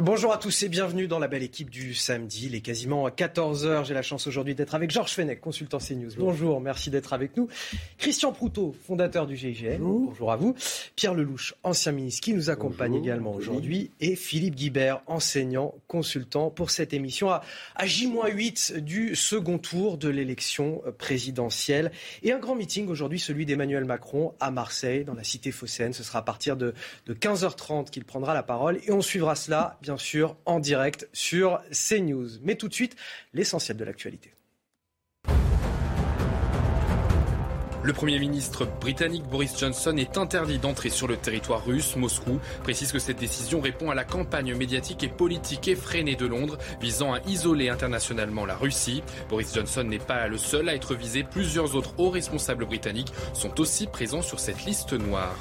Bonjour 0.00 0.32
à 0.32 0.38
tous 0.38 0.62
et 0.62 0.70
bienvenue 0.70 1.06
dans 1.06 1.18
la 1.18 1.28
belle 1.28 1.42
équipe 1.42 1.68
du 1.68 1.92
samedi. 1.92 2.46
Il 2.46 2.54
est 2.54 2.62
quasiment 2.62 3.04
à 3.04 3.10
14h. 3.10 3.84
J'ai 3.84 3.92
la 3.92 4.00
chance 4.00 4.26
aujourd'hui 4.26 4.54
d'être 4.54 4.74
avec 4.74 4.90
Georges 4.90 5.12
Fenech, 5.12 5.38
consultant 5.38 5.76
CNews. 5.76 6.12
Bonjour, 6.16 6.62
merci 6.62 6.88
d'être 6.88 7.12
avec 7.12 7.36
nous. 7.36 7.46
Christian 7.98 8.32
Proutot, 8.32 8.74
fondateur 8.86 9.26
du 9.26 9.36
GIGN. 9.36 9.80
Bonjour. 9.80 10.32
à 10.32 10.36
vous. 10.36 10.54
Pierre 10.96 11.12
Lelouch, 11.12 11.54
ancien 11.62 11.92
ministre 11.92 12.22
qui 12.22 12.32
nous 12.32 12.48
accompagne 12.48 12.94
également 12.94 13.34
aujourd'hui. 13.34 13.90
Et 14.00 14.16
Philippe 14.16 14.54
Guibert, 14.54 15.02
enseignant, 15.08 15.74
consultant 15.88 16.48
pour 16.48 16.70
cette 16.70 16.94
émission 16.94 17.28
à, 17.28 17.42
à 17.76 17.84
J-8 17.84 18.78
du 18.78 19.14
second 19.14 19.58
tour 19.58 19.98
de 19.98 20.08
l'élection 20.08 20.80
présidentielle. 20.96 21.92
Et 22.22 22.32
un 22.32 22.38
grand 22.38 22.54
meeting 22.54 22.88
aujourd'hui, 22.88 23.18
celui 23.20 23.44
d'Emmanuel 23.44 23.84
Macron 23.84 24.32
à 24.40 24.50
Marseille, 24.50 25.04
dans 25.04 25.14
la 25.14 25.22
cité 25.22 25.52
phocéenne. 25.52 25.92
Ce 25.92 26.02
sera 26.02 26.20
à 26.20 26.22
partir 26.22 26.56
de, 26.56 26.72
de 27.04 27.12
15h30 27.12 27.90
qu'il 27.90 28.06
prendra 28.06 28.32
la 28.32 28.42
parole. 28.42 28.80
Et 28.86 28.90
on 28.90 29.02
suivra 29.02 29.34
cela 29.34 29.76
bien 29.82 29.98
sûr, 29.98 30.36
en 30.46 30.60
direct 30.60 31.08
sur 31.12 31.60
CNews. 31.70 32.28
Mais 32.42 32.54
tout 32.54 32.68
de 32.68 32.74
suite, 32.74 32.96
l'essentiel 33.34 33.76
de 33.76 33.84
l'actualité. 33.84 34.32
Le 37.84 37.92
Premier 37.92 38.20
ministre 38.20 38.64
britannique 38.80 39.24
Boris 39.24 39.58
Johnson 39.58 39.96
est 39.96 40.16
interdit 40.16 40.58
d'entrer 40.58 40.88
sur 40.88 41.08
le 41.08 41.16
territoire 41.16 41.64
russe. 41.64 41.96
Moscou 41.96 42.38
précise 42.62 42.92
que 42.92 43.00
cette 43.00 43.18
décision 43.18 43.60
répond 43.60 43.90
à 43.90 43.96
la 43.96 44.04
campagne 44.04 44.54
médiatique 44.54 45.02
et 45.02 45.08
politique 45.08 45.66
effrénée 45.66 46.14
de 46.14 46.26
Londres 46.26 46.58
visant 46.80 47.12
à 47.12 47.18
isoler 47.26 47.70
internationalement 47.70 48.46
la 48.46 48.54
Russie. 48.54 49.02
Boris 49.28 49.52
Johnson 49.52 49.82
n'est 49.82 49.98
pas 49.98 50.28
le 50.28 50.38
seul 50.38 50.68
à 50.68 50.76
être 50.76 50.94
visé. 50.94 51.24
Plusieurs 51.24 51.74
autres 51.74 51.94
hauts 51.98 52.10
responsables 52.10 52.66
britanniques 52.66 53.12
sont 53.34 53.58
aussi 53.58 53.88
présents 53.88 54.22
sur 54.22 54.38
cette 54.38 54.64
liste 54.64 54.92
noire. 54.92 55.34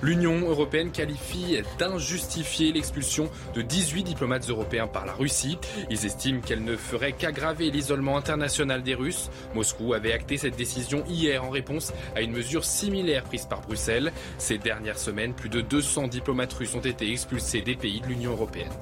L'Union 0.00 0.48
européenne 0.48 0.92
qualifie 0.92 1.58
d'injustifiée 1.80 2.70
l'expulsion 2.70 3.28
de 3.56 3.62
18 3.62 4.04
diplomates 4.04 4.48
européens 4.48 4.86
par 4.86 5.04
la 5.04 5.14
Russie. 5.14 5.58
Ils 5.90 6.06
estiment 6.06 6.42
qu'elle 6.42 6.62
ne 6.62 6.76
ferait 6.76 7.12
qu'aggraver 7.12 7.72
l'isolement 7.72 8.16
international 8.16 8.84
des 8.84 8.94
Russes. 8.94 9.30
Moscou 9.56 9.94
avait 9.94 10.12
acté 10.12 10.36
cette 10.36 10.54
décision 10.54 11.02
hier 11.08 11.42
en 11.42 11.50
réponse 11.50 11.87
à 12.14 12.20
une 12.20 12.32
mesure 12.32 12.64
similaire 12.64 13.24
prise 13.24 13.46
par 13.46 13.60
Bruxelles. 13.60 14.12
Ces 14.38 14.58
dernières 14.58 14.98
semaines, 14.98 15.34
plus 15.34 15.48
de 15.48 15.60
200 15.60 16.08
diplomates 16.08 16.52
russes 16.52 16.74
ont 16.74 16.80
été 16.80 17.10
expulsés 17.10 17.62
des 17.62 17.76
pays 17.76 18.00
de 18.00 18.06
l'Union 18.06 18.32
européenne. 18.32 18.72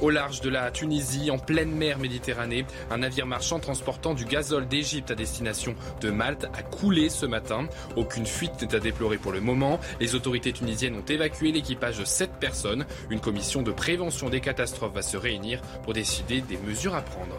Au 0.00 0.10
large 0.10 0.40
de 0.40 0.50
la 0.50 0.70
Tunisie, 0.70 1.30
en 1.30 1.38
pleine 1.38 1.70
mer 1.70 1.98
Méditerranée, 1.98 2.66
un 2.90 2.98
navire 2.98 3.26
marchand 3.26 3.58
transportant 3.58 4.14
du 4.14 4.24
gazole 4.24 4.66
d'Égypte 4.66 5.10
à 5.10 5.14
destination 5.14 5.74
de 6.00 6.10
Malte 6.10 6.46
a 6.52 6.62
coulé 6.62 7.08
ce 7.08 7.26
matin. 7.26 7.66
Aucune 7.96 8.26
fuite 8.26 8.60
n'est 8.60 8.74
à 8.74 8.80
déplorer 8.80 9.16
pour 9.16 9.32
le 9.32 9.40
moment. 9.40 9.80
Les 10.00 10.14
autorités 10.14 10.52
tunisiennes 10.52 10.96
ont 10.96 11.04
évacué 11.04 11.52
l'équipage 11.52 11.98
de 11.98 12.04
7 12.04 12.32
personnes. 12.40 12.84
Une 13.10 13.20
commission 13.20 13.62
de 13.62 13.72
prévention 13.72 14.28
des 14.28 14.40
catastrophes 14.40 14.94
va 14.94 15.02
se 15.02 15.16
réunir 15.16 15.62
pour 15.82 15.92
décider 15.92 16.40
des 16.40 16.58
mesures 16.58 16.94
à 16.94 17.02
prendre. 17.02 17.38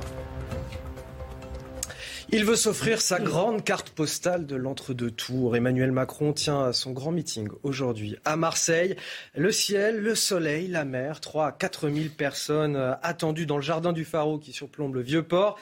Il 2.32 2.44
veut 2.44 2.56
s'offrir 2.56 3.02
sa 3.02 3.20
grande 3.20 3.64
carte 3.64 3.92
postale 3.92 4.48
de 4.48 4.56
l'entre-deux 4.56 5.12
tours. 5.12 5.56
Emmanuel 5.56 5.92
Macron 5.92 6.34
tient 6.34 6.74
son 6.74 6.92
grand 6.92 7.12
meeting 7.12 7.48
aujourd'hui 7.62 8.18
à 8.26 8.36
Marseille. 8.36 8.96
Le 9.36 9.52
ciel, 9.52 10.00
le 10.00 10.16
soleil, 10.16 10.68
la 10.68 10.86
mer, 10.86 11.22
3 11.22 11.48
à 11.48 11.52
4 11.52 11.90
000 11.90 12.10
personnes 12.18 12.98
attendues 13.04 13.46
dans 13.46 13.58
le 13.58 13.62
jardin 13.62 13.94
du 13.94 14.06
Pharaon 14.06 14.40
qui 14.40 14.54
surplombe 14.54 14.96
le 14.96 15.02
vieux 15.02 15.22
port. 15.22 15.58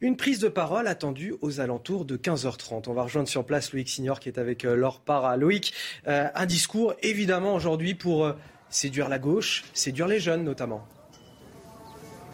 Une 0.00 0.16
prise 0.16 0.38
de 0.38 0.48
parole 0.48 0.86
attendue 0.86 1.34
aux 1.40 1.60
alentours 1.60 2.04
de 2.04 2.16
15h30. 2.16 2.84
On 2.88 2.94
va 2.94 3.02
rejoindre 3.02 3.28
sur 3.28 3.44
place 3.44 3.72
Loïc 3.72 3.88
Signor 3.88 4.20
qui 4.20 4.28
est 4.28 4.38
avec 4.38 4.62
Laure 4.62 5.00
Para. 5.00 5.36
Loïc, 5.36 5.74
euh, 6.06 6.28
un 6.34 6.46
discours 6.46 6.94
évidemment 7.02 7.54
aujourd'hui 7.54 7.94
pour 7.94 8.24
euh, 8.24 8.34
séduire 8.70 9.08
la 9.08 9.18
gauche, 9.18 9.64
séduire 9.74 10.06
les 10.06 10.20
jeunes 10.20 10.44
notamment. 10.44 10.86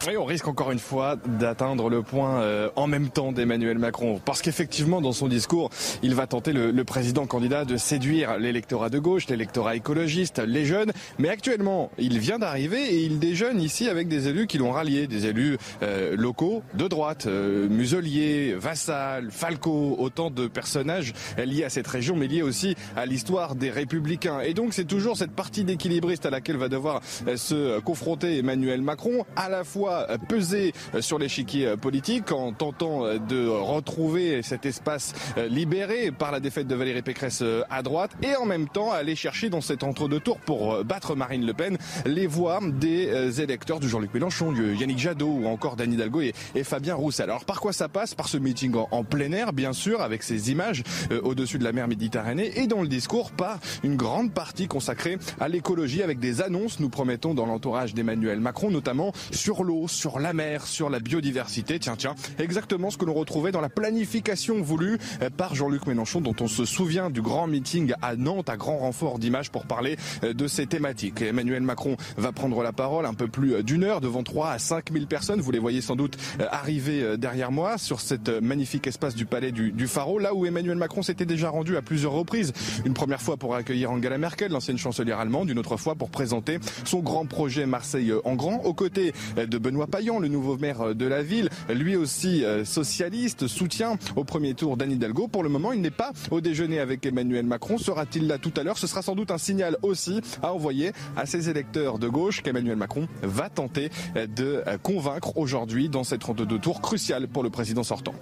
Oui, 0.06 0.16
on 0.16 0.24
risque 0.24 0.48
encore 0.48 0.70
une 0.70 0.78
fois 0.78 1.16
d'atteindre 1.38 1.90
le 1.90 2.00
point 2.00 2.40
euh, 2.40 2.70
en 2.74 2.86
même 2.86 3.10
temps 3.10 3.32
d'Emmanuel 3.32 3.78
Macron. 3.78 4.18
Parce 4.24 4.40
qu'effectivement, 4.40 5.02
dans 5.02 5.12
son 5.12 5.28
discours, 5.28 5.68
il 6.02 6.14
va 6.14 6.26
tenter 6.26 6.54
le, 6.54 6.84
président 6.84 7.26
candidat 7.26 7.66
de 7.66 7.76
séduire 7.76 8.38
l'électorat 8.38 8.88
de 8.88 8.98
gauche, 8.98 9.28
l'électorat 9.28 9.76
écologiste, 9.76 10.38
les 10.38 10.64
jeunes. 10.64 10.92
Mais 11.18 11.28
actuellement, 11.28 11.90
il 11.98 12.18
vient 12.18 12.38
d'arriver 12.38 12.82
et 12.82 13.02
il 13.02 13.18
déjeune 13.18 13.60
ici 13.60 13.90
avec 13.90 14.08
des 14.08 14.26
élus 14.26 14.46
qui 14.46 14.56
l'ont 14.56 14.72
rallié, 14.72 15.06
des 15.06 15.26
élus 15.26 15.58
euh, 15.82 16.16
locaux 16.16 16.62
de 16.72 16.88
droite, 16.88 17.26
euh, 17.26 17.68
Muselier, 17.68 18.54
Vassal, 18.54 19.30
Falco, 19.30 19.96
autant 19.98 20.30
de 20.30 20.46
personnages 20.46 21.12
liés 21.36 21.64
à 21.64 21.68
cette 21.68 21.86
région, 21.86 22.16
mais 22.16 22.26
liés 22.26 22.42
aussi 22.42 22.74
à 22.96 23.04
l'histoire 23.04 23.54
des 23.54 23.70
républicains. 23.70 24.40
Et 24.40 24.54
donc, 24.54 24.72
c'est 24.72 24.86
toujours 24.86 25.18
cette 25.18 25.32
partie 25.32 25.64
d'équilibriste 25.64 26.24
à 26.24 26.30
laquelle 26.30 26.56
va 26.56 26.70
devoir 26.70 27.02
euh, 27.28 27.36
se 27.36 27.78
confronter 27.80 28.38
Emmanuel 28.38 28.80
Macron, 28.80 29.26
à 29.36 29.50
la 29.50 29.62
fois 29.62 29.89
peser 30.28 30.72
sur 31.00 31.18
l'échiquier 31.18 31.76
politique 31.76 32.32
en 32.32 32.52
tentant 32.52 33.02
de 33.16 33.46
retrouver 33.46 34.42
cet 34.42 34.66
espace 34.66 35.14
libéré 35.48 36.10
par 36.10 36.32
la 36.32 36.40
défaite 36.40 36.66
de 36.66 36.74
Valérie 36.74 37.02
Pécresse 37.02 37.42
à 37.68 37.82
droite 37.82 38.12
et 38.22 38.36
en 38.36 38.46
même 38.46 38.68
temps 38.68 38.92
aller 38.92 39.16
chercher 39.16 39.50
dans 39.50 39.60
cet 39.60 39.82
entre-deux 39.82 40.20
tours 40.20 40.38
pour 40.38 40.84
battre 40.84 41.14
Marine 41.14 41.46
Le 41.46 41.54
Pen. 41.54 41.78
Les 42.06 42.26
voix 42.26 42.60
des 42.62 43.40
électeurs 43.40 43.80
de 43.80 43.88
Jean-Luc 43.88 44.12
Mélenchon, 44.14 44.54
Yannick 44.54 44.98
Jadot 44.98 45.26
ou 45.26 45.46
encore 45.46 45.76
Dany 45.76 45.94
Hidalgo 45.94 46.20
et, 46.22 46.64
Fabien 46.64 46.94
Roussel. 46.94 47.30
Alors 47.30 47.44
par 47.44 47.60
quoi 47.60 47.72
ça 47.72 47.88
passe? 47.88 48.14
Par 48.14 48.28
ce 48.28 48.36
meeting 48.36 48.74
en, 48.90 49.04
plein 49.04 49.32
air, 49.32 49.52
bien 49.52 49.72
sûr, 49.72 50.00
avec 50.00 50.22
ces 50.22 50.50
images 50.50 50.82
au-dessus 51.22 51.58
de 51.58 51.64
la 51.64 51.72
mer 51.72 51.88
Méditerranée 51.88 52.52
et 52.56 52.66
dans 52.66 52.82
le 52.82 52.88
discours 52.88 53.30
par 53.30 53.58
une 53.82 53.96
grande 53.96 54.32
partie 54.32 54.68
consacrée 54.68 55.18
à 55.40 55.48
l'écologie 55.48 56.02
avec 56.02 56.18
des 56.18 56.42
annonces, 56.42 56.80
nous 56.80 56.88
promettons, 56.88 57.34
dans 57.34 57.46
l'entourage 57.46 57.94
d'Emmanuel 57.94 58.40
Macron, 58.40 58.70
notamment 58.70 59.12
sur 59.30 59.64
l'eau 59.64 59.79
sur 59.88 60.18
la 60.18 60.32
mer, 60.32 60.66
sur 60.66 60.90
la 60.90 61.00
biodiversité. 61.00 61.78
Tiens, 61.78 61.96
tiens, 61.96 62.14
exactement 62.38 62.90
ce 62.90 62.98
que 62.98 63.04
l'on 63.04 63.14
retrouvait 63.14 63.52
dans 63.52 63.60
la 63.60 63.68
planification 63.68 64.60
voulue 64.62 64.98
par 65.36 65.54
Jean-Luc 65.54 65.86
Mélenchon, 65.86 66.20
dont 66.20 66.34
on 66.40 66.48
se 66.48 66.64
souvient 66.64 67.10
du 67.10 67.22
grand 67.22 67.46
meeting 67.46 67.92
à 68.02 68.16
Nantes, 68.16 68.48
à 68.48 68.56
grand 68.56 68.78
renfort 68.78 69.18
d'images 69.18 69.50
pour 69.50 69.66
parler 69.66 69.96
de 70.22 70.46
ces 70.46 70.66
thématiques. 70.66 71.22
Emmanuel 71.22 71.62
Macron 71.62 71.96
va 72.16 72.32
prendre 72.32 72.62
la 72.62 72.72
parole 72.72 73.06
un 73.06 73.14
peu 73.14 73.28
plus 73.28 73.62
d'une 73.62 73.84
heure 73.84 74.00
devant 74.00 74.22
3 74.22 74.50
à 74.50 74.58
5 74.58 74.92
000 74.92 75.06
personnes. 75.06 75.40
Vous 75.40 75.50
les 75.50 75.58
voyez 75.58 75.80
sans 75.80 75.96
doute 75.96 76.16
arriver 76.50 77.16
derrière 77.16 77.52
moi 77.52 77.78
sur 77.78 78.00
cet 78.00 78.28
magnifique 78.28 78.86
espace 78.86 79.14
du 79.14 79.26
palais 79.26 79.52
du, 79.52 79.72
du 79.72 79.86
Pharaon, 79.86 80.18
là 80.18 80.34
où 80.34 80.46
Emmanuel 80.46 80.76
Macron 80.76 81.02
s'était 81.02 81.26
déjà 81.26 81.50
rendu 81.50 81.76
à 81.76 81.82
plusieurs 81.82 82.12
reprises. 82.12 82.52
Une 82.84 82.94
première 82.94 83.20
fois 83.20 83.36
pour 83.36 83.54
accueillir 83.54 83.90
Angela 83.90 84.18
Merkel, 84.18 84.52
l'ancienne 84.52 84.78
chancelière 84.78 85.18
allemande, 85.18 85.50
une 85.50 85.58
autre 85.58 85.76
fois 85.76 85.94
pour 85.94 86.10
présenter 86.10 86.58
son 86.84 87.00
grand 87.00 87.26
projet 87.26 87.66
Marseille 87.66 88.12
en 88.24 88.34
grand, 88.34 88.62
aux 88.64 88.74
côtés 88.74 89.12
de 89.36 89.58
Benoît 89.70 89.86
Payan, 89.86 90.18
le 90.18 90.26
nouveau 90.26 90.58
maire 90.58 90.96
de 90.96 91.06
la 91.06 91.22
ville, 91.22 91.48
lui 91.68 91.94
aussi 91.94 92.42
socialiste, 92.64 93.46
soutient 93.46 93.98
au 94.16 94.24
premier 94.24 94.54
tour 94.54 94.76
d'Anne 94.76 94.90
Hidalgo. 94.90 95.28
Pour 95.28 95.44
le 95.44 95.48
moment, 95.48 95.70
il 95.70 95.80
n'est 95.80 95.92
pas 95.92 96.10
au 96.32 96.40
déjeuner 96.40 96.80
avec 96.80 97.06
Emmanuel 97.06 97.46
Macron. 97.46 97.78
Sera-t-il 97.78 98.26
là 98.26 98.38
tout 98.38 98.52
à 98.56 98.64
l'heure? 98.64 98.78
Ce 98.78 98.88
sera 98.88 99.00
sans 99.00 99.14
doute 99.14 99.30
un 99.30 99.38
signal 99.38 99.76
aussi 99.82 100.22
à 100.42 100.52
envoyer 100.52 100.90
à 101.16 101.24
ses 101.24 101.50
électeurs 101.50 102.00
de 102.00 102.08
gauche 102.08 102.42
qu'Emmanuel 102.42 102.74
Macron 102.74 103.06
va 103.22 103.48
tenter 103.48 103.90
de 104.16 104.64
convaincre 104.82 105.36
aujourd'hui 105.36 105.88
dans 105.88 106.02
cette 106.02 106.22
32 106.22 106.58
tours 106.58 106.80
cruciale 106.80 107.28
pour 107.28 107.44
le 107.44 107.50
président 107.50 107.84
sortant. 107.84 108.14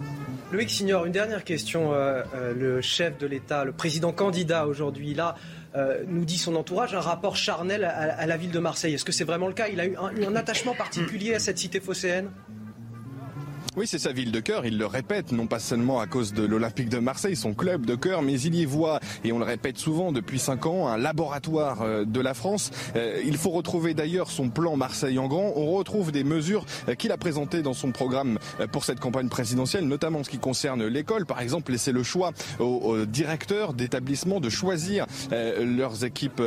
Loïc 0.51 0.71
Signor, 0.71 1.05
une 1.05 1.13
dernière 1.13 1.45
question. 1.45 1.93
Euh, 1.93 2.23
euh, 2.35 2.55
le 2.55 2.81
chef 2.81 3.19
de 3.19 3.27
l'État, 3.27 3.65
le 3.65 3.73
président 3.73 4.13
candidat 4.13 4.67
aujourd'hui, 4.67 5.15
là, 5.15 5.35
nous 6.09 6.25
dit 6.25 6.39
son 6.39 6.57
entourage, 6.57 6.93
un 6.93 7.01
rapport 7.01 7.37
charnel 7.37 7.85
à, 7.85 8.27
la 8.27 8.37
ville 8.37 8.51
de 8.51 8.59
Marseille. 8.59 8.95
Est-ce 8.95 9.05
que 9.05 9.13
c'est 9.13 9.23
vraiment 9.23 9.47
le 9.47 9.53
cas? 9.53 9.69
Il 9.69 9.79
a 9.79 9.87
eu 9.87 9.95
un 9.97 10.35
attachement 10.35 10.75
particulier 10.75 11.35
à 11.35 11.39
cette 11.39 11.57
cité 11.59 11.79
phocéenne? 11.79 12.31
Oui, 13.77 13.87
c'est 13.87 13.99
sa 13.99 14.13
ville 14.13 14.33
de 14.33 14.41
cœur, 14.41 14.67
il 14.67 14.79
le 14.79 14.87
répète, 14.87 15.33
non 15.33 15.47
pas 15.47 15.59
seulement 15.59 16.01
à 16.01 16.07
cause 16.07 16.33
de 16.33 16.45
l'Olympique 16.45 16.89
de 16.89 16.99
Marseille, 16.99 17.37
son 17.37 17.55
club 17.55 17.87
de 17.87 17.95
cœur, 17.95 18.23
mais 18.23 18.41
il 18.41 18.55
y 18.55 18.65
voit, 18.65 19.01
et 19.25 19.33
on 19.33 19.39
le 19.39 19.45
répète 19.45 19.79
souvent 19.79 20.11
depuis 20.11 20.39
cinq 20.39 20.67
ans, 20.67 20.89
un 20.89 20.97
laboratoire 20.97 21.83
euh, 21.83 22.05
de 22.05 22.21
la 22.21 22.35
France. 22.35 22.71
Euh, 22.97 23.21
il 23.25 23.37
faut 23.37 23.51
retrouver 23.51 23.95
d'ailleurs 23.95 24.31
son 24.31 24.49
plan 24.49 24.77
Marseille 24.77 25.19
en 25.19 25.29
grand. 25.29 25.53
On 25.57 25.73
retrouve 25.73 26.13
des 26.13 26.25
mesures 26.25 26.65
euh, 26.89 26.95
qu'il 26.95 27.13
a 27.13 27.17
présentées 27.17 27.63
dans 27.63 27.75
son 27.75 27.93
programme 27.93 28.39
pour 28.73 28.85
cette 28.85 29.01
campagne 29.01 29.29
présidentielle, 29.29 29.87
notamment 29.87 30.21
en 30.21 30.25
ce 30.25 30.31
qui 30.31 30.39
concerne 30.39 30.87
l'école. 30.87 31.27
Par 31.27 31.41
exemple, 31.41 31.73
laisser 31.73 31.93
le 31.93 32.03
choix 32.03 32.33
aux, 32.59 33.05
directeurs 33.05 33.75
d'établissements 33.75 34.41
de 34.41 34.49
choisir 34.49 35.07
leurs 35.31 36.05
équipes 36.05 36.43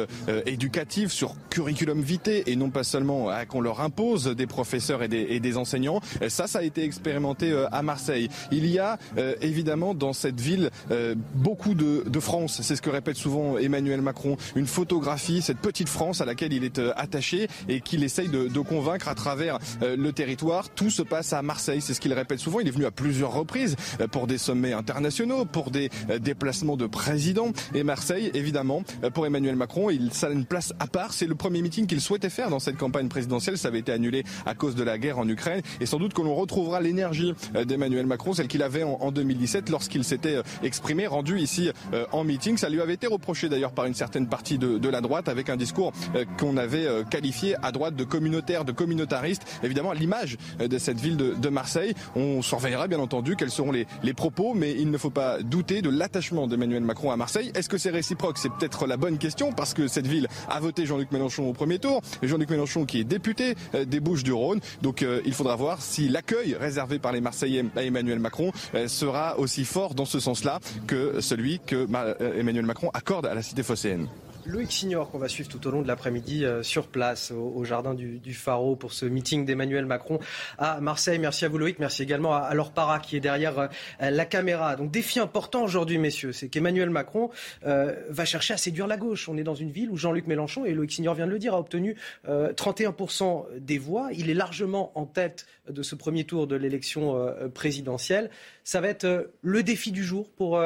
éducatives 0.45 1.11
sur 1.11 1.35
curriculum 1.49 2.01
vitae 2.01 2.43
et 2.45 2.55
non 2.55 2.69
pas 2.69 2.83
seulement 2.83 3.29
qu'on 3.47 3.61
leur 3.61 3.81
impose 3.81 4.27
des 4.27 4.47
professeurs 4.47 5.03
et 5.03 5.07
des, 5.07 5.27
et 5.29 5.39
des 5.39 5.57
enseignants. 5.57 6.01
Ça, 6.27 6.47
ça 6.47 6.59
a 6.59 6.63
été 6.63 6.83
expérimenté 6.83 7.10
euh, 7.43 7.67
à 7.71 7.81
Marseille. 7.81 8.29
Il 8.51 8.65
y 8.65 8.79
a 8.79 8.97
euh, 9.17 9.35
évidemment 9.41 9.93
dans 9.93 10.13
cette 10.13 10.39
ville 10.39 10.69
euh, 10.91 11.15
beaucoup 11.35 11.73
de, 11.73 12.03
France. 12.19 12.61
C'est 12.61 12.75
ce 12.75 12.81
que 12.81 12.89
répète 12.89 13.15
souvent 13.15 13.57
Emmanuel 13.57 14.01
Macron. 14.01 14.37
Une 14.55 14.67
photographie, 14.67 15.41
cette 15.41 15.57
petite 15.57 15.89
France 15.89 16.21
à 16.21 16.25
laquelle 16.25 16.53
il 16.53 16.63
est 16.63 16.79
attaché 16.95 17.47
et 17.67 17.81
qu'il 17.81 18.03
essaye 18.03 18.27
de, 18.27 18.59
convaincre 18.59 19.07
à 19.07 19.15
travers 19.15 19.57
le 19.81 20.11
territoire. 20.11 20.69
Tout 20.69 20.91
se 20.91 21.01
passe 21.01 21.33
à 21.33 21.41
Marseille. 21.41 21.81
C'est 21.81 21.95
ce 21.95 21.99
qu'il 21.99 22.13
répète 22.13 22.39
souvent. 22.39 22.59
Il 22.59 22.67
est 22.67 22.71
venu 22.71 22.85
à 22.85 22.91
plusieurs 22.91 23.33
reprises 23.33 23.75
pour 24.11 24.27
des 24.27 24.37
sommets 24.37 24.73
internationaux, 24.73 25.45
pour 25.45 25.71
des 25.71 25.89
déplacements 26.19 26.77
de 26.77 26.85
présidents. 26.85 27.53
Et 27.73 27.83
Marseille, 27.83 28.29
évidemment, 28.35 28.83
pour 29.15 29.25
Emmanuel 29.25 29.55
Macron, 29.55 29.89
il 29.89 30.13
ça 30.13 30.27
a 30.27 30.29
une 30.29 30.45
place 30.45 30.73
à 30.79 30.85
part. 30.85 31.13
C'est 31.13 31.25
le 31.25 31.35
premier 31.35 31.63
meeting 31.63 31.87
qu'il 31.87 32.01
souhaitait 32.01 32.29
faire 32.29 32.51
dans 32.51 32.59
cette 32.59 32.77
campagne 32.77 33.07
présidentielle. 33.07 33.57
Ça 33.57 33.69
avait 33.69 33.79
été 33.79 33.91
annulé 33.91 34.23
à 34.45 34.53
cause 34.53 34.75
de 34.75 34.83
la 34.83 34.99
guerre 34.99 35.17
en 35.17 35.27
Ukraine. 35.27 35.61
Et 35.79 35.87
sans 35.87 35.97
doute 35.97 36.13
que 36.13 36.21
l'on 36.21 36.35
retrouvera 36.35 36.79
l'énergie 36.81 37.00
euh, 37.01 37.65
d'Emmanuel 37.65 38.05
Macron, 38.05 38.33
celle 38.33 38.47
qu'il 38.47 38.63
avait 38.63 38.83
en 38.83 39.11
2017 39.11 39.69
lorsqu'il 39.69 40.03
s'était 40.03 40.35
euh, 40.35 40.43
exprimé, 40.63 41.07
rendu 41.07 41.39
ici 41.39 41.71
euh, 41.93 42.05
en 42.11 42.23
meeting. 42.23 42.57
Ça 42.57 42.69
lui 42.69 42.81
avait 42.81 42.93
été 42.93 43.07
reproché 43.07 43.49
d'ailleurs 43.49 43.71
par 43.71 43.85
une 43.85 43.93
certaine 43.93 44.27
partie 44.27 44.57
de, 44.57 44.89
la 44.91 44.99
droite 44.99 45.29
avec 45.29 45.49
un 45.49 45.55
discours 45.55 45.93
qu'on 46.37 46.57
avait 46.57 46.85
qualifié 47.09 47.55
à 47.63 47.71
droite 47.71 47.95
de 47.95 48.03
communautaire, 48.03 48.65
de 48.65 48.73
communautariste. 48.73 49.43
Évidemment, 49.63 49.93
l'image 49.93 50.37
de 50.59 50.77
cette 50.77 50.99
ville 50.99 51.15
de, 51.15 51.49
Marseille, 51.49 51.93
on 52.15 52.41
surveillera 52.41 52.89
bien 52.89 52.99
entendu 52.99 53.37
quels 53.37 53.51
seront 53.51 53.71
les, 53.71 53.87
les 54.03 54.13
propos, 54.13 54.53
mais 54.53 54.75
il 54.77 54.91
ne 54.91 54.97
faut 54.97 55.09
pas 55.09 55.41
douter 55.41 55.81
de 55.81 55.89
l'attachement 55.89 56.45
d'Emmanuel 56.47 56.83
Macron 56.83 57.11
à 57.11 57.15
Marseille. 57.15 57.53
Est-ce 57.55 57.69
que 57.69 57.77
c'est 57.77 57.89
réciproque? 57.89 58.37
C'est 58.37 58.51
peut-être 58.51 58.85
la 58.85 58.97
bonne 58.97 59.17
question 59.17 59.53
parce 59.53 59.73
que 59.73 59.87
cette 59.87 60.07
ville 60.07 60.27
a 60.49 60.59
voté 60.59 60.85
Jean-Luc 60.85 61.13
Mélenchon 61.13 61.47
au 61.47 61.53
premier 61.53 61.79
tour. 61.79 62.01
Jean-Luc 62.21 62.49
Mélenchon 62.49 62.85
qui 62.85 62.99
est 62.99 63.05
député 63.05 63.55
des 63.87 63.99
Bouches 64.01 64.23
du 64.23 64.33
Rhône. 64.33 64.59
Donc 64.81 65.05
il 65.25 65.33
faudra 65.33 65.55
voir 65.55 65.81
si 65.81 66.09
l'accueil 66.09 66.55
réservé 66.59 66.90
par 66.99 67.11
les 67.11 67.21
Marseillais 67.21 67.65
à 67.75 67.83
Emmanuel 67.83 68.19
Macron 68.19 68.51
euh, 68.75 68.87
sera 68.87 69.37
aussi 69.39 69.65
fort 69.65 69.95
dans 69.95 70.05
ce 70.05 70.19
sens-là 70.19 70.59
que 70.87 71.21
celui 71.21 71.59
que 71.59 71.87
euh, 71.93 72.39
Emmanuel 72.39 72.65
Macron 72.65 72.89
accorde 72.93 73.25
à 73.25 73.33
la 73.33 73.41
cité 73.41 73.63
phocéenne. 73.63 74.07
Loïc 74.45 74.71
Signor, 74.71 75.09
qu'on 75.09 75.19
va 75.19 75.27
suivre 75.27 75.49
tout 75.49 75.67
au 75.67 75.71
long 75.71 75.81
de 75.81 75.87
l'après-midi 75.87 76.45
euh, 76.45 76.63
sur 76.63 76.87
place 76.87 77.31
au, 77.31 77.63
jardin 77.63 77.93
du, 77.93 78.19
du, 78.19 78.37
pour 78.79 78.93
ce 78.93 79.05
meeting 79.05 79.45
d'Emmanuel 79.45 79.85
Macron 79.85 80.19
à 80.57 80.81
Marseille. 80.81 81.19
Merci 81.19 81.45
à 81.45 81.49
vous 81.49 81.57
Loïc, 81.57 81.79
merci 81.79 82.03
également 82.03 82.33
à, 82.33 82.53
Laure 82.53 82.71
Para 82.71 82.99
qui 82.99 83.15
est 83.15 83.19
derrière 83.19 83.59
euh, 83.59 83.67
la 83.99 84.25
caméra. 84.25 84.75
Donc 84.75 84.91
défi 84.91 85.19
important 85.19 85.63
aujourd'hui 85.63 85.97
messieurs, 85.97 86.31
c'est 86.31 86.49
qu'Emmanuel 86.49 86.89
Macron 86.89 87.29
euh, 87.65 87.95
va 88.09 88.25
chercher 88.25 88.53
à 88.53 88.57
séduire 88.57 88.87
la 88.87 88.97
gauche. 88.97 89.29
On 89.29 89.37
est 89.37 89.43
dans 89.43 89.55
une 89.55 89.71
ville 89.71 89.89
où 89.89 89.97
Jean-Luc 89.97 90.27
Mélenchon, 90.27 90.65
et 90.65 90.73
Loïc 90.73 90.91
Signor 90.91 91.15
vient 91.15 91.27
de 91.27 91.31
le 91.31 91.39
dire, 91.39 91.53
a 91.53 91.59
obtenu 91.59 91.95
31% 92.27 93.45
des 93.57 93.77
voix. 93.77 94.09
Il 94.13 94.29
est 94.29 94.33
largement 94.33 94.91
en 94.97 95.05
tête 95.05 95.45
de 95.69 95.83
ce 95.83 95.95
premier 95.95 96.23
tour 96.23 96.47
de 96.47 96.55
l'élection 96.55 97.33
présidentielle. 97.53 98.29
Ça 98.63 98.81
va 98.81 98.87
être 98.87 99.31
le 99.41 99.63
défi 99.63 99.91
du 99.91 100.03
jour 100.03 100.29
pour 100.31 100.59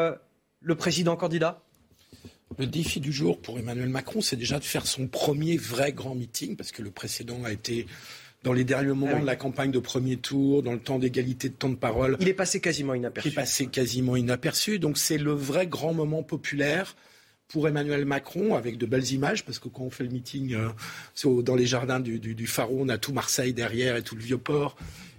le 0.65 0.75
président 0.75 1.15
candidat? 1.15 1.64
Le 2.57 2.67
défi 2.67 2.99
du 2.99 3.11
jour 3.11 3.39
pour 3.39 3.59
Emmanuel 3.59 3.89
Macron, 3.89 4.21
c'est 4.21 4.35
déjà 4.35 4.59
de 4.59 4.63
faire 4.63 4.85
son 4.85 5.07
premier 5.07 5.57
vrai 5.57 5.91
grand 5.91 6.15
meeting, 6.15 6.55
parce 6.55 6.71
que 6.71 6.81
le 6.81 6.91
précédent 6.91 7.43
a 7.43 7.51
été 7.51 7.85
dans 8.43 8.53
les 8.53 8.63
derniers 8.63 8.89
moments 8.89 9.09
ah 9.15 9.21
de 9.21 9.25
la 9.25 9.35
campagne 9.35 9.71
de 9.71 9.79
premier 9.79 10.17
tour, 10.17 10.61
dans 10.61 10.73
le 10.73 10.79
temps 10.79 10.99
d'égalité 10.99 11.49
de 11.49 11.55
temps 11.55 11.69
de 11.69 11.75
parole. 11.75 12.15
Il 12.19 12.27
est 12.27 12.33
passé 12.33 12.61
quasiment 12.61 12.93
inaperçu. 12.93 13.29
Il 13.29 13.31
est 13.31 13.35
passé 13.35 13.67
quasiment 13.67 14.15
inaperçu. 14.15 14.77
Donc 14.77 14.97
c'est 14.97 15.17
le 15.17 15.33
vrai 15.33 15.65
grand 15.65 15.93
moment 15.93 16.21
populaire 16.21 16.95
pour 17.47 17.67
Emmanuel 17.67 18.05
Macron, 18.05 18.55
avec 18.55 18.77
de 18.77 18.85
belles 18.85 19.11
images, 19.11 19.45
parce 19.45 19.59
que 19.59 19.67
quand 19.67 19.83
on 19.83 19.89
fait 19.89 20.03
le 20.03 20.11
meeting 20.11 20.55
euh, 20.55 21.41
dans 21.41 21.55
les 21.55 21.65
jardins 21.65 21.99
du, 21.99 22.19
du, 22.19 22.47
Pharaon, 22.47 22.81
on 22.81 22.89
a 22.89 22.97
tout 22.97 23.13
Marseille 23.13 23.53
derrière 23.53 23.95
et 23.95 24.03
tout 24.03 24.15
le 24.15 24.21
Vieux-Port. 24.21 24.75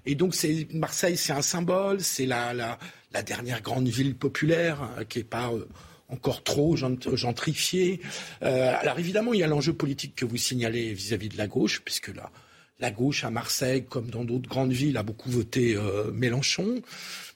Et 0.06 0.14
donc 0.14 0.34
c'est 0.34 0.68
Marseille, 0.72 1.16
c'est 1.16 1.32
un 1.32 1.42
symbole, 1.42 2.00
c'est 2.00 2.26
la, 2.26 2.54
la, 2.54 2.78
la, 3.12 3.22
dernière 3.22 3.60
grande 3.60 3.88
ville 3.88 4.14
populaire, 4.14 4.82
hein, 4.82 5.04
qui 5.04 5.20
est 5.20 5.24
pas... 5.24 5.52
Euh, 5.52 5.66
encore 6.08 6.42
trop 6.42 6.76
gentrifié. 6.76 8.00
Euh, 8.42 8.74
alors 8.78 8.98
évidemment, 8.98 9.32
il 9.34 9.40
y 9.40 9.42
a 9.42 9.46
l'enjeu 9.46 9.72
politique 9.72 10.14
que 10.14 10.24
vous 10.24 10.36
signalez 10.36 10.92
vis-à-vis 10.92 11.28
de 11.28 11.36
la 11.36 11.46
gauche, 11.46 11.82
puisque 11.84 12.14
la, 12.14 12.30
la 12.78 12.90
gauche 12.90 13.24
à 13.24 13.30
Marseille, 13.30 13.84
comme 13.88 14.10
dans 14.10 14.24
d'autres 14.24 14.48
grandes 14.48 14.72
villes, 14.72 14.96
a 14.96 15.02
beaucoup 15.02 15.30
voté 15.30 15.76
euh, 15.76 16.10
Mélenchon. 16.12 16.82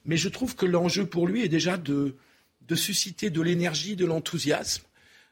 Mais 0.04 0.16
je 0.16 0.28
trouve 0.28 0.54
que 0.54 0.66
l'enjeu 0.66 1.06
pour 1.06 1.26
lui 1.26 1.42
est 1.42 1.48
déjà 1.48 1.76
de, 1.76 2.14
susciter 2.74 3.30
de 3.30 3.40
l'énergie, 3.40 3.96
de 3.96 4.06
l'enthousiasme. 4.06 4.84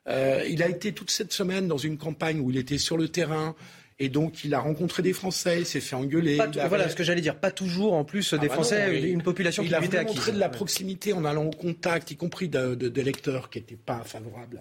Euh, 0.08 0.44
il 0.48 0.62
a 0.62 0.68
été 0.68 0.92
toute 0.92 1.10
cette 1.10 1.32
semaine 1.32 1.68
dans 1.68 1.78
une 1.78 1.98
campagne 1.98 2.40
où 2.40 2.50
il 2.50 2.56
était 2.56 2.78
sur 2.78 2.96
le 2.96 3.08
terrain, 3.08 3.54
et 4.00 4.08
donc, 4.08 4.44
il 4.44 4.54
a 4.54 4.60
rencontré 4.60 5.02
des 5.02 5.12
Français, 5.12 5.60
il 5.60 5.66
s'est 5.66 5.80
fait 5.80 5.96
engueuler. 5.96 6.38
Voilà 6.68 6.88
ce 6.88 6.94
que 6.94 7.02
j'allais 7.02 7.20
dire. 7.20 7.34
Pas 7.34 7.50
toujours, 7.50 7.94
en 7.94 8.04
plus, 8.04 8.32
des 8.32 8.38
ah 8.40 8.46
bah 8.46 8.54
Français, 8.54 9.00
une 9.10 9.22
population 9.22 9.64
qui 9.64 9.70
il 9.70 9.74
a 9.74 9.80
montré 10.04 10.30
de 10.30 10.38
la 10.38 10.48
proximité 10.48 11.12
en 11.12 11.24
allant 11.24 11.46
au 11.46 11.50
contact, 11.50 12.12
y 12.12 12.16
compris 12.16 12.48
d'électeurs 12.48 13.50
qui 13.50 13.58
n'étaient 13.58 13.76
pas 13.76 14.02
favorables 14.04 14.60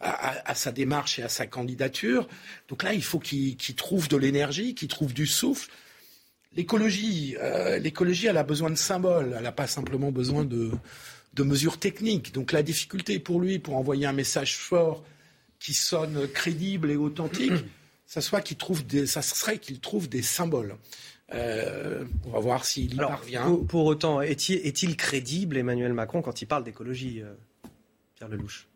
à, 0.00 0.54
sa 0.54 0.70
démarche 0.70 1.18
et 1.18 1.24
à 1.24 1.28
sa 1.28 1.46
candidature. 1.46 2.28
Donc 2.68 2.84
là, 2.84 2.94
il 2.94 3.02
faut 3.02 3.18
qu'il 3.18 3.56
trouve 3.74 4.06
de 4.06 4.16
l'énergie, 4.16 4.76
qu'il 4.76 4.88
trouve 4.88 5.12
du 5.12 5.26
souffle. 5.26 5.70
L'écologie, 6.56 7.36
euh, 7.40 7.78
l'écologie, 7.78 8.26
elle 8.28 8.36
a 8.36 8.44
besoin 8.44 8.70
de 8.70 8.76
symboles. 8.76 9.34
Elle 9.36 9.42
n'a 9.42 9.52
pas 9.52 9.66
simplement 9.66 10.12
besoin 10.12 10.44
de, 10.44 10.70
de 11.34 11.42
mesures 11.42 11.78
techniques. 11.78 12.32
Donc 12.32 12.52
la 12.52 12.62
difficulté 12.62 13.18
pour 13.18 13.40
lui, 13.40 13.58
pour 13.58 13.76
envoyer 13.76 14.06
un 14.06 14.12
message 14.12 14.56
fort 14.56 15.02
qui 15.58 15.74
sonne 15.74 16.28
crédible 16.28 16.92
et 16.92 16.96
authentique, 16.96 17.52
ça, 18.08 18.22
soit 18.22 18.40
qu'il 18.40 18.56
trouve 18.56 18.84
des, 18.86 19.06
ça 19.06 19.20
serait 19.22 19.58
qu'il 19.58 19.78
trouve 19.80 20.08
des 20.08 20.22
symboles. 20.22 20.76
Euh, 21.34 22.06
on 22.24 22.30
va 22.30 22.40
voir 22.40 22.64
s'il 22.64 22.94
y 22.94 22.96
parvient. 22.96 23.54
Pour, 23.68 23.84
autant, 23.84 24.22
est-il, 24.22 24.96
crédible, 24.96 25.58
Emmanuel 25.58 25.92
Macron, 25.92 26.22
quand 26.22 26.40
il 26.40 26.46
parle 26.46 26.64
d'écologie, 26.64 27.20
euh, 27.22 27.34
Pierre 28.16 28.30
Lelouch? 28.30 28.66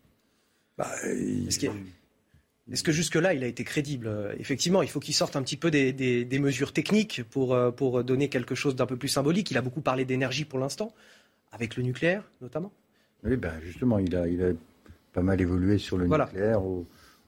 Bah, 0.76 0.90
Est-ce, 1.06 2.82
que 2.82 2.92
jusque-là, 2.92 3.32
il 3.32 3.42
a 3.42 3.46
été 3.46 3.64
crédible? 3.64 4.36
Effectivement, 4.38 4.82
il 4.82 4.90
faut 4.90 5.00
qu'il 5.00 5.14
sorte 5.14 5.34
un 5.34 5.42
petit 5.42 5.56
peu 5.56 5.70
des, 5.70 6.38
mesures 6.38 6.74
techniques 6.74 7.22
pour, 7.30 7.54
euh, 7.54 7.70
pour 7.70 8.04
donner 8.04 8.28
quelque 8.28 8.54
chose 8.54 8.76
d'un 8.76 8.86
peu 8.86 8.98
plus 8.98 9.08
symbolique. 9.08 9.50
Il 9.50 9.56
a 9.56 9.62
beaucoup 9.62 9.80
parlé 9.80 10.04
d'énergie 10.04 10.44
pour 10.44 10.58
l'instant, 10.58 10.92
avec 11.52 11.76
le 11.76 11.84
nucléaire 11.84 12.22
notamment. 12.42 12.70
Oui, 13.24 13.36
ben 13.36 13.54
justement, 13.64 13.98
il 13.98 14.14
a, 14.14 14.28
il 14.28 14.42
a 14.44 14.50
pas 15.14 15.22
mal 15.22 15.40
évolué 15.40 15.78
sur 15.78 15.96
le 15.96 16.06
nucléaire 16.06 16.60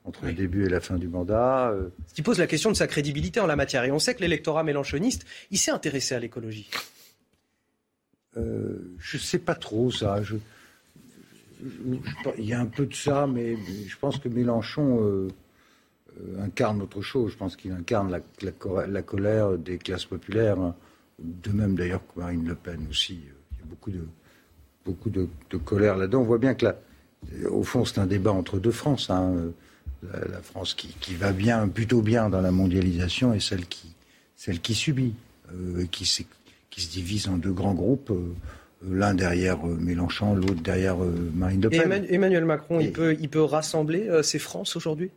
entre 0.04 0.26
le 0.26 0.32
début 0.34 0.66
et 0.66 0.68
la 0.68 0.80
fin 0.80 0.96
du 0.96 1.08
mandat. 1.08 1.70
Euh. 1.70 1.88
Ce 2.08 2.14
qui 2.14 2.22
pose 2.22 2.38
la 2.38 2.46
question 2.46 2.70
de 2.70 2.76
sa 2.76 2.86
crédibilité 2.86 3.40
en 3.40 3.46
la 3.46 3.56
matière. 3.56 3.84
Et 3.84 3.90
on 3.90 3.98
sait 3.98 4.14
que 4.14 4.20
l'électorat 4.20 4.62
mélanchoniste, 4.62 5.24
il 5.50 5.58
s'est 5.58 5.70
intéressé 5.70 6.14
à 6.14 6.20
l'écologie. 6.20 6.70
Euh, 8.36 8.94
je 8.98 9.16
ne 9.16 9.22
sais 9.22 9.38
pas 9.38 9.54
trop 9.54 9.90
ça. 9.90 10.20
il 12.38 12.44
y 12.44 12.52
a 12.52 12.60
un 12.60 12.66
peu 12.66 12.84
de 12.84 12.94
ça, 12.94 13.26
mais 13.26 13.56
je 13.86 13.96
pense 13.96 14.18
que 14.18 14.28
Mélenchon 14.28 15.02
euh, 15.02 15.28
incarne 16.40 16.82
autre 16.82 17.00
chose. 17.00 17.32
Je 17.32 17.36
pense 17.38 17.56
qu'il 17.56 17.72
incarne 17.72 18.20
la, 18.42 19.02
colère 19.02 19.56
des 19.56 19.78
classes 19.78 20.04
populaires, 20.04 20.60
hein. 20.60 20.74
de 21.18 21.50
même 21.50 21.76
d'ailleurs 21.76 22.02
que 22.06 22.20
Marine 22.20 22.46
Le 22.46 22.54
Pen 22.54 22.86
aussi. 22.90 23.20
Il 23.52 23.58
y 23.58 23.62
a 23.62 23.66
beaucoup 23.66 23.90
de, 23.90 24.06
beaucoup 24.84 25.10
de, 25.10 25.28
colère 25.64 25.96
là-dedans. 25.96 26.20
On 26.20 26.24
voit 26.24 26.38
bien 26.38 26.54
que 26.54 26.66
là, 26.66 26.76
au 27.48 27.62
fond, 27.62 27.86
c'est 27.86 28.00
un 28.00 28.06
débat 28.06 28.32
entre 28.32 28.58
deux 28.58 28.72
France. 28.72 29.08
Hein 29.08 29.52
la, 30.12 30.42
France 30.42 30.74
qui, 30.74 31.14
va 31.14 31.32
bien, 31.32 31.68
plutôt 31.68 32.02
bien 32.02 32.28
dans 32.28 32.40
la 32.40 32.50
mondialisation 32.50 33.32
et 33.32 33.40
celle 33.40 33.66
qui, 33.66 33.94
celle 34.36 34.60
qui 34.60 34.74
subit, 34.74 35.14
euh, 35.52 35.86
qui, 35.90 36.26
qui, 36.70 36.80
se 36.80 36.90
divise 36.90 37.28
en 37.28 37.36
deux 37.36 37.52
grands 37.52 37.74
groupes. 37.74 38.10
Euh, 38.10 38.34
l'un 38.86 39.14
derrière 39.14 39.66
euh, 39.66 39.76
Mélenchon, 39.80 40.34
l'autre 40.34 40.62
derrière 40.62 40.96
Marine 40.96 41.62
Le 41.62 41.70
Pen. 41.70 42.06
Emmanuel 42.08 42.44
Macron, 42.44 42.80
il, 42.80 42.92
peut, 42.92 43.16
il 43.18 43.28
peut 43.28 43.42
rassembler 43.42 44.10
ces 44.22 44.38
France 44.38 44.76
aujourd'hui? 44.76 45.10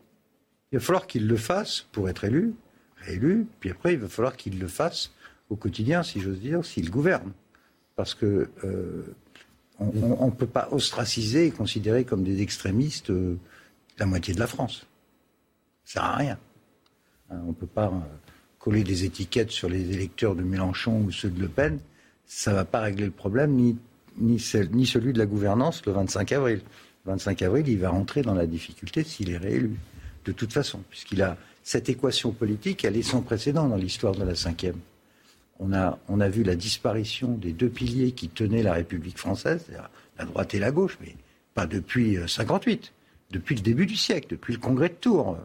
Il 0.71 0.79
va 0.79 0.85
falloir 0.85 1.07
qu'il 1.07 1.27
le 1.27 1.37
fasse 1.37 1.85
pour 1.91 2.09
être 2.09 2.23
élu, 2.23 2.53
réélu, 2.97 3.45
puis 3.59 3.69
après 3.69 3.93
il 3.93 3.99
va 3.99 4.07
falloir 4.07 4.35
qu'il 4.35 4.59
le 4.59 4.67
fasse 4.67 5.11
au 5.49 5.55
quotidien, 5.55 6.03
si 6.03 6.19
j'ose 6.19 6.39
dire, 6.39 6.65
s'il 6.65 6.89
gouverne. 6.89 7.31
Parce 7.95 8.13
que 8.13 8.49
on 9.79 10.25
ne 10.25 10.31
peut 10.31 10.47
pas 10.47 10.69
ostraciser 10.71 11.47
et 11.47 11.51
considérer 11.51 12.03
comme 12.03 12.23
des 12.23 12.41
extrémistes 12.41 13.11
la 13.97 14.05
moitié 14.05 14.33
de 14.33 14.39
la 14.39 14.47
France. 14.47 14.85
Ça 15.85 15.93
sert 15.93 16.03
à 16.03 16.15
rien. 16.15 16.37
Hein, 17.29 17.39
on 17.43 17.49
ne 17.49 17.53
peut 17.53 17.67
pas 17.67 17.87
euh, 17.87 17.99
coller 18.59 18.83
des 18.83 19.05
étiquettes 19.05 19.51
sur 19.51 19.69
les 19.69 19.91
électeurs 19.91 20.35
de 20.35 20.43
Mélenchon 20.43 21.01
ou 21.01 21.11
ceux 21.11 21.29
de 21.29 21.39
Le 21.39 21.47
Pen. 21.47 21.79
Ça 22.25 22.51
ne 22.51 22.55
va 22.57 22.65
pas 22.65 22.81
régler 22.81 23.05
le 23.05 23.11
problème, 23.11 23.53
ni, 24.19 24.39
celui 24.39 25.13
de 25.13 25.17
la 25.17 25.25
gouvernance 25.25 25.85
le 25.85 25.93
25 25.93 26.31
avril. 26.33 26.61
Le 27.05 27.11
25 27.11 27.41
avril, 27.43 27.67
il 27.67 27.79
va 27.79 27.89
rentrer 27.89 28.21
dans 28.21 28.33
la 28.33 28.45
difficulté 28.45 29.03
s'il 29.03 29.29
est 29.29 29.37
réélu, 29.37 29.77
de 30.25 30.31
toute 30.33 30.51
façon, 30.51 30.83
puisqu'il 30.89 31.21
a 31.21 31.37
cette 31.63 31.89
équation 31.89 32.31
politique, 32.31 32.83
elle 32.83 32.97
est 32.97 33.03
sans 33.03 33.21
précédent 33.21 33.67
dans 33.67 33.75
l'histoire 33.75 34.13
de 34.13 34.23
la 34.23 34.35
cinquième. 34.35 34.79
On 35.59 35.73
a, 35.73 35.97
on 36.07 36.19
a 36.19 36.29
vu 36.29 36.43
la 36.43 36.55
disparition 36.55 37.33
des 37.33 37.51
deux 37.51 37.69
piliers 37.69 38.11
qui 38.11 38.29
tenaient 38.29 38.63
la 38.63 38.73
République 38.73 39.17
française, 39.17 39.65
la 40.17 40.25
droite 40.25 40.53
et 40.53 40.59
la 40.59 40.71
gauche, 40.71 40.97
mais 41.01 41.15
pas 41.53 41.65
depuis 41.65 42.17
58, 42.27 42.73
euh, 42.73 42.96
depuis 43.31 43.55
le 43.55 43.61
début 43.61 43.85
du 43.85 43.95
siècle, 43.95 44.27
depuis 44.31 44.53
le 44.53 44.59
congrès 44.59 44.89
de 44.89 44.93
Tours 44.95 45.37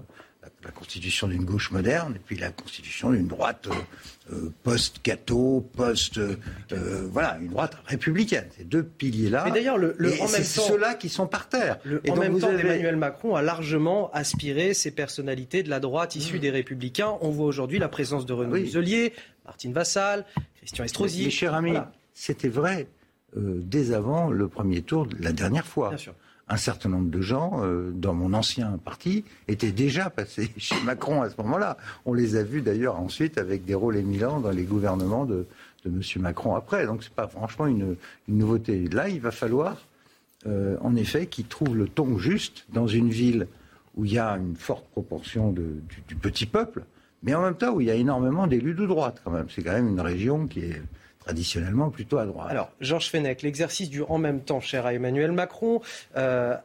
la 0.65 0.71
constitution 0.71 1.29
d'une 1.29 1.45
gauche 1.45 1.71
moderne 1.71 2.15
et 2.17 2.19
puis 2.19 2.37
la 2.37 2.51
constitution 2.51 3.11
d'une 3.11 3.27
droite 3.27 3.69
euh, 3.69 4.35
euh, 4.35 4.53
post-cato, 4.63 5.69
post, 5.77 6.19
euh, 6.19 6.37
voilà, 7.11 7.39
une 7.41 7.49
droite 7.49 7.77
républicaine. 7.87 8.47
Ces 8.57 8.65
deux 8.65 8.85
piliers-là. 8.85 9.45
Mais 9.45 9.51
d'ailleurs, 9.51 9.79
le, 9.79 9.97
en 9.99 10.29
même 10.29 10.43
temps, 10.43 10.63
ceux-là 10.63 10.95
qui 10.95 11.09
sont 11.09 11.27
par 11.27 11.49
terre. 11.49 11.79
et 12.05 12.11
en 12.11 12.17
même 12.17 12.39
temps, 12.39 12.51
Emmanuel 12.51 12.97
Macron 12.97 13.35
a 13.35 13.43
largement 13.43 14.11
aspiré 14.13 14.75
ces 14.75 14.91
personnalités 14.91 15.63
de 15.63 15.71
la 15.71 15.81
droite 15.81 16.17
issues 16.17 16.37
mmh. 16.37 16.41
des 16.41 16.51
Républicains. 16.51 17.15
On 17.21 17.31
voit 17.31 17.47
aujourd'hui 17.47 17.79
la 17.79 17.89
présence 17.89 18.27
de 18.27 18.33
Renaud 18.33 18.57
Muselier, 18.57 19.13
Martine 19.45 19.73
Vassal, 19.73 20.25
Christian 20.59 20.85
Estrosi. 20.85 21.25
Mes 21.25 21.31
chers 21.31 21.55
amis, 21.55 21.77
c'était 22.13 22.49
vrai 22.49 22.87
dès 23.35 23.93
avant 23.93 24.31
le 24.31 24.47
premier 24.47 24.83
tour 24.83 25.07
de 25.07 25.17
la 25.19 25.33
dernière 25.33 25.67
fois. 25.67 25.89
Bien 25.89 25.99
sûr 25.99 26.15
un 26.49 26.57
certain 26.57 26.89
nombre 26.89 27.11
de 27.11 27.21
gens 27.21 27.61
euh, 27.63 27.91
dans 27.93 28.15
mon 28.15 28.35
ancien 28.35 28.79
parti 28.85 29.25
étaient 29.49 29.73
déjà 29.73 30.11
passés 30.11 30.51
chez 30.57 30.81
Macron 30.85 31.23
à 31.23 31.31
ce 31.31 31.37
moment-là. 31.39 31.77
On 32.05 32.15
les 32.15 32.37
a 32.37 32.43
vus 32.43 32.63
d'ailleurs 32.63 32.99
ensuite 32.99 33.39
avec 33.39 33.65
des 33.65 33.75
rôles 33.75 33.97
éminents 33.97 34.41
dans 34.41 34.51
les 34.51 34.65
gouvernements 34.65 35.25
de, 35.25 35.47
M. 35.87 36.01
Macron 36.17 36.55
après. 36.55 36.87
Donc 36.87 37.03
ce 37.03 37.09
n'est 37.09 37.15
pas 37.15 37.29
franchement 37.29 37.67
une, 37.67 37.97
nouveauté. 38.29 38.89
Là, 38.89 39.09
il 39.09 39.21
va 39.21 39.31
falloir 39.31 39.77
euh, 40.47 40.77
en 40.81 40.97
effet 40.97 41.27
qu'il 41.27 41.47
trouve 41.47 41.77
le 41.77 41.89
ton 41.89 42.19
juste 42.19 42.67
dans 42.73 42.87
une 42.87 43.11
ville 43.11 43.47
où 43.95 44.05
il 44.05 44.13
y 44.13 44.19
a 44.19 44.33
une 44.33 44.57
forte 44.57 44.87
proportion 44.89 45.53
du, 45.53 45.83
du, 46.09 46.15
petit 46.17 46.47
peuple, 46.47 46.85
mais 47.23 47.35
en 47.35 47.43
même 47.43 47.57
temps 47.57 47.73
où 47.73 47.81
il 47.81 47.89
y 47.89 47.91
a 47.91 47.95
énormément 47.95 48.47
d'élus 48.47 48.75
de 48.75 48.87
droite 48.87 49.21
quand 49.23 49.31
même. 49.31 49.47
C'est 49.51 49.63
quand 49.63 49.73
même 49.73 49.89
une 49.89 50.01
région 50.01 50.47
qui 50.47 50.61
est 50.61 50.83
traditionnellement 51.25 51.91
plutôt 51.91 52.19
à 52.19 52.27
droite. 52.27 52.51
Alors, 52.51 52.71
Georges 52.81 53.09
Fenech, 53.09 53.43
l'exercice 53.43 53.89
du 53.91 54.03
en 54.03 54.19
même 54.19 54.41
temps 54.41 54.61
cher 54.61 54.87
à 54.87 54.95
Emmanuel 54.95 55.33
Macron 55.33 55.81
euh, 56.17 56.57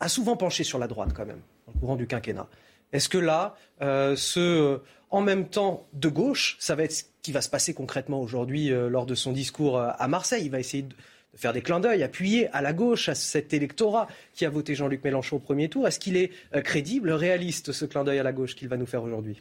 a 0.00 0.08
souvent 0.08 0.36
penché 0.36 0.64
sur 0.64 0.78
la 0.78 0.86
droite 0.86 1.10
quand 1.14 1.26
même, 1.26 1.40
au 1.66 1.78
courant 1.78 1.96
du 1.96 2.06
quinquennat. 2.06 2.46
Est-ce 2.92 3.08
que 3.08 3.18
là, 3.18 3.56
euh, 3.80 4.14
ce 4.16 4.80
en 5.10 5.20
même 5.20 5.46
temps 5.46 5.86
de 5.92 6.08
gauche, 6.08 6.56
ça 6.58 6.74
va 6.74 6.84
être 6.84 6.92
ce 6.92 7.04
qui 7.22 7.32
va 7.32 7.42
se 7.42 7.50
passer 7.50 7.74
concrètement 7.74 8.20
aujourd'hui 8.20 8.72
euh, 8.72 8.88
lors 8.88 9.06
de 9.06 9.14
son 9.14 9.32
discours 9.32 9.78
à 9.80 10.08
Marseille? 10.08 10.44
Il 10.44 10.50
va 10.50 10.60
essayer 10.60 10.82
de 10.82 10.94
faire 11.34 11.54
des 11.54 11.62
clins 11.62 11.80
d'œil, 11.80 12.02
appuyer 12.02 12.48
à 12.48 12.60
la 12.60 12.74
gauche, 12.74 13.08
à 13.08 13.14
cet 13.14 13.54
électorat 13.54 14.08
qui 14.34 14.44
a 14.44 14.50
voté 14.50 14.74
Jean-Luc 14.74 15.02
Mélenchon 15.04 15.36
au 15.36 15.40
premier 15.40 15.70
tour. 15.70 15.86
Est-ce 15.88 15.98
qu'il 15.98 16.16
est 16.16 16.30
crédible, 16.62 17.10
réaliste, 17.10 17.72
ce 17.72 17.86
clin 17.86 18.04
d'œil 18.04 18.18
à 18.18 18.22
la 18.22 18.32
gauche 18.32 18.54
qu'il 18.54 18.68
va 18.68 18.76
nous 18.76 18.86
faire 18.86 19.02
aujourd'hui? 19.02 19.40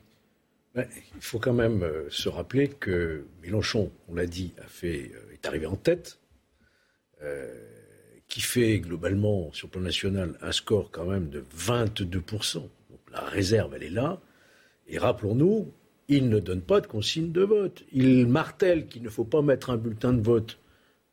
Il 0.75 1.21
faut 1.21 1.39
quand 1.39 1.53
même 1.53 1.83
euh, 1.83 2.09
se 2.09 2.29
rappeler 2.29 2.69
que 2.69 3.25
Mélenchon, 3.41 3.91
on 4.07 4.15
l'a 4.15 4.25
dit, 4.25 4.53
a 4.63 4.67
fait, 4.67 5.11
euh, 5.13 5.33
est 5.33 5.45
arrivé 5.45 5.65
en 5.65 5.75
tête, 5.75 6.19
euh, 7.21 7.53
qui 8.27 8.41
fait 8.41 8.79
globalement, 8.79 9.51
sur 9.51 9.67
le 9.67 9.71
plan 9.71 9.81
national, 9.81 10.37
un 10.41 10.51
score 10.51 10.89
quand 10.91 11.05
même 11.05 11.29
de 11.29 11.43
22%. 11.57 12.55
Donc 12.55 12.69
la 13.11 13.21
réserve, 13.21 13.73
elle 13.75 13.83
est 13.83 13.89
là. 13.89 14.21
Et 14.87 14.97
rappelons-nous, 14.97 15.73
il 16.07 16.29
ne 16.29 16.39
donne 16.39 16.61
pas 16.61 16.79
de 16.81 16.87
consigne 16.87 17.31
de 17.31 17.41
vote. 17.41 17.83
Il 17.91 18.27
martèle 18.27 18.87
qu'il 18.87 19.03
ne 19.03 19.09
faut 19.09 19.25
pas 19.25 19.41
mettre 19.41 19.69
un 19.69 19.77
bulletin 19.77 20.13
de 20.13 20.21
vote 20.21 20.57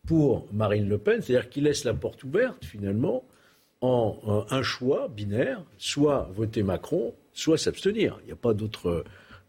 pour 0.07 0.49
Marine 0.53 0.89
Le 0.89 0.99
Pen, 0.99 1.21
c'est-à-dire 1.21 1.51
qu'il 1.51 1.65
laisse 1.65 1.85
la 1.85 1.95
porte 1.95 2.23
ouverte, 2.25 2.65
finalement, 2.65 3.25
en 3.81 4.47
un 4.51 4.63
choix 4.63 5.09
binaire, 5.09 5.63
soit 5.77 6.31
voter 6.35 6.63
Macron, 6.63 7.15
soit 7.33 7.59
s'abstenir. 7.59 8.19
Il 8.23 8.27
n'y 8.27 8.33
a 8.33 8.37
pas 8.37 8.55
d'autre 8.55 9.05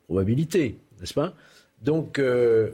probabilité, 0.10 0.80
n'est-ce 1.00 1.14
pas? 1.14 1.36
Donc, 1.84 2.18
euh, 2.18 2.72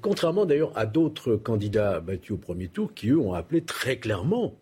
contrairement 0.00 0.46
d'ailleurs 0.46 0.72
à 0.74 0.86
d'autres 0.86 1.36
candidats 1.36 2.00
battus 2.00 2.30
au 2.32 2.36
premier 2.38 2.68
tour 2.68 2.94
qui, 2.94 3.10
eux, 3.10 3.18
ont 3.18 3.34
appelé 3.34 3.60
très 3.60 3.98
clairement 3.98 4.54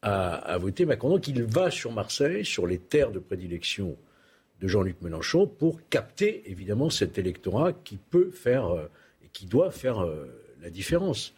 à, 0.00 0.56
voter 0.58 0.86
Macron. 0.86 1.10
Donc, 1.10 1.28
il 1.28 1.42
va 1.42 1.70
sur 1.70 1.92
Marseille, 1.92 2.42
sur 2.44 2.66
les 2.66 2.78
terres 2.78 3.10
de 3.10 3.18
prédilection 3.18 3.96
de 4.60 4.66
Jean-Luc 4.66 5.02
Mélenchon, 5.02 5.46
pour 5.46 5.78
capter 5.90 6.50
évidemment 6.50 6.88
cet 6.88 7.18
électorat 7.18 7.74
qui 7.74 7.98
peut 7.98 8.30
faire 8.30 8.68
euh, 8.68 8.86
et 9.22 9.28
qui 9.32 9.44
doit 9.44 9.70
faire 9.70 10.00
euh, 10.00 10.26
la 10.62 10.70
différence. 10.70 11.34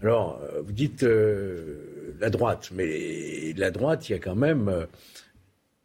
Alors, 0.00 0.40
vous 0.62 0.72
dites 0.72 1.02
la 1.02 2.30
droite, 2.30 2.70
mais 2.72 3.52
la 3.58 3.70
droite, 3.70 4.08
il 4.08 4.12
y 4.12 4.14
a 4.14 4.18
quand 4.18 4.34
même, 4.34 4.86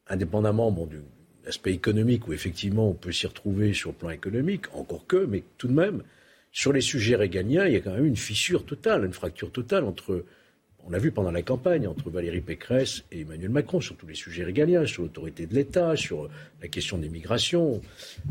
indépendamment 0.07 0.71
du, 0.71 1.01
l'aspect 1.45 1.73
économique 1.73 2.27
où 2.27 2.33
effectivement 2.33 2.89
on 2.89 2.93
peut 2.93 3.11
s'y 3.11 3.27
retrouver 3.27 3.73
sur 3.73 3.91
le 3.91 3.95
plan 3.95 4.09
économique, 4.09 4.73
encore 4.73 5.05
que, 5.07 5.25
mais 5.25 5.43
tout 5.57 5.67
de 5.67 5.73
même, 5.73 6.03
sur 6.51 6.73
les 6.73 6.81
sujets 6.81 7.15
régaliens, 7.15 7.65
il 7.65 7.73
y 7.73 7.75
a 7.77 7.79
quand 7.79 7.93
même 7.93 8.05
une 8.05 8.17
fissure 8.17 8.65
totale, 8.65 9.05
une 9.05 9.13
fracture 9.13 9.51
totale 9.51 9.85
entre, 9.85 10.25
on 10.85 10.89
l'a 10.89 10.99
vu 10.99 11.11
pendant 11.11 11.31
la 11.31 11.41
campagne, 11.41 11.87
entre 11.87 12.09
Valérie 12.09 12.41
Pécresse 12.41 13.03
et 13.11 13.21
Emmanuel 13.21 13.49
Macron 13.49 13.79
sur 13.79 13.95
tous 13.95 14.07
les 14.07 14.15
sujets 14.15 14.43
régaliens, 14.43 14.85
sur 14.85 15.03
l'autorité 15.03 15.45
de 15.45 15.55
l'État, 15.55 15.95
sur 15.95 16.29
la 16.61 16.67
question 16.67 16.97
des 16.97 17.09
migrations. 17.09 17.81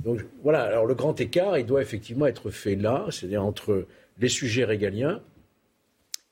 Donc 0.04 0.20
voilà, 0.42 0.62
alors 0.62 0.86
le 0.86 0.94
grand 0.94 1.18
écart, 1.20 1.58
il 1.58 1.66
doit 1.66 1.80
effectivement 1.80 2.26
être 2.26 2.50
fait 2.50 2.76
là, 2.76 3.06
c'est-à-dire 3.10 3.44
entre 3.44 3.86
les 4.18 4.28
sujets 4.28 4.64
régaliens 4.64 5.22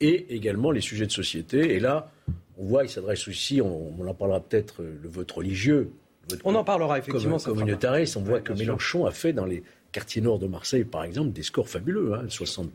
et 0.01 0.35
également 0.35 0.71
les 0.71 0.83
sujets 0.83 1.07
de 1.07 1.13
société. 1.13 1.75
Et 1.75 1.81
là, 1.81 2.13
on 2.59 2.65
voit, 2.65 2.85
il 2.85 2.91
s'adresse 2.91 3.27
aussi, 3.29 3.63
on, 3.63 3.99
on 3.99 4.07
en 4.07 4.15
parlera 4.15 4.41
peut-être, 4.41 4.83
le 4.83 5.09
vote 5.09 5.31
religieux, 5.31 5.91
on 6.45 6.55
en 6.55 6.65
parlera 6.65 6.99
effectivement. 6.99 7.39
Comme 7.39 7.59
communautariste, 7.59 8.17
on 8.17 8.23
voit 8.23 8.41
que 8.41 8.53
Mélenchon 8.53 9.07
a 9.07 9.11
fait 9.11 9.33
dans 9.33 9.47
les 9.47 9.63
quartiers 9.93 10.23
nord 10.23 10.39
de 10.39 10.47
Marseille, 10.47 10.85
par 10.85 11.05
exemple, 11.05 11.31
des 11.31 11.43
scores 11.43 11.69
fabuleux, 11.69 12.13
60%, 12.29 12.67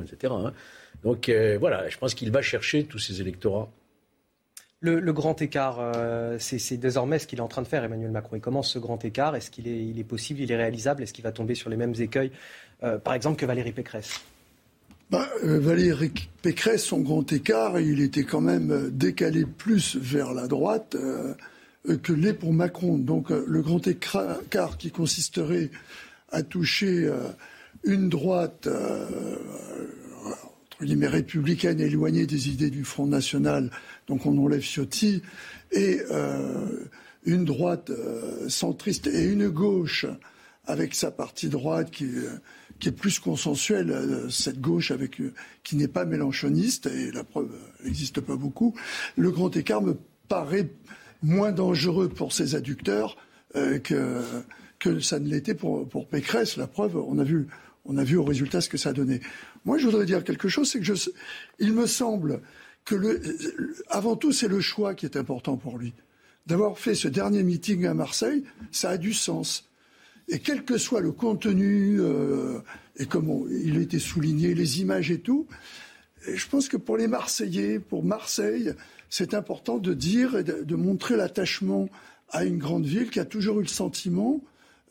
hein, 0.00 0.04
etc. 0.04 0.32
Hein. 0.36 0.52
Donc 1.04 1.28
euh, 1.28 1.56
voilà, 1.58 1.88
je 1.88 1.98
pense 1.98 2.14
qu'il 2.14 2.30
va 2.30 2.42
chercher 2.42 2.84
tous 2.84 2.98
ces 2.98 3.20
électorats. 3.20 3.70
Le, 4.80 5.12
grand 5.12 5.42
écart, 5.42 5.78
euh, 5.80 6.36
c'est 6.38 6.76
désormais 6.76 7.18
ce 7.18 7.26
qu'il 7.26 7.40
est 7.40 7.42
en 7.42 7.48
train 7.48 7.62
de 7.62 7.66
faire, 7.66 7.82
Emmanuel 7.82 8.12
Macron. 8.12 8.36
Il 8.36 8.40
commence 8.40 8.70
ce 8.70 8.78
grand 8.78 9.04
écart. 9.04 9.34
Est-ce 9.34 9.50
qu'il 9.50 9.66
est, 9.66 9.84
il 9.84 9.98
est 9.98 10.04
possible, 10.04 10.40
il 10.40 10.52
est 10.52 10.56
réalisable? 10.56 11.02
Est-ce 11.02 11.12
qu'il 11.12 11.24
va 11.24 11.32
tomber 11.32 11.56
sur 11.56 11.68
les 11.68 11.76
mêmes 11.76 11.94
écueils, 11.98 12.30
euh, 12.84 12.96
par 12.96 13.14
exemple, 13.14 13.40
que 13.40 13.46
Valérie 13.46 13.72
Pécresse? 13.72 14.20
Bah, 15.10 15.28
Valérie 15.42 16.12
Pécresse, 16.42 16.84
son 16.84 17.00
grand 17.00 17.32
écart, 17.32 17.80
il 17.80 18.00
était 18.00 18.22
quand 18.22 18.40
même 18.40 18.90
décalé 18.92 19.46
plus 19.46 19.96
vers 19.96 20.32
la 20.32 20.46
droite. 20.46 20.96
Euh, 21.86 21.96
que 21.96 22.12
l'est 22.12 22.34
pour 22.34 22.52
Macron. 22.52 22.98
Donc 22.98 23.30
euh, 23.30 23.44
le 23.46 23.62
grand 23.62 23.86
écart 23.86 24.78
qui 24.78 24.90
consisterait 24.90 25.70
à 26.30 26.42
toucher 26.42 27.06
euh, 27.06 27.28
une 27.84 28.08
droite 28.08 28.68
entre 30.26 30.84
guillemets 30.84 31.06
républicaine 31.06 31.80
éloignée 31.80 32.26
des 32.26 32.48
idées 32.48 32.70
du 32.70 32.84
Front 32.84 33.06
National, 33.06 33.70
donc 34.08 34.26
on 34.26 34.36
enlève 34.38 34.62
Ciotti, 34.62 35.22
et 35.70 36.00
une 37.24 37.44
droite 37.44 37.92
centriste 38.48 39.06
et 39.06 39.24
une 39.24 39.48
gauche 39.48 40.06
avec 40.66 40.94
sa 40.94 41.12
partie 41.12 41.48
droite 41.48 41.92
qui, 41.92 42.08
est 42.84 42.92
plus 42.92 43.20
consensuelle, 43.20 44.26
cette 44.28 44.60
gauche 44.60 44.90
avec, 44.90 45.22
qui 45.62 45.76
n'est 45.76 45.88
pas 45.88 46.04
mélanchoniste, 46.04 46.86
et 46.86 47.12
la 47.12 47.22
preuve 47.22 47.52
n'existe 47.84 48.20
pas 48.20 48.36
beaucoup, 48.36 48.74
le 49.16 49.30
grand 49.30 49.56
écart 49.56 49.82
me 49.82 49.96
paraît 50.28 50.68
moins 51.22 51.52
dangereux 51.52 52.08
pour 52.08 52.32
ses 52.32 52.54
adducteurs 52.54 53.16
euh, 53.56 53.78
que, 53.78 54.22
que 54.78 55.00
ça 55.00 55.18
ne 55.18 55.28
l'était 55.28 55.54
pour, 55.54 55.88
pour 55.88 56.06
Pécresse. 56.08 56.56
La 56.56 56.66
preuve, 56.66 56.96
on 56.96 57.18
a 57.18 57.24
vu, 57.24 57.46
on 57.84 57.96
a 57.98 58.04
vu 58.04 58.16
au 58.16 58.24
résultat 58.24 58.60
ce 58.60 58.68
que 58.68 58.76
ça 58.76 58.90
a 58.90 58.92
donné. 58.92 59.20
Moi, 59.64 59.78
je 59.78 59.86
voudrais 59.86 60.06
dire 60.06 60.24
quelque 60.24 60.48
chose, 60.48 60.70
c'est 60.70 60.78
que 60.78 60.84
je, 60.84 60.94
il 61.58 61.72
me 61.72 61.86
semble 61.86 62.40
que 62.84 62.94
le, 62.94 63.20
avant 63.88 64.16
tout, 64.16 64.32
c'est 64.32 64.48
le 64.48 64.60
choix 64.60 64.94
qui 64.94 65.06
est 65.06 65.16
important 65.16 65.56
pour 65.56 65.78
lui. 65.78 65.92
D'avoir 66.46 66.78
fait 66.78 66.94
ce 66.94 67.08
dernier 67.08 67.42
meeting 67.42 67.84
à 67.86 67.94
Marseille, 67.94 68.44
ça 68.70 68.90
a 68.90 68.96
du 68.96 69.12
sens. 69.12 69.68
Et 70.28 70.38
quel 70.38 70.64
que 70.64 70.78
soit 70.78 71.00
le 71.00 71.12
contenu, 71.12 72.00
euh, 72.00 72.60
et 72.96 73.06
comme 73.06 73.46
il 73.50 73.76
a 73.76 73.80
été 73.80 73.98
souligné, 73.98 74.54
les 74.54 74.80
images 74.80 75.10
et 75.10 75.20
tout, 75.20 75.46
je 76.26 76.46
pense 76.48 76.68
que 76.68 76.76
pour 76.76 76.96
les 76.96 77.08
Marseillais, 77.08 77.78
pour 77.78 78.04
Marseille, 78.04 78.74
c'est 79.10 79.34
important 79.34 79.78
de 79.78 79.94
dire 79.94 80.36
et 80.36 80.44
de, 80.44 80.76
montrer 80.76 81.16
l'attachement 81.16 81.88
à 82.30 82.44
une 82.44 82.58
grande 82.58 82.84
ville 82.84 83.10
qui 83.10 83.20
a 83.20 83.24
toujours 83.24 83.58
eu 83.60 83.62
le 83.62 83.68
sentiment 83.68 84.40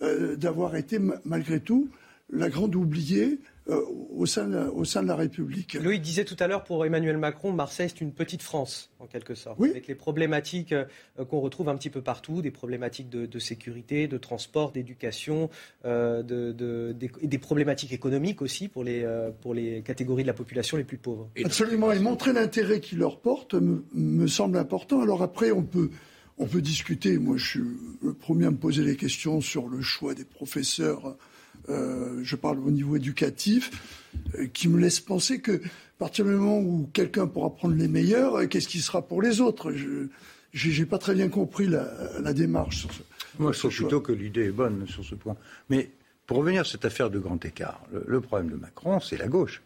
euh, 0.02 0.36
d'avoir 0.36 0.76
été, 0.76 1.00
malgré 1.26 1.60
tout, 1.60 1.90
la 2.32 2.50
grande 2.50 2.76
oubliée 2.76 3.40
euh, 3.70 3.82
au, 4.16 4.26
sein 4.26 4.48
de, 4.48 4.58
au 4.58 4.86
sein 4.86 5.04
de 5.04 5.08
la 5.08 5.16
République. 5.16 5.74
Loïc 5.74 6.02
disait 6.02 6.24
tout 6.24 6.38
à 6.40 6.48
l'heure 6.48 6.64
pour 6.64 6.86
Emmanuel 6.86 7.18
Macron, 7.18 7.52
Marseille 7.52 7.90
c'est 7.90 8.00
une 8.00 8.14
petite 8.14 8.42
France 8.42 8.92
en 9.00 9.08
quelque 9.08 9.36
sorte, 9.36 9.62
avec 9.62 9.88
les 9.88 9.96
problématiques 9.96 10.72
euh, 10.72 10.86
qu'on 11.30 11.42
retrouve 11.42 11.68
un 11.68 11.76
petit 11.76 11.90
peu 11.90 12.02
partout, 12.02 12.42
des 12.42 12.50
problématiques 12.50 13.10
de, 13.10 13.40
sécurité, 13.40 14.08
de 14.08 14.18
transport, 14.18 14.72
d'éducation, 14.72 15.50
euh, 15.84 16.24
de, 16.24 16.94
des, 16.94 17.38
problématiques 17.38 17.92
économiques 17.92 18.42
aussi 18.42 18.70
pour 18.70 18.86
les, 18.86 19.06
pour 19.42 19.54
les 19.54 19.82
catégories 19.82 20.24
de 20.24 20.28
la 20.28 20.34
population 20.34 20.78
les 20.78 20.86
plus 20.86 20.98
pauvres. 20.98 21.30
Absolument, 21.44 21.92
et 21.92 22.00
montrer 22.00 22.32
l'intérêt 22.32 22.80
qu'il 22.80 23.00
leur 23.00 23.20
porte 23.20 23.54
me, 23.54 23.86
me, 23.94 24.28
semble 24.28 24.58
important. 24.58 25.02
Alors 25.02 25.22
après, 25.22 25.52
on 25.52 25.64
peut, 25.64 25.90
on 26.38 26.46
peut 26.48 26.62
discuter, 26.62 27.18
moi 27.18 27.36
je 27.36 27.46
suis 27.46 27.64
le 28.02 28.14
premier 28.14 28.46
à 28.46 28.52
me 28.52 28.58
poser 28.58 28.84
les 28.84 28.96
questions 28.96 29.42
sur 29.42 29.68
le 29.68 29.82
choix 29.82 30.14
des 30.14 30.26
professeurs 30.26 31.18
euh, 31.70 32.20
je 32.24 32.36
parle 32.36 32.60
au 32.60 32.72
niveau 32.72 32.96
éducatif, 32.96 34.10
euh, 34.36 34.48
qui 34.48 34.68
me 34.68 34.80
laisse 34.80 35.00
penser 35.00 35.42
que 35.42 35.54
à 35.54 36.00
partir 36.00 36.26
du 36.26 36.32
moment 36.32 36.60
où 36.60 36.90
quelqu'un 36.94 37.28
pourra 37.28 37.54
prendre 37.54 37.76
les 37.76 37.88
meilleurs, 37.88 38.36
euh, 38.36 38.46
qu'est-ce 38.48 38.68
qui 38.68 38.80
sera 38.80 39.02
pour 39.02 39.22
les 39.22 39.42
autres? 39.42 39.72
Je 39.72 40.80
n'ai 40.80 40.86
pas 40.86 40.98
très 40.98 41.14
bien 41.14 41.30
compris 41.30 41.68
la, 41.68 42.34
démarche 42.34 42.78
sur 42.82 42.94
ce. 42.94 43.02
Moi, 43.40 43.52
je 43.52 43.60
trouve 43.60 43.76
plutôt 43.76 44.02
que 44.02 44.12
l'idée 44.12 44.46
est 44.46 44.52
bonne 44.52 44.88
sur 44.88 45.04
ce 45.04 45.16
point. 45.16 45.36
Mais 45.70 45.92
pour 46.26 46.38
revenir 46.38 46.62
à 46.62 46.66
cette 46.66 46.86
affaire 46.86 47.10
de 47.10 47.20
grand 47.20 47.44
écart, 47.46 47.82
le 48.08 48.22
problème 48.22 48.50
de 48.50 48.56
Macron, 48.56 49.00
c'est 49.00 49.18
la 49.18 49.28
gauche. 49.28 49.62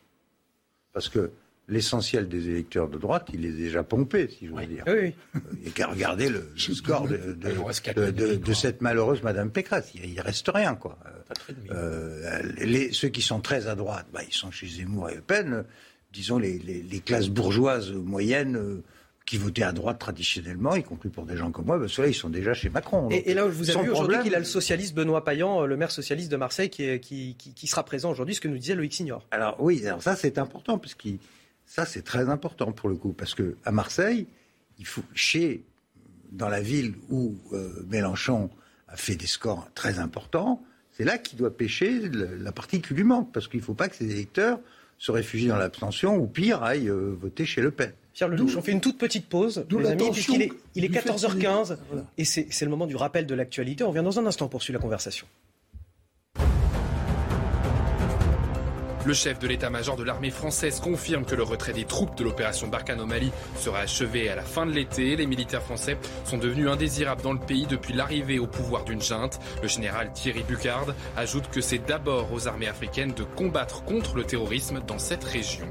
Parce 0.94 1.08
que 1.08 1.32
l'essentiel 1.72 2.28
des 2.28 2.50
électeurs 2.50 2.90
de 2.90 2.98
droite, 2.98 3.30
il 3.34 3.46
est 3.46 3.54
déjà 3.54 3.82
pompé, 3.82 4.28
si 4.28 4.48
je 4.48 4.52
veux 4.52 4.66
dire. 4.66 4.84
Oui. 4.86 5.14
Il 5.54 5.64
n'y 5.64 5.68
a 5.70 5.72
qu'à 5.72 5.88
regarder 5.88 6.30
le, 6.30 6.52
score 6.58 7.08
de, 7.08 8.36
de, 8.36 8.54
cette 8.54 8.82
malheureuse 8.82 9.24
Madame 9.24 9.50
Pécresse. 9.50 9.92
Il 9.96 10.14
ne 10.14 10.22
reste 10.22 10.52
rien, 10.54 10.76
quoi. 10.76 11.00
Euh, 11.72 12.42
les, 12.58 12.92
ceux 12.92 13.08
qui 13.08 13.22
sont 13.22 13.40
très 13.40 13.68
à 13.68 13.76
droite, 13.76 14.06
bah, 14.14 14.20
ils 14.28 14.34
sont 14.34 14.52
chez 14.52 14.68
Zemmour 14.68 15.10
et 15.10 15.16
Le 15.16 15.22
Pen. 15.22 15.64
Disons 16.12 16.38
les, 16.38 17.02
classes 17.06 17.30
bourgeoises 17.30 17.92
moyennes. 17.92 18.58
Euh, 18.58 18.84
qui 19.24 19.38
votaient 19.38 19.64
à 19.64 19.72
droite 19.72 20.00
traditionnellement, 20.00 20.76
y 20.76 20.84
compris 20.84 21.08
pour 21.08 21.26
des 21.26 21.38
gens 21.38 21.52
comme 21.52 21.66
moi, 21.66 21.78
ben 21.78 21.88
ceux-là, 21.88 22.10
ils 22.10 22.14
sont 22.14 22.28
déjà 22.28 22.54
chez 22.54 22.70
Macron. 22.70 23.08
Et, 23.12 23.34
là, 23.34 23.46
vous 23.46 23.70
avez 23.70 23.84
vu 23.84 23.92
aujourd'hui 23.92 24.18
qu'il 24.24 24.36
a 24.36 24.40
le 24.40 24.46
socialiste 24.46 24.94
Benoît 24.94 25.24
Payan, 25.24 25.66
le 25.66 25.78
maire 25.78 25.92
socialiste 25.92 26.30
de 26.30 26.38
Marseille, 26.38 26.70
qui, 26.70 27.00
qui, 27.00 27.36
qui, 27.36 27.68
sera 27.68 27.84
présent 27.84 28.12
aujourd'hui, 28.12 28.36
ce 28.36 28.42
que 28.42 28.48
nous 28.48 28.58
disait 28.58 28.76
Loïc 28.76 28.94
Signor. 28.94 29.26
Alors 29.30 29.56
oui, 29.60 29.86
alors 29.86 30.02
ça 30.02 30.16
c'est 30.16 30.38
important, 30.40 30.80
puisqu'il 30.80 31.20
ça, 31.72 31.86
c'est 31.86 32.02
très 32.02 32.28
important 32.28 32.74
pour 32.74 32.90
le 32.90 32.96
coup, 32.96 33.14
parce 33.14 33.34
que 33.34 33.56
à 33.64 33.72
Marseille, 33.72 34.28
il 34.78 34.86
faut 34.86 35.04
chez 35.14 35.64
dans 36.34 36.50
la 36.50 36.60
ville 36.60 36.96
où 37.10 37.38
euh, 37.54 37.86
Mélenchon 37.88 38.50
a 38.90 38.98
fait 38.98 39.16
des 39.16 39.26
scores 39.26 39.70
très 39.74 40.00
importants, 40.00 40.62
c'est 40.92 41.06
là 41.06 41.18
qu'il 41.18 41.40
doit 41.40 41.56
pêcher 41.56 42.10
la 42.10 42.52
partie 42.52 42.82
qui 42.82 42.94
lui 42.94 43.06
manque, 43.06 43.32
parce 43.32 43.48
qu'il 43.48 43.62
ne 43.62 43.66
faut 43.66 43.74
pas 43.74 43.88
que 43.88 43.96
ses 43.96 44.12
électeurs 44.12 44.60
se 44.98 45.14
réfugient 45.14 45.48
dans 45.48 45.56
l'abstention 45.56 46.18
ou 46.18 46.28
pire 46.28 46.62
aillent 46.62 46.90
euh, 46.90 47.16
voter 47.18 47.46
chez 47.46 47.62
Le 47.62 47.72
Pen. 47.72 47.94
Pierre 48.14 48.28
Lelouch, 48.28 48.58
on 48.58 48.62
fait 48.62 48.74
une 48.74 48.82
toute 48.82 48.98
petite 48.98 49.28
pause, 49.28 49.66
les 49.72 49.86
amis, 49.92 50.12
puisqu'il 50.12 50.42
est, 50.42 50.52
il 50.76 50.84
est 50.84 50.94
14h15 50.94 51.78
et 52.18 52.26
c'est 52.26 52.66
le 52.66 52.70
moment 52.70 52.86
du 52.86 52.98
rappel 52.98 53.26
de 53.26 53.34
l'actualité. 53.34 53.86
On 53.86 53.92
revient 53.92 54.04
dans 54.04 54.20
un 54.20 54.26
instant 54.26 54.50
poursuivre 54.50 54.78
la 54.78 54.84
conversation. 54.84 55.26
Le 59.04 59.16
chef 59.16 59.40
de 59.40 59.48
l'état-major 59.48 59.96
de 59.96 60.04
l'armée 60.04 60.30
française 60.30 60.80
confirme 60.80 61.26
que 61.26 61.34
le 61.34 61.42
retrait 61.42 61.74
des 61.74 61.86
troupes 61.86 62.16
de 62.16 62.24
l'opération 62.24 62.68
Barkhane 62.68 63.02
au 63.02 63.08
sera 63.58 63.80
achevé 63.80 64.30
à 64.30 64.36
la 64.36 64.44
fin 64.44 64.68
de 64.68 64.72
l'été. 64.72 65.16
Les 65.16 65.26
militaires 65.26 65.64
français 65.64 65.98
sont 66.24 66.38
devenus 66.38 66.68
indésirables 66.68 67.24
dans 67.24 67.34
le 67.34 67.40
pays 67.40 67.66
depuis 67.66 67.94
l'arrivée 67.94 68.38
au 68.38 68.46
pouvoir 68.46 68.84
d'une 68.84 69.02
junte. 69.02 69.40
Le 69.64 69.68
général 69.68 70.14
Thierry 70.14 70.44
Bucard 70.44 70.94
ajoute 71.18 71.50
que 71.50 71.62
c'est 71.62 71.80
d'abord 71.80 72.32
aux 72.32 72.48
armées 72.48 72.68
africaines 72.68 73.14
de 73.14 73.24
combattre 73.24 73.84
contre 73.84 74.16
le 74.16 74.24
terrorisme 74.24 74.82
dans 74.86 75.00
cette 75.00 75.24
région. 75.24 75.66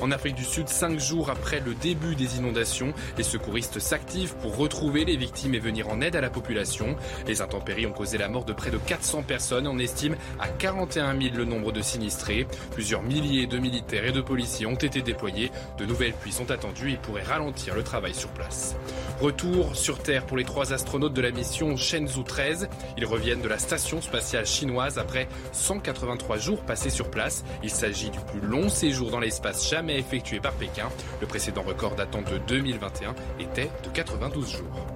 En 0.00 0.10
Afrique 0.10 0.34
du 0.34 0.44
Sud, 0.44 0.68
cinq 0.68 0.98
jours 0.98 1.30
après 1.30 1.60
le 1.60 1.74
début 1.74 2.16
des 2.16 2.38
inondations, 2.38 2.92
les 3.18 3.22
secouristes 3.22 3.78
s'activent 3.78 4.34
pour 4.36 4.56
retrouver 4.56 5.04
les 5.04 5.16
victimes 5.16 5.54
et 5.54 5.60
venir 5.60 5.88
en 5.90 6.00
aide 6.00 6.16
à 6.16 6.20
la 6.20 6.30
population. 6.30 6.96
Les 7.26 7.40
intempéries 7.40 7.86
ont 7.86 7.92
causé 7.92 8.18
la 8.18 8.28
mort 8.28 8.44
de 8.44 8.52
près 8.52 8.70
de 8.70 8.78
400 8.78 9.22
personnes. 9.22 9.68
On 9.68 9.78
estime 9.78 10.16
à 10.40 10.48
41 10.48 11.20
000 11.20 11.36
le 11.36 11.44
nombre 11.44 11.70
de 11.70 11.82
sinistrés. 11.82 12.48
Plusieurs 12.70 13.02
milliers 13.02 13.46
de 13.46 13.58
militaires 13.58 14.04
et 14.04 14.12
de 14.12 14.20
policiers 14.20 14.66
ont 14.66 14.74
été 14.74 15.02
déployés. 15.02 15.50
De 15.78 15.84
nouvelles 15.84 16.14
pluies 16.14 16.32
sont 16.32 16.50
attendues 16.50 16.92
et 16.92 16.96
pourraient 16.96 17.22
ralentir 17.22 17.74
le 17.74 17.82
travail 17.82 18.14
sur 18.14 18.28
place. 18.30 18.76
Retour 19.20 19.76
sur 19.76 19.98
Terre 19.98 20.26
pour 20.26 20.36
les 20.36 20.44
trois 20.44 20.72
astronautes 20.72 21.14
de 21.14 21.20
la 21.20 21.30
mission 21.30 21.76
Shenzhou 21.76 22.22
13. 22.22 22.68
Ils 22.96 23.06
reviennent 23.06 23.42
de 23.42 23.48
la 23.48 23.58
station 23.58 24.00
spatiale 24.00 24.46
chinoise 24.46 24.98
après 24.98 25.28
183 25.52 26.38
jours 26.38 26.62
passés 26.62 26.90
sur 26.90 27.10
place. 27.10 27.44
Il 27.62 27.70
s'agit 27.70 28.10
du 28.10 28.18
plus 28.18 28.46
long 28.46 28.68
séjour 28.68 29.10
dans 29.10 29.20
l'espace 29.20 29.68
jamais 29.68 29.98
effectué 29.98 30.40
par 30.40 30.52
Pékin. 30.54 30.88
Le 31.20 31.26
précédent 31.26 31.62
record 31.62 31.94
datant 31.94 32.22
de 32.22 32.38
2021 32.46 33.14
était 33.38 33.70
de 33.84 33.88
92 33.92 34.50
jours. 34.50 34.86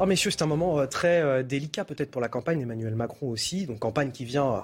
Oh 0.00 0.06
messieurs, 0.06 0.32
c'est 0.32 0.42
un 0.42 0.46
moment 0.46 0.80
euh, 0.80 0.86
très 0.86 1.22
euh, 1.22 1.42
délicat 1.44 1.84
peut-être 1.84 2.10
pour 2.10 2.20
la 2.20 2.28
campagne 2.28 2.58
d'Emmanuel 2.58 2.96
Macron 2.96 3.28
aussi. 3.28 3.66
Donc 3.66 3.78
campagne 3.78 4.10
qui 4.10 4.24
vient 4.24 4.54
euh, 4.54 4.60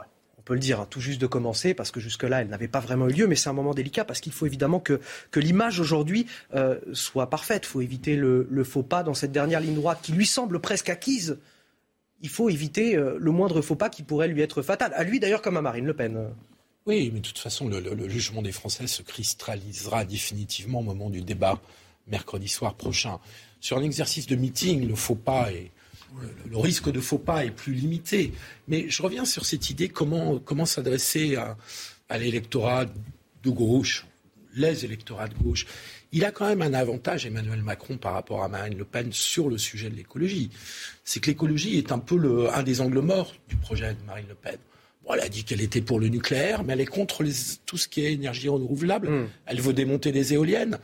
peut 0.51 0.55
le 0.55 0.61
dire, 0.61 0.81
hein, 0.81 0.87
tout 0.91 0.99
juste 0.99 1.21
de 1.21 1.29
commencer, 1.29 1.75
parce 1.75 1.93
que 1.93 2.01
jusque-là, 2.01 2.41
elle 2.41 2.49
n'avait 2.49 2.67
pas 2.67 2.81
vraiment 2.81 3.09
eu 3.09 3.13
lieu, 3.13 3.29
mais 3.29 3.37
c'est 3.37 3.49
un 3.49 3.53
moment 3.53 3.73
délicat, 3.73 4.05
parce 4.05 4.19
qu'il 4.19 4.33
faut 4.33 4.47
évidemment 4.47 4.81
que, 4.81 5.01
l'image 5.37 5.79
aujourd'hui 5.79 6.27
euh, 6.57 6.81
soit 6.93 7.31
parfaite. 7.31 7.63
Il 7.67 7.69
faut 7.69 7.81
éviter 7.81 8.17
le, 8.17 8.65
faux 8.65 8.83
pas 8.83 9.05
dans 9.05 9.15
cette 9.15 9.31
dernière 9.31 9.61
ligne 9.61 9.77
droite 9.77 10.01
qui 10.03 10.11
lui 10.11 10.27
semble 10.27 10.59
presque 10.59 10.89
acquise. 10.89 11.39
Il 12.21 12.29
faut 12.29 12.51
éviter 12.51 12.97
euh, 12.97 13.17
le 13.21 13.31
moindre 13.31 13.61
faux 13.63 13.77
pas 13.77 13.91
qui 13.91 14.03
pourrait 14.03 14.27
lui 14.27 14.43
être 14.43 14.61
fatal. 14.61 14.93
À 14.97 15.05
lui 15.05 15.21
d'ailleurs 15.21 15.41
comme 15.41 15.57
à 15.57 15.63
Marine 15.63 15.87
Le 15.87 15.95
Pen. 15.95 16.31
Oui, 16.85 17.13
mais 17.15 17.21
de 17.21 17.27
toute 17.29 17.39
façon, 17.39 17.69
le 17.69 18.09
jugement 18.09 18.43
des 18.43 18.51
Français 18.51 18.89
se 18.89 19.03
cristallisera 19.03 20.05
définitivement 20.05 20.81
au 20.81 20.83
moment 20.83 21.11
du 21.11 21.23
débat 21.23 21.61
mercredi 22.09 22.49
soir 22.49 22.75
prochain. 22.75 23.21
Sur 23.61 23.79
un 23.79 23.83
exercice 23.83 24.27
de 24.27 24.35
meeting, 24.35 24.89
le 24.89 24.97
faux 24.97 25.15
pas 25.15 25.53
est 25.53 25.71
le 26.49 26.59
risque 26.59 26.91
de 26.91 27.01
faux 27.01 27.19
pas 27.19 27.45
est 27.45 27.51
plus 27.51 27.73
limité. 27.73 28.33
Mais 28.69 28.87
je 28.89 29.03
reviens 29.03 29.25
sur 29.25 29.45
cette 29.45 29.71
idée 29.71 29.89
comment, 29.89 30.39
comment 30.39 30.67
s'adresser 30.67 31.37
à, 31.37 31.57
l'électorat 32.19 32.87
de 33.43 33.51
gauche, 33.51 34.07
les 34.55 34.85
électorats 34.85 35.29
de 35.29 35.35
gauche. 35.35 35.67
Il 36.13 36.25
a 36.25 36.33
quand 36.33 36.49
même 36.49 36.63
un 36.63 36.75
avantage, 36.75 37.25
Emmanuel 37.25 37.63
Macron, 37.63 37.97
par 37.97 38.15
rapport 38.15 38.43
à 38.43 38.49
Marine 38.49 38.77
Le 38.77 38.85
Pen 38.85 39.13
sur 39.13 39.49
le 39.49 39.59
sujet 39.59 39.91
de 39.91 39.95
l'écologie. 39.95 40.51
C'est 41.05 41.21
que 41.21 41.29
l'écologie 41.29 41.79
est 41.79 41.93
un 41.93 42.01
peu 42.01 42.17
le, 42.17 42.53
un 42.53 42.65
des 42.65 42.81
angles 42.81 43.01
morts 43.01 43.33
du 43.49 43.57
projet 43.57 43.95
de 43.95 44.05
Marine 44.05 44.27
Le 44.29 44.35
Pen. 44.35 44.59
Bon, 45.05 45.15
elle 45.15 45.21
a 45.21 45.29
dit 45.29 45.45
qu'elle 45.45 45.61
était 45.61 45.81
pour 45.81 46.01
le 46.01 46.09
nucléaire, 46.09 46.65
mais 46.65 46.73
elle 46.73 46.81
est 46.81 46.87
contre 46.87 47.25
tout 47.65 47.79
ce 47.79 47.87
qui 47.87 48.05
est 48.05 48.13
énergie 48.13 48.49
renouvelable. 48.49 49.09
Hmm. 49.09 49.29
Elle 49.47 49.61
veut 49.61 49.73
démonter 49.73 50.11
les 50.11 50.35
éoliennes. 50.35 50.79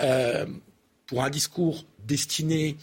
Euh, 0.00 0.46
pour 1.08 1.24
un 1.24 1.30
discours 1.30 1.84
destiné 2.06 2.76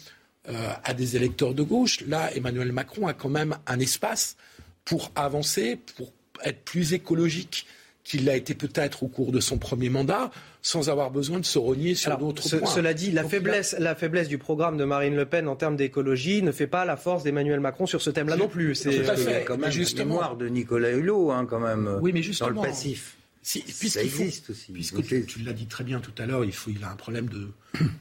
euh, 0.50 0.70
à 0.84 0.94
des 0.94 1.16
électeurs 1.16 1.54
de 1.54 1.64
gauche. 1.64 2.02
Là, 2.08 2.30
Emmanuel 2.36 2.72
Macron 2.72 3.08
a 3.08 3.14
quand 3.14 3.30
même 3.30 3.58
un 3.68 3.80
espace 3.80 4.38
pour 4.84 5.12
avancer, 5.16 5.80
pour 5.98 6.12
être 6.44 6.64
plus 6.64 6.94
écologique 6.94 7.66
qu'il 8.04 8.26
l'a 8.26 8.36
été 8.36 8.54
peut-être 8.54 9.02
au 9.02 9.08
cours 9.08 9.32
de 9.32 9.40
son 9.40 9.58
premier 9.58 9.90
mandat, 9.90 10.30
sans 10.62 10.90
avoir 10.90 11.10
besoin 11.10 11.40
de 11.40 11.46
se 11.46 11.58
rogner 11.58 11.96
sur 11.96 12.16
d'autres 12.18 12.48
points. 12.58 12.70
Cela 12.70 12.94
dit, 12.94 13.12
la 13.12 13.24
faiblesse, 13.24 13.76
la 13.80 13.96
faiblesse 13.96 14.28
du 14.28 14.38
programme 14.38 14.78
de 14.78 14.86
Marine 14.86 15.16
Le 15.16 15.26
Pen 15.26 15.48
en 15.48 15.56
termes 15.56 15.76
d'écologie 15.76 16.44
ne 16.44 16.52
fait 16.52 16.68
pas 16.68 16.86
la 16.86 16.98
force 16.98 17.24
d'Emmanuel 17.24 17.60
Macron 17.60 17.88
sur 17.88 18.02
ce 18.02 18.12
thème-là 18.12 18.38
non 18.38 18.48
plus. 18.48 18.76
C'est 18.76 19.04
quand 19.46 19.58
même 19.58 19.74
mémoire 19.98 20.38
de 20.38 20.48
Nicolas 20.48 20.92
Hulot, 20.92 21.32
hein, 21.32 21.48
quand 21.50 21.60
même, 21.60 21.98
oui, 22.02 22.12
mais 22.14 22.22
justement, 22.22 22.52
dans 22.52 22.62
le 22.62 22.68
passif. 22.68 23.18
Si, 23.48 23.62
ça 23.92 24.02
existe 24.02 24.50
aussi. 24.50 24.72
Puisque 24.72 25.06
tu, 25.28 25.40
l'as 25.44 25.54
dit 25.54 25.68
très 25.68 25.84
bien 25.84 26.00
tout 26.00 26.12
à 26.18 26.26
l'heure, 26.26 26.44
il, 26.44 26.52
faut, 26.52 26.72
il 26.72 26.84
a 26.84 26.90
un 26.90 26.96
problème 26.96 27.30
de, 27.30 27.52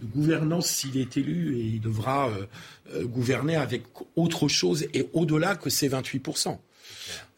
gouvernance 0.03 0.69
s'il 0.69 0.97
est 0.97 1.19
élu 1.19 1.59
et 1.59 1.65
il 1.65 1.81
devra 1.83 2.31
euh, 2.31 2.47
euh, 2.95 3.05
gouverner 3.05 3.55
avec 3.55 3.83
autre 4.17 4.49
chose 4.49 4.87
et 4.95 5.07
au-delà 5.13 5.55
que 5.55 5.69
ces 5.69 5.91
28%. 5.91 6.59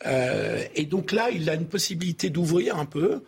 Euh, 0.07 0.65
et 0.77 0.87
donc 0.87 1.11
là, 1.11 1.31
il 1.31 1.51
a 1.51 1.55
une 1.55 1.67
possibilité 1.67 2.31
d'ouvrir 2.31 2.77
un 2.79 2.87
peu 2.87 3.23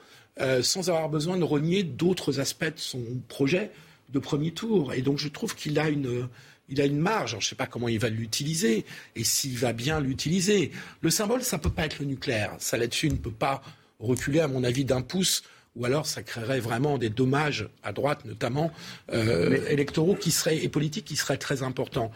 sans 0.62 0.88
avoir 0.88 1.08
besoin 1.08 1.36
de 1.36 1.42
renier 1.42 1.82
d'autres 1.82 2.38
aspects 2.38 2.72
de 2.72 2.78
son 2.78 3.02
projet 3.26 3.72
de 4.10 4.20
premier 4.20 4.52
tour. 4.52 4.94
Et 4.94 5.02
donc 5.02 5.18
je 5.18 5.26
trouve 5.26 5.56
qu'il 5.56 5.76
a 5.80 5.88
une, 5.88 6.28
il 6.68 6.80
a 6.80 6.84
une 6.84 7.00
marge. 7.00 7.32
je 7.32 7.36
ne 7.38 7.40
sais 7.40 7.56
pas 7.56 7.66
comment 7.66 7.88
il 7.88 7.98
va 7.98 8.08
l'utiliser 8.08 8.84
et 9.16 9.24
s'il 9.24 9.58
va 9.58 9.72
bien 9.72 9.98
l'utiliser. 9.98 10.70
Le 11.00 11.10
symbole, 11.10 11.42
ça 11.42 11.56
ne 11.56 11.62
peut 11.62 11.70
pas 11.70 11.86
être 11.86 11.98
le 11.98 12.04
nucléaire. 12.04 12.54
Ça 12.60 12.76
là-dessus 12.76 13.10
ne 13.10 13.16
peut 13.16 13.32
pas 13.32 13.64
reculer, 13.98 14.40
à 14.40 14.48
mon 14.48 14.64
avis, 14.64 14.84
d'un 14.84 15.02
pouce 15.02 15.42
ou 15.76 15.84
alors 15.84 16.06
ça 16.06 16.22
créerait 16.22 16.60
vraiment 16.60 16.98
des 16.98 17.08
dommages 17.08 17.68
à 17.82 17.92
droite 17.92 18.24
notamment 18.24 18.72
euh, 19.12 19.64
électoraux 19.68 20.14
qui 20.14 20.30
seraient 20.30 20.58
et 20.58 20.68
politiques 20.68 21.04
qui 21.04 21.16
seraient 21.16 21.38
très 21.38 21.62
importants. 21.62 22.10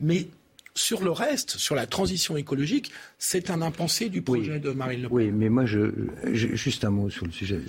Mais 0.00 0.28
sur 0.74 1.02
le 1.02 1.10
reste, 1.10 1.56
sur 1.56 1.74
la 1.74 1.86
transition 1.86 2.36
écologique, 2.36 2.92
c'est 3.18 3.50
un 3.50 3.62
impensé 3.62 4.08
du 4.08 4.22
projet 4.22 4.60
de 4.60 4.70
Marine 4.70 5.02
Le 5.02 5.08
Pen. 5.08 5.16
Oui, 5.16 5.30
mais 5.32 5.48
moi, 5.48 5.66
je, 5.66 5.90
juste 6.32 6.84
un 6.84 6.90
mot 6.90 7.10
sur 7.10 7.26
le 7.26 7.32
sujet. 7.32 7.60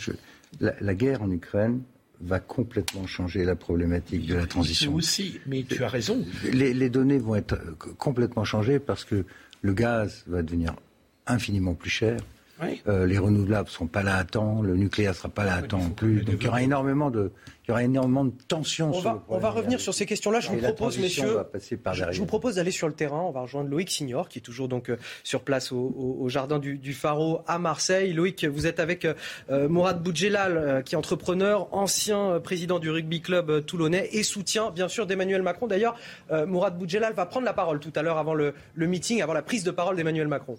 la, 0.59 0.93
guerre 0.93 1.23
en 1.23 1.31
Ukraine 1.31 1.81
va 2.21 2.39
complètement 2.39 3.07
changer 3.07 3.45
la 3.45 3.55
problématique 3.55 4.27
de 4.27 4.35
la 4.35 4.45
transition. 4.45 4.93
aussi, 4.93 5.39
mais 5.47 5.63
tu 5.63 5.83
as 5.83 5.89
raison. 5.89 6.23
Les, 6.51 6.73
les 6.73 6.89
données 6.91 7.17
vont 7.17 7.35
être 7.35 7.57
complètement 7.97 8.43
changées 8.43 8.77
parce 8.77 9.05
que 9.05 9.25
le 9.63 9.73
gaz 9.73 10.23
va 10.27 10.43
devenir 10.43 10.75
infiniment 11.25 11.73
plus 11.73 11.89
cher 11.89 12.19
les 12.87 13.17
renouvelables 13.17 13.67
ne 13.67 13.71
seront 13.71 13.87
pas 13.87 14.03
là 14.03 14.17
à 14.17 14.23
temps, 14.23 14.61
le 14.61 14.75
nucléaire 14.75 15.11
ne 15.11 15.15
sera 15.15 15.29
pas 15.29 15.43
là 15.43 15.55
à 15.55 15.61
temps 15.61 15.79
non 15.79 15.89
plus. 15.89 16.23
Donc 16.23 16.35
il 16.39 16.45
y 16.45 16.47
aura 16.47 16.61
énormément 16.61 17.09
de, 17.09 17.31
il 17.69 17.71
y 17.71 17.73
aura 17.73 17.83
énormément 17.83 18.25
de 18.25 18.33
tensions. 18.47 18.91
On, 18.91 18.99
va, 18.99 19.23
on 19.29 19.37
va 19.37 19.51
revenir 19.51 19.79
sur 19.79 19.93
ces 19.93 20.07
questions-là. 20.07 20.39
Je 20.39 20.49
vous 20.49 20.57
propose, 20.57 20.97
messieurs, 20.97 21.37
je, 21.53 22.19
vous 22.19 22.25
propose 22.25 22.55
d'aller 22.55 22.71
sur 22.71 22.87
le 22.87 22.95
terrain. 22.95 23.21
On 23.21 23.29
va 23.29 23.41
rejoindre 23.41 23.69
Loïc 23.69 23.91
Signor, 23.91 24.27
qui 24.27 24.39
est 24.39 24.41
toujours 24.41 24.67
donc 24.67 24.89
euh, 24.89 24.97
sur 25.23 25.41
place 25.41 25.71
au, 25.71 26.25
jardin 26.29 26.57
du, 26.57 26.79
du, 26.79 26.97
à 27.45 27.59
Marseille. 27.59 28.11
Loïc, 28.11 28.43
vous 28.43 28.65
êtes 28.65 28.79
avec 28.79 29.05
euh, 29.05 29.69
Mourad 29.69 30.01
Boudjelal, 30.01 30.57
euh, 30.57 30.81
qui 30.81 30.95
est 30.95 30.97
entrepreneur, 30.97 31.71
ancien 31.71 32.39
président 32.39 32.79
du 32.79 32.89
rugby 32.89 33.21
club 33.21 33.63
toulonnais 33.65 34.09
et 34.13 34.23
soutien, 34.23 34.71
bien 34.71 34.87
sûr, 34.87 35.05
d'Emmanuel 35.05 35.43
Macron. 35.43 35.67
D'ailleurs, 35.67 35.95
Mourad 36.47 36.75
Boudjelal 36.75 37.13
va 37.13 37.27
prendre 37.27 37.45
la 37.45 37.53
parole 37.53 37.79
tout 37.79 37.93
à 37.95 38.01
l'heure 38.01 38.17
avant 38.17 38.33
le, 38.33 38.55
le 38.73 38.87
meeting, 38.87 39.21
avant 39.21 39.33
la 39.33 39.43
prise 39.43 39.63
de 39.63 39.69
parole 39.69 39.95
d'Emmanuel 39.95 40.27
Macron. 40.27 40.57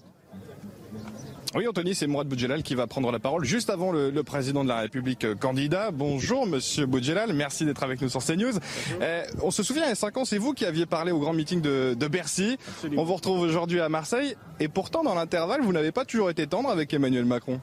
Oui, 1.57 1.67
Anthony, 1.67 1.97
c'est 1.97 2.07
Mourad 2.07 2.29
Boudjelal 2.29 2.63
qui 2.63 2.77
va 2.77 2.87
prendre 2.87 3.11
la 3.11 3.19
parole 3.19 3.45
juste 3.45 3.71
avant 3.71 3.91
le, 3.91 4.23
président 4.23 4.63
de 4.63 4.69
la 4.69 4.77
République 4.77 5.25
euh, 5.25 5.35
candidat. 5.35 5.91
Bonjour, 5.91 6.47
monsieur 6.47 6.87
Boudjelal. 6.87 7.33
Merci 7.33 7.65
d'être 7.65 7.83
avec 7.83 8.01
nous 8.01 8.09
sur 8.09 8.25
CNews. 8.25 8.53
Euh, 9.01 9.25
on 9.43 9.51
se 9.51 9.65
souvient, 9.65 9.83
il 9.83 9.89
y 9.89 9.93
a 9.93 9.97
cinq 9.97 10.17
ans, 10.17 10.25
c'est 10.25 10.39
vous 10.39 10.53
qui 10.53 10.65
aviez 10.65 10.87
parlé 10.87 11.11
au 11.11 11.19
grand 11.19 11.33
meeting 11.33 11.61
de, 11.61 12.07
Bercy. 12.07 12.57
On 12.97 13.03
vous 13.03 13.15
retrouve 13.15 13.41
aujourd'hui 13.41 13.81
à 13.81 13.89
Marseille. 13.89 14.37
Et 14.61 14.69
pourtant, 14.69 15.03
dans 15.03 15.15
l'intervalle, 15.15 15.63
vous 15.63 15.73
n'avez 15.73 15.91
pas 15.91 16.05
toujours 16.05 16.31
été 16.31 16.47
tendre 16.47 16.71
avec 16.71 16.95
Emmanuel 16.95 17.25
Macron 17.25 17.61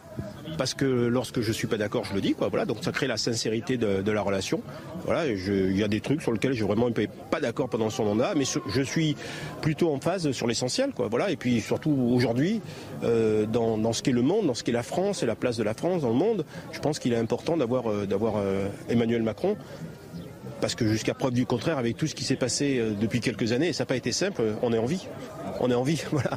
parce 0.57 0.73
que 0.73 0.85
lorsque 0.85 1.41
je 1.41 1.51
suis 1.51 1.67
pas 1.67 1.77
d'accord, 1.77 2.03
je 2.05 2.13
le 2.13 2.21
dis. 2.21 2.33
Quoi, 2.33 2.49
voilà, 2.49 2.65
donc 2.65 2.77
ça 2.81 2.91
crée 2.91 3.07
la 3.07 3.17
sincérité 3.17 3.77
de, 3.77 4.11
la 4.11 4.21
relation. 4.21 4.61
Voilà, 5.05 5.27
il 5.27 5.77
y 5.77 5.83
a 5.83 5.87
des 5.87 6.01
trucs 6.01 6.21
sur 6.21 6.31
lesquels 6.31 6.53
je 6.53 6.65
vraiment 6.65 6.89
pas 7.29 7.39
d'accord 7.39 7.69
pendant 7.69 7.89
son 7.89 8.05
mandat, 8.05 8.33
mais 8.35 8.45
je 8.45 8.81
suis 8.81 9.15
plutôt 9.61 9.93
en 9.93 9.99
phase 9.99 10.31
sur 10.31 10.47
l'essentiel. 10.47 10.91
Quoi, 10.91 11.07
voilà, 11.07 11.29
et 11.29 11.35
puis 11.35 11.61
surtout 11.61 11.91
aujourd'hui, 11.91 12.61
euh, 13.03 13.45
dans, 13.45 13.93
ce 13.93 14.01
qu'est 14.01 14.11
le 14.11 14.21
monde, 14.21 14.47
dans 14.47 14.53
ce 14.53 14.63
qu'est 14.63 14.71
la 14.71 14.83
France 14.83 15.23
et 15.23 15.25
la 15.25 15.35
place 15.35 15.57
de 15.57 15.63
la 15.63 15.73
France 15.73 16.01
dans 16.01 16.09
le 16.09 16.15
monde, 16.15 16.45
je 16.71 16.79
pense 16.79 16.99
qu'il 16.99 17.13
est 17.13 17.17
important 17.17 17.57
d'avoir 17.57 17.87
euh, 17.87 18.05
euh, 18.11 18.67
Emmanuel 18.89 19.23
Macron 19.23 19.55
parce 20.59 20.73
que 20.73 20.87
jusqu'à 20.87 21.13
preuve 21.13 21.33
du 21.33 21.45
contraire, 21.45 21.77
avec 21.77 21.97
tout 21.97 22.07
ce 22.07 22.15
qui 22.15 22.23
s'est 22.23 22.35
passé 22.35 22.81
depuis 22.99 23.19
quelques 23.19 23.51
années, 23.51 23.67
et 23.67 23.73
ça 23.73 23.83
n'a 23.83 23.85
pas 23.85 23.95
été 23.95 24.11
simple, 24.11 24.41
on 24.63 24.73
est 24.73 24.79
en 24.79 24.87
vie. 24.87 25.07
On 25.59 25.69
est 25.69 25.75
en 25.75 25.83
vie, 25.83 26.01
voilà. 26.11 26.31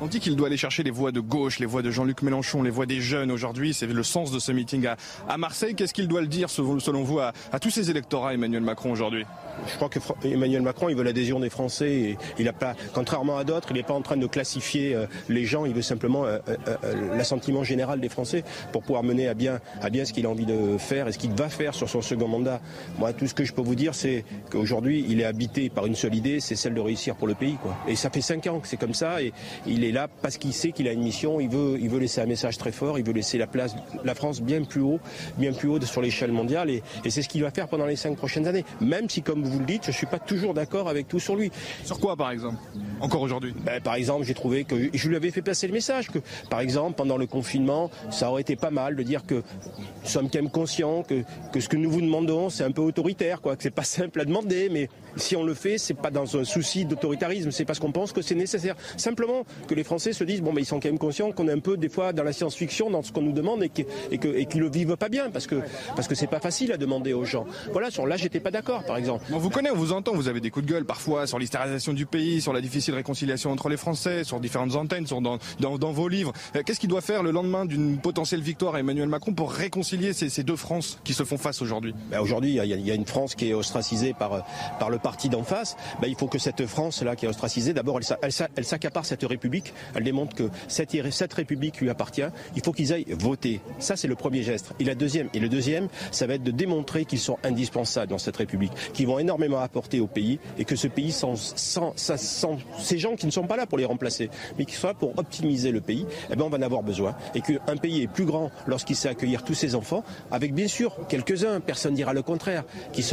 On 0.00 0.06
dit 0.06 0.20
qu'il 0.20 0.36
doit 0.36 0.46
aller 0.46 0.56
chercher 0.56 0.84
les 0.84 0.92
voix 0.92 1.10
de 1.10 1.18
gauche, 1.18 1.58
les 1.58 1.66
voix 1.66 1.82
de 1.82 1.90
Jean-Luc 1.90 2.22
Mélenchon, 2.22 2.62
les 2.62 2.70
voix 2.70 2.86
des 2.86 3.00
jeunes 3.00 3.32
aujourd'hui. 3.32 3.74
C'est 3.74 3.88
le 3.88 4.02
sens 4.04 4.30
de 4.30 4.38
ce 4.38 4.52
meeting 4.52 4.86
à, 5.28 5.38
Marseille. 5.38 5.74
Qu'est-ce 5.74 5.92
qu'il 5.92 6.06
doit 6.06 6.20
le 6.20 6.28
dire, 6.28 6.50
selon 6.50 7.02
vous, 7.02 7.18
à, 7.18 7.32
tous 7.60 7.70
ces 7.70 7.90
électorats, 7.90 8.32
Emmanuel 8.32 8.62
Macron, 8.62 8.92
aujourd'hui? 8.92 9.24
Je 9.66 9.74
crois 9.74 9.88
que 9.88 9.98
Emmanuel 10.24 10.62
Macron, 10.62 10.88
il 10.88 10.94
veut 10.94 11.02
l'adhésion 11.02 11.40
des 11.40 11.50
Français. 11.50 11.90
Et 11.90 12.18
il 12.38 12.46
a 12.46 12.52
pas, 12.52 12.76
contrairement 12.94 13.38
à 13.38 13.44
d'autres, 13.44 13.68
il 13.70 13.74
n'est 13.74 13.82
pas 13.82 13.94
en 13.94 14.02
train 14.02 14.16
de 14.16 14.26
classifier 14.28 14.94
euh, 14.94 15.06
les 15.28 15.44
gens. 15.44 15.64
Il 15.64 15.74
veut 15.74 15.82
simplement 15.82 16.24
euh, 16.26 16.38
euh, 16.68 16.76
l'assentiment 17.16 17.64
général 17.64 18.00
des 18.00 18.08
Français 18.08 18.44
pour 18.70 18.82
pouvoir 18.84 19.02
mener 19.02 19.26
à 19.26 19.34
bien, 19.34 19.58
à 19.82 19.90
bien 19.90 20.04
ce 20.04 20.12
qu'il 20.12 20.26
a 20.26 20.30
envie 20.30 20.46
de 20.46 20.78
faire 20.78 21.08
et 21.08 21.12
ce 21.12 21.18
qu'il 21.18 21.32
va 21.32 21.48
faire 21.48 21.74
sur 21.74 21.90
son 21.90 22.02
second 22.02 22.28
mandat. 22.28 22.60
Moi, 23.00 23.12
tout 23.12 23.26
ce 23.26 23.34
que 23.34 23.44
je 23.44 23.52
peux 23.52 23.62
vous 23.62 23.74
dire, 23.74 23.96
c'est 23.96 24.24
qu'aujourd'hui, 24.48 25.04
il 25.08 25.20
est 25.20 25.24
habité 25.24 25.70
par 25.70 25.86
une 25.86 25.96
seule 25.96 26.14
idée, 26.14 26.38
c'est 26.38 26.54
celle 26.54 26.74
de 26.74 26.80
réussir 26.80 27.16
pour 27.16 27.26
le 27.26 27.34
pays. 27.34 27.56
Quoi. 27.60 27.76
Et 27.88 27.96
ça 27.96 28.10
fait 28.10 28.20
cinq 28.20 28.46
ans 28.46 28.60
que 28.60 28.68
c'est 28.68 28.76
comme 28.76 28.94
ça. 28.94 29.20
Et 29.22 29.32
il 29.66 29.82
est 29.82 29.87
là 29.92 30.08
parce 30.22 30.38
qu'il 30.38 30.52
sait 30.52 30.72
qu'il 30.72 30.88
a 30.88 30.92
une 30.92 31.02
mission. 31.02 31.40
Il 31.40 31.48
veut, 31.48 31.78
il 31.80 31.88
veut 31.88 31.98
laisser 31.98 32.20
un 32.20 32.26
message 32.26 32.58
très 32.58 32.72
fort. 32.72 32.98
Il 32.98 33.04
veut 33.04 33.12
laisser 33.12 33.38
la 33.38 33.46
place, 33.46 33.74
la 34.04 34.14
France 34.14 34.40
bien 34.40 34.62
plus 34.62 34.80
haut, 34.80 35.00
bien 35.36 35.52
plus 35.52 35.68
haut 35.68 35.80
sur 35.80 36.00
l'échelle 36.00 36.32
mondiale. 36.32 36.70
Et, 36.70 36.82
et 37.04 37.10
c'est 37.10 37.22
ce 37.22 37.28
qu'il 37.28 37.42
va 37.42 37.50
faire 37.50 37.68
pendant 37.68 37.86
les 37.86 37.96
cinq 37.96 38.16
prochaines 38.16 38.46
années. 38.46 38.64
Même 38.80 39.08
si, 39.08 39.22
comme 39.22 39.42
vous 39.42 39.58
le 39.58 39.64
dites, 39.64 39.84
je 39.84 39.90
ne 39.90 39.94
suis 39.94 40.06
pas 40.06 40.18
toujours 40.18 40.54
d'accord 40.54 40.88
avec 40.88 41.08
tout 41.08 41.20
sur 41.20 41.36
lui. 41.36 41.50
Sur 41.84 41.98
quoi, 42.00 42.16
par 42.16 42.30
exemple? 42.30 42.56
Encore 43.00 43.22
aujourd'hui? 43.22 43.54
Ben, 43.64 43.80
Par 43.80 43.94
exemple, 43.94 44.24
j'ai 44.24 44.34
trouvé 44.34 44.64
que 44.64 44.90
je 44.92 45.08
lui 45.08 45.16
avais 45.16 45.30
fait 45.30 45.42
passer 45.42 45.66
le 45.66 45.72
message 45.72 46.08
que, 46.10 46.18
par 46.50 46.60
exemple, 46.60 46.96
pendant 46.96 47.16
le 47.16 47.26
confinement, 47.26 47.90
ça 48.10 48.30
aurait 48.30 48.42
été 48.42 48.56
pas 48.56 48.70
mal 48.70 48.96
de 48.96 49.02
dire 49.02 49.24
que 49.26 49.34
nous 49.36 50.08
sommes 50.08 50.30
quand 50.30 50.40
même 50.40 50.50
conscients 50.50 51.02
que, 51.02 51.22
que 51.52 51.60
ce 51.60 51.68
que 51.68 51.76
nous 51.76 51.90
vous 51.90 52.00
demandons, 52.00 52.50
c'est 52.50 52.64
un 52.64 52.72
peu 52.72 52.82
autoritaire, 52.82 53.40
quoi, 53.40 53.56
que 53.56 53.62
c'est 53.62 53.70
pas 53.70 53.82
simple 53.84 54.20
à 54.20 54.24
demander, 54.24 54.68
mais 54.70 54.88
si 55.16 55.36
on 55.36 55.42
le 55.42 55.54
fait, 55.54 55.78
c'est 55.78 55.94
pas 55.94 56.10
dans 56.10 56.36
un 56.36 56.44
souci 56.44 56.84
d'autoritarisme, 56.84 57.50
c'est 57.50 57.64
parce 57.64 57.78
qu'on 57.78 57.92
pense 57.92 58.12
que 58.12 58.22
c'est 58.22 58.34
nécessaire. 58.34 58.76
Simplement 58.96 59.44
que 59.66 59.74
les 59.78 59.84
Français 59.84 60.12
se 60.12 60.24
disent 60.24 60.42
bon, 60.42 60.52
mais 60.52 60.62
ils 60.62 60.66
sont 60.66 60.80
quand 60.80 60.88
même 60.88 60.98
conscients 60.98 61.30
qu'on 61.30 61.46
est 61.46 61.52
un 61.52 61.60
peu 61.60 61.76
des 61.76 61.88
fois 61.88 62.12
dans 62.12 62.24
la 62.24 62.32
science-fiction, 62.32 62.90
dans 62.90 63.02
ce 63.02 63.12
qu'on 63.12 63.22
nous 63.22 63.32
demande 63.32 63.62
et 63.62 63.68
qu'ils 63.68 63.86
et 64.10 64.48
le 64.58 64.68
vivent 64.68 64.96
pas 64.96 65.08
bien 65.08 65.30
parce 65.30 65.46
que 65.46 65.62
parce 65.94 66.08
que 66.08 66.16
c'est 66.16 66.26
pas 66.26 66.40
facile 66.40 66.72
à 66.72 66.76
demander 66.76 67.12
aux 67.12 67.24
gens. 67.24 67.46
Voilà, 67.72 67.90
sur 67.90 68.06
là, 68.06 68.16
j'étais 68.16 68.40
pas 68.40 68.50
d'accord, 68.50 68.82
par 68.82 68.96
exemple. 68.96 69.24
On 69.32 69.38
vous 69.38 69.50
connaît, 69.50 69.70
on 69.70 69.76
vous 69.76 69.92
entend, 69.92 70.14
vous 70.14 70.26
avez 70.26 70.40
des 70.40 70.50
coups 70.50 70.66
de 70.66 70.72
gueule 70.72 70.84
parfois 70.84 71.28
sur 71.28 71.38
l'hystérisation 71.38 71.92
du 71.92 72.06
pays, 72.06 72.40
sur 72.40 72.52
la 72.52 72.60
difficile 72.60 72.94
réconciliation 72.94 73.52
entre 73.52 73.68
les 73.68 73.76
Français, 73.76 74.24
sur 74.24 74.40
différentes 74.40 74.74
antennes, 74.74 75.06
sur 75.06 75.20
dans, 75.20 75.38
dans, 75.60 75.92
vos 75.92 76.08
livres. 76.08 76.32
Euh, 76.56 76.62
qu'est-ce 76.66 76.80
qu'il 76.80 76.88
doit 76.88 77.00
faire 77.00 77.22
le 77.22 77.30
lendemain 77.30 77.64
d'une 77.64 77.98
potentielle 77.98 78.40
victoire 78.40 78.74
à 78.74 78.80
Emmanuel 78.80 79.08
Macron 79.08 79.32
pour 79.32 79.52
réconcilier 79.52 80.12
ces, 80.12 80.42
deux 80.42 80.56
France 80.56 80.98
qui 81.04 81.14
se 81.14 81.22
font 81.22 81.38
face 81.38 81.62
aujourd'hui? 81.62 81.94
Ben 82.10 82.20
Aujourd'hui, 82.20 82.58
il 82.60 82.86
y, 82.86 82.90
a 82.90 82.94
une 82.94 83.06
France 83.06 83.36
qui 83.36 83.50
est 83.50 83.54
ostracisée 83.54 84.12
par 84.12 84.44
par 84.80 84.90
le 84.90 84.98
parti 84.98 85.28
d'en 85.28 85.44
face, 85.44 85.76
ben, 86.00 86.08
il 86.08 86.16
faut 86.16 86.26
que 86.26 86.38
cette 86.38 86.66
France-là 86.66 87.16
qui 87.16 87.26
est 87.26 87.28
ostracisée, 87.28 87.72
d'abord, 87.72 88.00
elle, 88.22 88.30
elle, 88.56 88.64
s'accapare 88.64 89.04
cette 89.04 89.22
République, 89.22 89.67
elle 89.94 90.04
démontre 90.04 90.34
que 90.34 90.50
cette, 90.68 91.32
République 91.32 91.80
lui 91.80 91.90
appartient, 91.90 92.22
il 92.56 92.62
faut 92.62 92.72
qu'ils 92.72 92.92
aillent 92.92 93.06
voter. 93.10 93.60
Ça, 93.78 93.96
c'est 93.96 94.08
le 94.08 94.14
premier 94.14 94.42
geste. 94.42 94.72
Et, 94.80 94.94
deuxième, 94.94 95.28
et 95.34 95.40
le 95.40 95.48
deuxième, 95.48 95.88
ça 96.10 96.26
va 96.26 96.34
être 96.34 96.42
de 96.42 96.50
démontrer 96.50 97.04
qu'ils 97.04 97.18
sont 97.18 97.38
indispensables 97.44 98.10
dans 98.10 98.18
cette 98.18 98.36
République, 98.36 98.72
qu'ils 98.92 99.06
vont 99.06 99.18
énormément 99.18 99.58
apporter 99.60 100.00
au 100.00 100.06
pays 100.06 100.38
et 100.58 100.64
que 100.64 100.76
ce 100.76 100.88
pays, 100.88 101.12
sans, 101.12 101.36
ces 101.36 102.98
gens 102.98 103.16
qui 103.16 103.26
ne 103.26 103.30
sont 103.30 103.46
pas 103.46 103.56
là 103.56 103.66
pour 103.66 103.78
les 103.78 103.84
remplacer, 103.84 104.30
mais 104.58 104.64
qui 104.64 104.74
sont 104.74 104.88
là 104.88 104.94
pour 104.94 105.18
optimiser 105.18 105.70
le 105.70 105.80
pays, 105.80 106.06
eh 106.30 106.36
ben, 106.36 106.44
on 106.44 106.48
va 106.48 106.58
en 106.58 106.62
avoir 106.62 106.82
besoin. 106.82 107.16
Et 107.34 107.40
qu'un 107.40 107.76
pays 107.76 108.02
est 108.02 108.08
plus 108.08 108.24
grand 108.24 108.50
lorsqu'il 108.66 108.96
sait 108.96 109.08
accueillir 109.08 109.42
tous 109.42 109.54
ses 109.54 109.74
enfants, 109.74 110.04
avec 110.30 110.54
bien 110.54 110.68
sûr 110.68 110.96
quelques-uns, 111.08 111.60
personne 111.60 111.94
dira 111.94 112.12
le 112.12 112.22
contraire, 112.22 112.64
qui, 112.92 113.04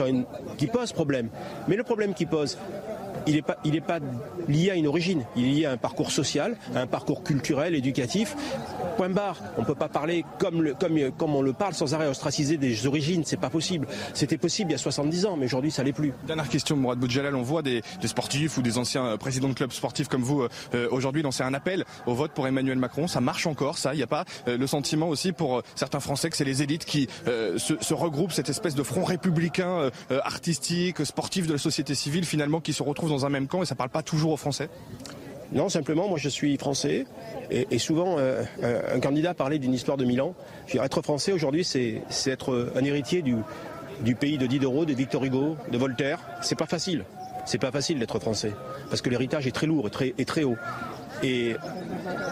qui 0.58 0.68
posent 0.68 0.94
problème. 0.94 1.30
Mais 1.68 1.76
le 1.76 1.84
problème 1.84 2.14
qui 2.14 2.26
pose, 2.26 2.58
il 3.28 3.36
n'est 3.36 3.82
pas, 3.82 4.00
lié 4.48 4.72
à 4.72 4.76
une 4.76 4.88
origine, 4.88 5.26
il 5.36 5.46
est 5.46 5.52
lié 5.52 5.66
à 5.66 5.72
un 5.72 5.78
parcours 5.78 6.12
social, 6.12 6.58
à 6.76 6.82
un 6.82 6.88
parcours 6.88 7.24
culturel, 7.24 7.76
éducatif. 7.76 8.36
Point 8.98 9.10
barre. 9.10 9.38
On 9.58 9.62
ne 9.62 9.66
peut 9.66 9.76
pas 9.76 9.90
parler 9.90 10.24
comme, 10.40 10.64
on 11.20 11.42
le 11.42 11.54
parle 11.54 11.74
sans 11.74 11.94
arrêt 11.94 12.08
ostraciser 12.08 12.58
des 12.58 12.88
origines, 12.88 13.24
c'est 13.26 13.40
pas 13.40 13.50
possible. 13.50 13.88
C'était 14.14 14.38
possible 14.38 14.72
il 14.72 14.74
y 14.74 14.76
a 14.76 14.80
70 14.80 15.26
ans, 15.26 15.38
mais 15.38 15.46
aujourd'hui 15.46 15.72
ça 15.72 15.84
l'est 15.84 15.94
plus. 15.94 16.14
Dernière 16.28 16.50
question, 16.50 16.76
Mourad 16.76 17.00
Boudjalal, 17.00 17.36
on 17.36 17.42
voit 17.42 17.62
des, 17.62 17.82
sportifs 18.06 18.58
ou 18.58 18.62
des 18.62 18.78
anciens 18.78 19.06
euh, 19.06 19.18
présidents 19.18 19.50
de 19.50 19.54
clubs 19.54 19.72
sportifs 19.72 20.08
comme 20.08 20.22
vous 20.22 20.44
euh, 20.74 20.88
aujourd'hui 20.92 21.22
lancer 21.22 21.44
un 21.44 21.54
appel 21.54 21.86
au 22.06 22.14
vote 22.14 22.32
pour 22.32 22.48
Emmanuel 22.48 22.78
Macron. 22.78 23.08
Ça 23.08 23.22
marche 23.22 23.48
encore, 23.48 23.78
ça? 23.78 23.94
Il 23.94 23.98
n'y 23.98 24.04
a 24.04 24.08
pas 24.08 24.26
euh, 24.48 24.58
le 24.58 24.68
sentiment 24.68 25.10
aussi 25.10 25.32
pour 25.32 25.62
certains 25.76 26.00
Français 26.00 26.30
que 26.30 26.38
c'est 26.38 26.46
les 26.46 26.62
élites 26.62 26.86
qui 26.86 27.08
se, 27.26 27.76
se, 27.80 27.94
regroupent, 27.94 28.32
cette 28.32 28.50
espèce 28.50 28.76
de 28.76 28.84
front 28.84 29.04
républicain, 29.04 29.90
artistique, 30.24 31.06
sportif 31.06 31.48
de 31.48 31.54
la 31.54 31.58
société 31.58 31.96
civile 31.96 32.26
finalement 32.26 32.60
qui 32.60 32.74
se 32.74 32.84
retrouve 32.84 33.10
dans 33.10 33.15
un 33.24 33.30
même 33.30 33.48
camp 33.48 33.62
et 33.62 33.66
ça 33.66 33.76
parle 33.76 33.92
pas 33.92 34.04
toujours 34.04 34.34
aux 34.34 34.38
Français 34.38 34.70
non, 35.52 35.70
simplement, 35.70 36.08
moi 36.08 36.18
je 36.18 36.28
suis 36.28 36.58
français 36.58 37.06
et, 37.52 37.78
souvent 37.78 38.16
euh, 38.18 38.44
un 38.62 39.00
candidat 39.00 39.34
parlait 39.34 39.60
d'une 39.60 39.74
histoire 39.74 39.96
de 39.96 40.04
Milan. 40.04 40.34
être 40.74 41.02
français 41.04 41.32
aujourd'hui, 41.32 41.64
c'est 41.64 42.02
être 42.26 42.72
un 42.76 42.84
héritier 42.84 43.22
du, 43.22 43.38
du, 44.02 44.16
pays 44.16 44.38
de 44.38 44.48
Diderot, 44.48 44.86
de 44.86 44.94
Victor 44.94 45.24
Hugo, 45.24 45.56
de 45.72 45.78
Voltaire. 45.78 46.20
C'est 46.42 46.58
pas 46.58 46.66
facile. 46.66 47.06
C'est 47.46 47.60
pas 47.60 47.72
facile 47.72 48.00
d'être 48.00 48.18
français 48.20 48.54
parce 48.90 49.02
que 49.02 49.10
l'héritage 49.10 49.46
est 49.46 49.52
très 49.52 49.68
lourd 49.68 49.88
et 49.88 49.92
très, 49.92 50.14
et 50.18 50.26
très 50.26 50.44
haut. 50.44 50.58
Et 51.26 51.56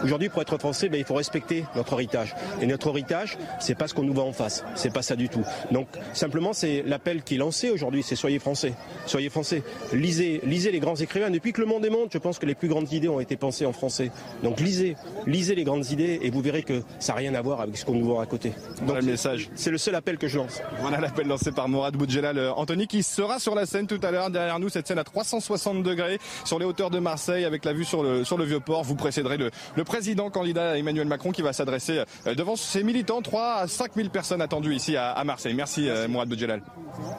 aujourd'hui, 0.04 0.28
pour 0.28 0.40
être 0.40 0.56
français, 0.58 0.88
ben, 0.88 0.98
il 0.98 1.04
faut 1.04 1.14
respecter 1.14 1.64
notre 1.74 1.94
héritage. 1.94 2.34
Et 2.60 2.66
notre 2.66 2.88
héritage, 2.88 3.36
c'est 3.58 3.74
pas 3.74 3.88
ce 3.88 3.94
qu'on 3.94 4.04
nous 4.04 4.14
vend 4.14 4.28
en 4.28 4.32
face. 4.32 4.64
C'est 4.76 4.92
pas 4.92 5.02
ça 5.02 5.16
du 5.16 5.28
tout. 5.28 5.44
Donc, 5.72 5.88
simplement, 6.12 6.52
c'est 6.52 6.84
l'appel 6.86 7.22
qui 7.22 7.34
est 7.34 7.38
lancé 7.38 7.70
aujourd'hui, 7.70 8.04
c'est 8.04 8.14
soyez 8.14 8.38
français. 8.38 8.74
Soyez 9.06 9.30
français. 9.30 9.62
Lisez, 9.92 10.40
lisez 10.44 10.70
les 10.70 10.78
grands 10.78 10.94
écrivains. 10.94 11.30
Depuis 11.30 11.52
que 11.52 11.60
le 11.60 11.66
monde 11.66 11.84
est 11.84 11.90
monde, 11.90 12.08
je 12.12 12.18
pense 12.18 12.38
que 12.38 12.46
les 12.46 12.54
plus 12.54 12.68
grandes 12.68 12.92
idées 12.92 13.08
ont 13.08 13.20
été 13.20 13.36
pensées 13.36 13.66
en 13.66 13.72
français. 13.72 14.12
Donc, 14.44 14.60
lisez, 14.60 14.96
lisez 15.26 15.56
les 15.56 15.64
grandes 15.64 15.90
idées 15.90 16.20
et 16.22 16.30
vous 16.30 16.40
verrez 16.40 16.62
que 16.62 16.82
ça 17.00 17.14
n'a 17.14 17.18
rien 17.18 17.34
à 17.34 17.42
voir 17.42 17.60
avec 17.60 17.76
ce 17.76 17.84
qu'on 17.84 17.94
nous 17.94 18.06
vend 18.06 18.20
à 18.20 18.26
côté. 18.26 18.52
Donc, 18.86 18.96
le 18.96 19.02
message. 19.02 19.50
C'est 19.56 19.72
le 19.72 19.78
seul 19.78 19.96
appel 19.96 20.18
que 20.18 20.28
je 20.28 20.38
lance. 20.38 20.62
Voilà 20.80 21.00
l'appel 21.00 21.26
lancé 21.26 21.50
par 21.50 21.68
Mourad 21.68 21.96
Boudjelal. 21.96 22.38
Euh, 22.38 22.52
Anthony 22.52 22.86
qui 22.86 23.02
sera 23.02 23.40
sur 23.40 23.56
la 23.56 23.66
scène 23.66 23.88
tout 23.88 24.00
à 24.02 24.12
l'heure 24.12 24.30
derrière 24.30 24.60
nous, 24.60 24.68
cette 24.68 24.86
scène 24.86 24.98
à 24.98 25.04
360 25.04 25.82
degrés 25.82 26.18
sur 26.44 26.58
les 26.58 26.64
hauteurs 26.64 26.90
de 26.90 27.00
Marseille 27.00 27.44
avec 27.44 27.64
la 27.64 27.72
vue 27.72 27.84
sur 27.84 28.02
le, 28.02 28.24
sur 28.24 28.38
le 28.38 28.44
vieux 28.44 28.60
port. 28.60 28.83
Vous 28.84 28.94
précéderez 28.96 29.36
le, 29.36 29.50
le 29.76 29.84
président 29.84 30.30
candidat 30.30 30.78
Emmanuel 30.78 31.06
Macron 31.06 31.32
qui 31.32 31.42
va 31.42 31.52
s'adresser 31.52 32.04
euh, 32.26 32.34
devant 32.34 32.56
ses 32.56 32.82
militants. 32.82 33.22
3 33.22 33.54
à 33.54 33.66
5 33.66 33.94
000 33.94 34.08
personnes 34.08 34.42
attendues 34.42 34.74
ici 34.74 34.96
à, 34.96 35.22
Marseille. 35.24 35.54
Merci, 35.54 35.88
euh, 35.88 36.08
Mourad 36.08 36.28
Boudjelal. 36.28 36.62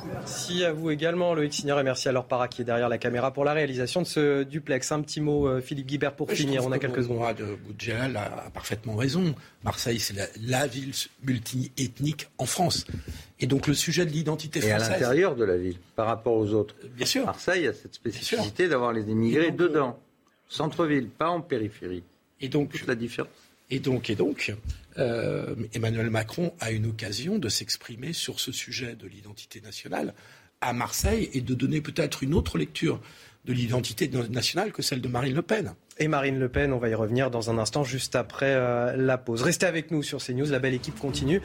Merci 0.08 0.64
à 0.64 0.72
vous 0.72 0.92
également, 0.92 1.34
Loïc 1.34 1.54
Signor, 1.54 1.80
et 1.80 1.84
merci 1.84 2.08
à 2.08 2.12
Laure 2.12 2.26
Para 2.26 2.48
qui 2.48 2.62
est 2.62 2.66
derrière 2.66 2.90
la 2.90 2.98
caméra 2.98 3.32
pour 3.32 3.44
la 3.44 3.54
réalisation 3.54 4.02
de 4.02 4.08
ce 4.08 4.44
duplex. 4.44 4.92
Un 4.92 5.02
petit 5.02 5.22
mot, 5.22 5.48
euh, 5.48 5.62
Philippe 5.62 5.88
Guibert, 5.88 6.14
pour 6.14 6.32
finir. 6.32 6.66
On 6.66 6.72
a 6.72 6.80
quelques 6.80 7.04
secondes. 7.04 7.18
Mourad 7.18 7.42
Boudjelal 7.66 8.16
a, 8.16 8.50
parfaitement 8.54 8.96
raison. 8.96 9.36
Marseille, 9.64 10.00
c'est 10.00 10.16
la, 10.42 10.68
ville 10.68 10.94
multi-ethnique 11.24 12.28
en 12.38 12.46
France. 12.46 12.86
Et 13.40 13.48
donc 13.48 13.68
le 13.68 13.74
sujet 13.74 14.06
de 14.06 14.12
l'identité 14.12 14.62
française. 14.62 14.82
Et 14.82 14.86
à 14.86 14.90
l'intérieur 14.90 15.36
de 15.36 15.44
la 15.44 15.58
ville, 15.58 15.78
par 15.96 16.08
rapport 16.08 16.36
aux 16.36 16.54
autres. 16.54 16.76
Bien 16.96 17.06
sûr. 17.06 17.26
Marseille 17.26 17.68
a 17.68 17.74
cette 17.74 17.96
spécificité 17.96 18.68
d'avoir 18.68 18.94
les 18.94 19.10
immigrés 19.10 19.52
dedans. 19.52 20.00
Centre-ville, 20.50 21.10
pas 21.10 21.30
en 21.30 21.42
périphérie. 21.42 22.04
Et 22.42 22.50
donc, 22.50 22.86
la 22.86 22.96
différence. 22.96 23.32
Et 23.70 23.80
donc, 23.80 24.10
et 24.10 24.16
donc 24.16 24.54
euh, 24.98 25.56
Emmanuel 25.74 26.10
Macron 26.10 26.54
a 26.60 26.72
une 26.72 26.86
occasion 26.86 27.40
de 27.40 27.50
s'exprimer 27.50 28.14
sur 28.14 28.40
ce 28.40 28.52
sujet 28.52 28.96
de 28.96 29.08
l'identité 29.08 29.60
nationale 29.60 30.14
à 30.62 30.74
Marseille 30.74 31.30
et 31.34 31.42
de 31.42 31.54
donner 31.54 31.82
peut-être 31.82 32.24
une 32.24 32.34
autre 32.34 32.58
lecture 32.58 33.02
de 33.46 33.54
l'identité 33.54 34.10
nationale 34.30 34.72
que 34.72 34.82
celle 34.82 35.02
de 35.02 35.08
Marine 35.08 35.36
Le 35.36 35.42
Pen. 35.42 35.74
Et 35.98 36.08
Marine 36.08 36.40
Le 36.40 36.50
Pen, 36.50 36.74
on 36.74 36.78
va 36.78 36.90
y 36.90 36.96
revenir 36.96 37.30
dans 37.30 37.50
un 37.50 37.58
instant, 37.58 37.84
juste 37.84 38.16
après 38.16 38.54
euh, 38.54 38.96
la 38.96 39.18
pause. 39.18 39.44
Restez 39.44 39.66
avec 39.66 39.92
nous 39.92 40.04
sur 40.04 40.24
CNews, 40.24 40.50
la 40.50 40.60
belle 40.60 40.74
équipe 40.74 40.98
continue. 41.00 41.42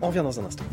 On 0.00 0.08
revient 0.08 0.22
dans 0.22 0.40
un 0.40 0.44
instant. 0.44 0.64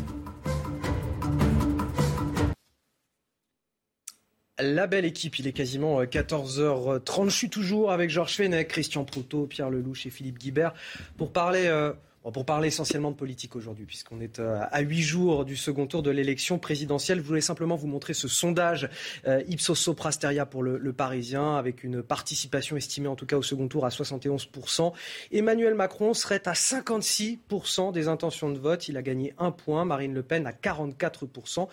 La 4.62 4.86
belle 4.86 5.04
équipe, 5.04 5.40
il 5.40 5.48
est 5.48 5.52
quasiment 5.52 6.00
14h30. 6.04 7.26
Euh, 7.26 7.28
Je 7.28 7.36
suis 7.36 7.50
toujours 7.50 7.90
avec 7.90 8.10
Georges 8.10 8.36
Fenech, 8.36 8.68
Christian 8.68 9.04
Proutot, 9.04 9.46
Pierre 9.46 9.70
Lelouch 9.70 10.06
et 10.06 10.10
Philippe 10.10 10.38
Guibert 10.38 10.72
pour 11.16 11.32
parler 11.32 11.66
euh, 11.66 11.92
pour 12.30 12.46
parler 12.46 12.68
essentiellement 12.68 13.10
de 13.10 13.16
politique 13.16 13.56
aujourd'hui, 13.56 13.84
puisqu'on 13.84 14.20
est 14.20 14.38
euh, 14.38 14.60
à 14.70 14.80
huit 14.80 15.02
jours 15.02 15.44
du 15.44 15.56
second 15.56 15.88
tour 15.88 16.04
de 16.04 16.10
l'élection 16.10 16.58
présidentielle, 16.58 17.18
je 17.18 17.24
voulais 17.24 17.40
simplement 17.40 17.74
vous 17.74 17.88
montrer 17.88 18.14
ce 18.14 18.28
sondage 18.28 18.88
euh, 19.26 19.42
Ipsos 19.48 19.74
Soprasteria 19.74 20.46
pour 20.46 20.62
le, 20.62 20.92
Parisien, 20.92 21.56
avec 21.56 21.82
une 21.82 22.02
participation 22.02 22.76
estimée 22.76 23.08
en 23.08 23.16
tout 23.16 23.26
cas 23.26 23.36
au 23.36 23.42
second 23.42 23.66
tour 23.66 23.84
à 23.84 23.88
71%. 23.88 24.92
Emmanuel 25.32 25.74
Macron 25.74 26.14
serait 26.14 26.46
à 26.46 26.52
56% 26.52 27.92
des 27.92 28.06
intentions 28.06 28.50
de 28.50 28.58
vote. 28.58 28.88
Il 28.88 28.96
a 28.96 29.02
gagné 29.02 29.34
un 29.38 29.50
point. 29.50 29.84
Marine 29.84 30.14
Le 30.14 30.22
Pen 30.22 30.46
à 30.46 30.52
44%. 30.52 31.66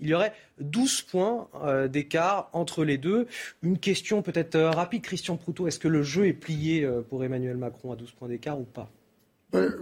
Il 0.00 0.08
y 0.08 0.14
aurait 0.14 0.34
12 0.60 1.02
points 1.02 1.48
euh, 1.62 1.88
d'écart 1.88 2.50
entre 2.52 2.84
les 2.84 2.98
deux. 2.98 3.26
Une 3.62 3.78
question 3.78 4.20
peut-être 4.20 4.58
rapide, 4.58 5.02
Christian 5.02 5.36
Proutot. 5.36 5.68
Est-ce 5.68 5.78
que 5.78 5.88
le 5.88 6.02
jeu 6.02 6.26
est 6.26 6.34
plié 6.34 6.86
pour 7.08 7.24
Emmanuel 7.24 7.56
Macron 7.56 7.92
à 7.92 7.96
12 7.96 8.10
points 8.12 8.28
d'écart 8.28 8.60
ou 8.60 8.64
pas? 8.64 8.90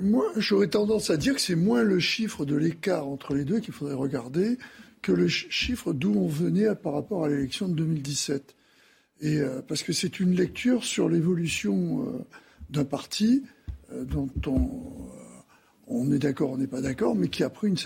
Moi, 0.01 0.27
j'aurais 0.37 0.69
tendance 0.69 1.11
à 1.11 1.17
dire 1.17 1.35
que 1.35 1.41
c'est 1.41 1.55
moins 1.57 1.83
le 1.83 1.99
chiffre 1.99 2.45
de 2.45 2.57
l'écart 2.57 3.07
entre 3.07 3.35
les 3.35 3.45
deux 3.45 3.61
qu'il 3.61 3.73
faudrait 3.73 3.95
regarder 3.95 4.59
que 5.03 5.13
le 5.13 5.29
chiffre 5.29 5.93
d'où 5.93 6.15
on 6.15 6.29
venait 6.29 6.75
par 6.75 6.95
rapport 6.95 7.25
à 7.25 7.29
l'élection 7.29 7.69
de 7.69 7.75
2017. 7.75 8.55
Et, 9.21 9.41
euh, 9.41 9.61
parce 9.67 9.83
que 9.83 9.93
c'est 9.93 10.21
une 10.21 10.35
lecture 10.35 10.85
sur 10.85 11.09
l'évolution 11.09 12.07
euh, 12.07 12.25
d'un 12.71 12.85
parti 12.85 13.45
euh, 13.93 14.05
dont 14.05 14.31
on, 15.87 16.13
est 16.13 16.19
d'accord, 16.19 16.51
on 16.51 16.59
n'est 16.59 16.67
pas 16.67 16.81
d'accord, 16.81 17.15
mais 17.15 17.29
qui 17.29 17.43
a 17.43 17.51
pris 17.51 17.69
une, 17.69 17.77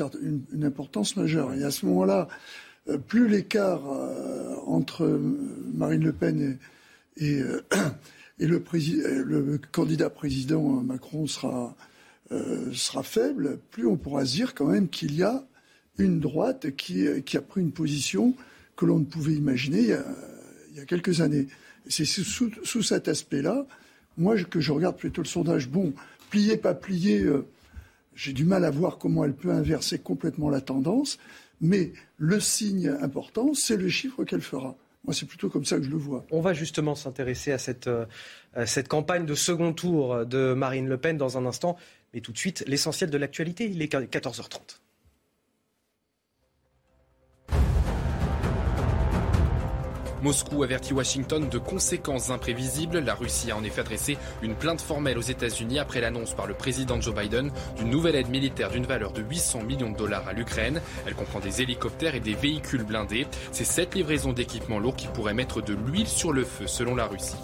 une, 0.53 0.65
importance 0.65 1.17
majeure. 1.17 1.53
Et 1.55 1.63
à 1.63 1.71
ce 1.71 1.87
moment-là, 1.87 2.29
plus 3.09 3.29
l'écart 3.29 3.83
entre 4.67 5.21
Marine 5.75 6.05
Le 6.05 6.13
Pen 6.13 6.57
et 7.17 7.43
et 8.39 8.47
le, 8.47 8.63
le 9.25 9.59
candidat 9.73 10.11
président 10.11 10.63
Macron 10.83 11.27
sera, 11.27 11.75
euh, 12.33 12.73
sera 12.73 13.03
faible, 13.03 13.59
plus 13.71 13.87
on 13.87 13.97
pourra 13.97 14.25
se 14.27 14.33
dire 14.33 14.55
quand 14.55 14.67
même 14.67 14.89
qu'il 14.89 15.15
y 15.15 15.23
a 15.23 15.47
une 15.99 16.21
droite 16.21 16.75
qui, 16.77 17.07
a 17.09 17.41
pris 17.41 17.61
une 17.61 17.73
position 17.73 18.35
que 18.75 18.85
l'on 18.85 18.99
ne 18.99 19.05
pouvait 19.05 19.33
imaginer 19.33 19.81
il 19.81 20.77
y 20.77 20.81
a, 20.81 20.85
quelques 20.85 21.21
années. 21.21 21.47
C'est 21.89 22.05
sous, 22.05 22.51
sous, 22.65 22.83
cet 22.83 23.09
aspect-là, 23.09 23.65
moi, 24.19 24.37
que 24.43 24.61
je 24.61 24.73
regarde 24.73 24.97
plutôt 24.97 25.23
le 25.23 25.29
sondage. 25.29 25.69
Bon, 25.69 25.95
plié, 26.31 26.57
pas 26.57 26.75
plié, 26.75 27.23
euh, 27.23 27.47
j'ai 28.15 28.33
du 28.33 28.45
mal 28.45 28.65
à 28.65 28.71
voir 28.71 28.99
comment 28.99 29.25
elle 29.25 29.35
peut 29.35 29.53
inverser 29.53 29.99
complètement 29.99 30.51
la 30.51 30.61
tendance, 30.61 31.19
mais 31.61 31.93
le 32.19 32.41
signe 32.41 32.89
important, 33.01 33.55
c'est 33.55 33.77
le 33.77 33.89
chiffre 33.89 34.25
qu'elle 34.25 34.43
fera. 34.43 34.77
C'est 35.13 35.27
plutôt 35.27 35.49
comme 35.49 35.65
ça 35.65 35.77
que 35.77 35.83
je 35.83 35.91
le 35.91 35.97
vois. 35.97 36.27
On 36.31 36.41
va 36.41 36.53
justement 36.53 36.95
s'intéresser 36.95 37.53
à 37.53 37.59
cette, 37.59 37.87
euh, 37.87 38.07
cette 38.65 38.89
campagne 38.89 39.27
de 39.27 39.35
second 39.35 39.73
tour 39.73 40.27
de 40.27 40.55
Marine 40.55 40.89
Le 40.89 40.99
Pen 40.99 41.17
dans 41.17 41.39
un 41.39 41.47
instant. 41.47 41.77
Mais 42.15 42.21
tout 42.21 42.33
de 42.33 42.39
suite, 42.39 42.65
l'essentiel 42.67 43.11
de 43.11 43.19
l'actualité, 43.19 43.67
il 43.67 43.83
est 43.83 43.93
14h30. 43.93 44.81
Moscou 50.27 50.65
avertit 50.65 50.93
Washington 50.93 51.49
de 51.49 51.59
conséquences 51.59 52.31
imprévisibles. 52.31 52.99
La 52.99 53.15
Russie 53.15 53.53
a 53.53 53.57
en 53.57 53.63
effet 53.63 53.83
adressé 53.83 54.19
une 54.43 54.57
plainte 54.57 54.81
formelle 54.81 55.19
aux 55.19 55.21
États-Unis 55.21 55.79
après 55.79 56.01
l'annonce 56.01 56.35
par 56.35 56.49
le 56.49 56.55
président 56.55 57.01
Joe 57.01 57.15
Biden 57.15 57.53
d'une 57.77 57.91
nouvelle 57.91 58.17
aide 58.17 58.29
militaire 58.29 58.71
d'une 58.71 58.87
valeur 58.87 59.13
de 59.13 59.23
800 59.23 59.63
millions 59.63 59.93
de 59.93 59.97
dollars 59.97 60.27
à 60.27 60.33
l'Ukraine. 60.33 60.83
Elle 61.07 61.15
comprend 61.15 61.39
des 61.39 61.63
hélicoptères 61.63 62.17
et 62.17 62.21
des 62.21 62.35
véhicules 62.35 62.83
blindés. 62.83 63.29
C'est 63.53 63.63
cette 63.63 63.95
livraison 63.95 64.33
d'équipements 64.33 64.81
lourds 64.81 64.97
qui 64.97 65.07
pourrait 65.07 65.33
mettre 65.33 65.63
de 65.63 65.75
l'huile 65.75 66.09
sur 66.09 66.33
le 66.33 66.43
feu 66.43 66.67
selon 66.67 66.97
la 66.97 67.07
Russie. 67.07 67.37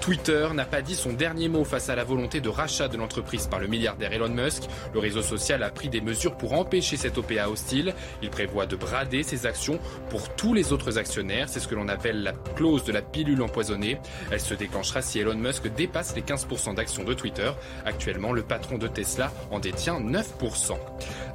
Twitter 0.00 0.48
n'a 0.54 0.64
pas 0.64 0.80
dit 0.80 0.94
son 0.94 1.12
dernier 1.12 1.48
mot 1.48 1.62
face 1.62 1.90
à 1.90 1.94
la 1.94 2.04
volonté 2.04 2.40
de 2.40 2.48
rachat 2.48 2.88
de 2.88 2.96
l'entreprise 2.96 3.46
par 3.46 3.60
le 3.60 3.66
milliardaire 3.66 4.10
Elon 4.14 4.30
Musk. 4.30 4.62
Le 4.94 4.98
réseau 4.98 5.20
social 5.20 5.62
a 5.62 5.70
pris 5.70 5.90
des 5.90 6.00
mesures 6.00 6.36
pour 6.36 6.54
empêcher 6.54 6.96
cette 6.96 7.18
OPA 7.18 7.50
hostile. 7.50 7.94
Il 8.22 8.30
prévoit 8.30 8.64
de 8.64 8.76
brader 8.76 9.22
ses 9.22 9.44
actions 9.44 9.78
pour 10.08 10.34
tous 10.36 10.54
les 10.54 10.72
autres 10.72 10.96
actionnaires. 10.96 11.50
C'est 11.50 11.60
ce 11.60 11.68
que 11.68 11.74
l'on 11.74 11.88
appelle 11.88 12.22
la 12.22 12.32
clause 12.32 12.84
de 12.84 12.92
la 12.92 13.02
pilule 13.02 13.42
empoisonnée. 13.42 13.98
Elle 14.30 14.40
se 14.40 14.54
déclenchera 14.54 15.02
si 15.02 15.18
Elon 15.18 15.36
Musk 15.36 15.68
dépasse 15.74 16.16
les 16.16 16.22
15% 16.22 16.74
d'actions 16.74 17.04
de 17.04 17.12
Twitter. 17.12 17.50
Actuellement, 17.84 18.32
le 18.32 18.42
patron 18.42 18.78
de 18.78 18.88
Tesla 18.88 19.30
en 19.50 19.58
détient 19.58 20.00
9%. 20.00 20.78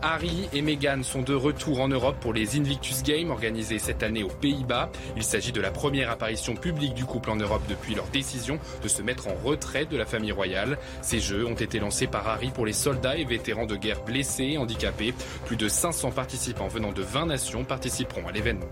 Harry 0.02 0.50
et 0.54 0.62
Meghan 0.62 1.04
sont 1.04 1.22
de 1.22 1.36
retour 1.36 1.82
en 1.82 1.88
Europe 1.88 2.18
pour 2.20 2.34
les 2.34 2.58
Invictus 2.58 3.04
Games 3.04 3.30
organisés 3.30 3.80
cette 3.80 4.02
année 4.02 4.24
aux 4.24 4.28
Pays-Bas. 4.30 4.92
Il 5.16 5.24
s'agit 5.24 5.52
de 5.52 5.62
la 5.62 5.72
première 5.72 6.10
apparition 6.10 6.56
publique 6.56 6.96
du 6.96 7.06
couple 7.06 7.30
en 7.30 7.36
Europe 7.36 7.64
depuis 7.70 7.94
leur 7.96 8.08
décision 8.08 8.55
de 8.84 8.88
se 8.88 9.02
mettre 9.02 9.28
en 9.28 9.36
retrait 9.44 9.86
de 9.86 9.98
la 9.98 10.06
famille 10.06 10.32
royale. 10.32 10.78
Ces 11.02 11.20
jeux 11.20 11.46
ont 11.46 11.56
été 11.56 11.80
lancés 11.80 12.08
par 12.08 12.28
Harry 12.28 12.52
pour 12.52 12.66
les 12.66 12.74
soldats 12.74 13.18
et 13.18 13.26
vétérans 13.26 13.66
de 13.66 13.76
guerre 13.76 14.04
blessés 14.04 14.52
et 14.54 14.58
handicapés. 14.58 15.14
Plus 15.46 15.58
de 15.58 15.68
500 15.68 16.12
participants 16.12 16.68
venant 16.68 16.92
de 16.92 17.02
20 17.02 17.28
nations 17.28 17.64
participeront 17.64 18.28
à 18.28 18.32
l'événement. 18.32 18.70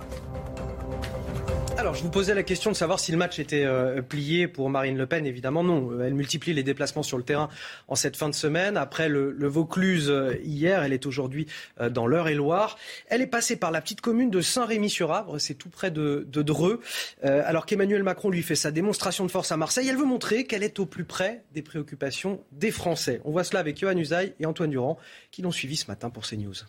Alors, 1.83 1.95
je 1.95 2.03
vous 2.03 2.09
posais 2.09 2.33
la 2.33 2.43
question 2.43 2.71
de 2.71 2.77
savoir 2.77 2.97
si 2.97 3.11
le 3.11 3.17
match 3.17 3.39
était 3.39 3.65
euh, 3.65 4.01
plié 4.01 4.47
pour 4.47 4.69
Marine 4.69 4.97
Le 4.97 5.05
Pen. 5.05 5.25
Évidemment, 5.25 5.65
non. 5.65 5.91
Euh, 5.91 6.05
elle 6.05 6.13
multiplie 6.13 6.53
les 6.53 6.63
déplacements 6.63 7.03
sur 7.03 7.17
le 7.17 7.25
terrain 7.25 7.49
en 7.89 7.95
cette 7.95 8.15
fin 8.15 8.29
de 8.29 8.33
semaine. 8.33 8.77
Après 8.77 9.09
le, 9.09 9.35
Vaucluse 9.49 10.09
euh, 10.09 10.37
hier, 10.45 10.81
elle 10.81 10.93
est 10.93 11.05
aujourd'hui 11.05 11.45
dans 11.91 12.07
l'Eure-et-Loire. 12.07 12.77
Elle 13.09 13.19
est 13.19 13.27
passée 13.27 13.57
par 13.57 13.69
la 13.69 13.81
petite 13.81 13.99
commune 13.99 14.29
de 14.29 14.39
Saint-Rémy-sur-Avre. 14.39 15.39
C'est 15.39 15.55
tout 15.55 15.67
près 15.67 15.91
de, 15.91 16.25
Dreux. 16.31 16.79
alors 17.21 17.65
qu'Emmanuel 17.65 18.03
Macron 18.03 18.29
lui 18.29 18.43
fait 18.43 18.55
sa 18.55 18.71
démonstration 18.71 19.25
de 19.25 19.31
force 19.31 19.51
à 19.51 19.57
Marseille, 19.57 19.89
elle 19.89 19.97
veut 19.97 20.05
montrer 20.05 20.45
qu'elle 20.45 20.63
est 20.63 20.79
au 20.79 20.85
plus 20.85 21.03
près 21.03 21.43
des 21.53 21.61
préoccupations 21.61 22.39
des 22.53 22.71
Français. 22.71 23.19
On 23.25 23.31
voit 23.31 23.43
cela 23.43 23.59
avec 23.59 23.77
Johan 23.77 23.97
Usaï 23.97 24.35
et 24.39 24.45
Antoine 24.45 24.69
Durand 24.69 24.97
qui 25.31 25.41
l'ont 25.41 25.51
suivi 25.51 25.75
ce 25.75 25.87
matin 25.87 26.09
pour 26.09 26.23
CNews. 26.23 26.63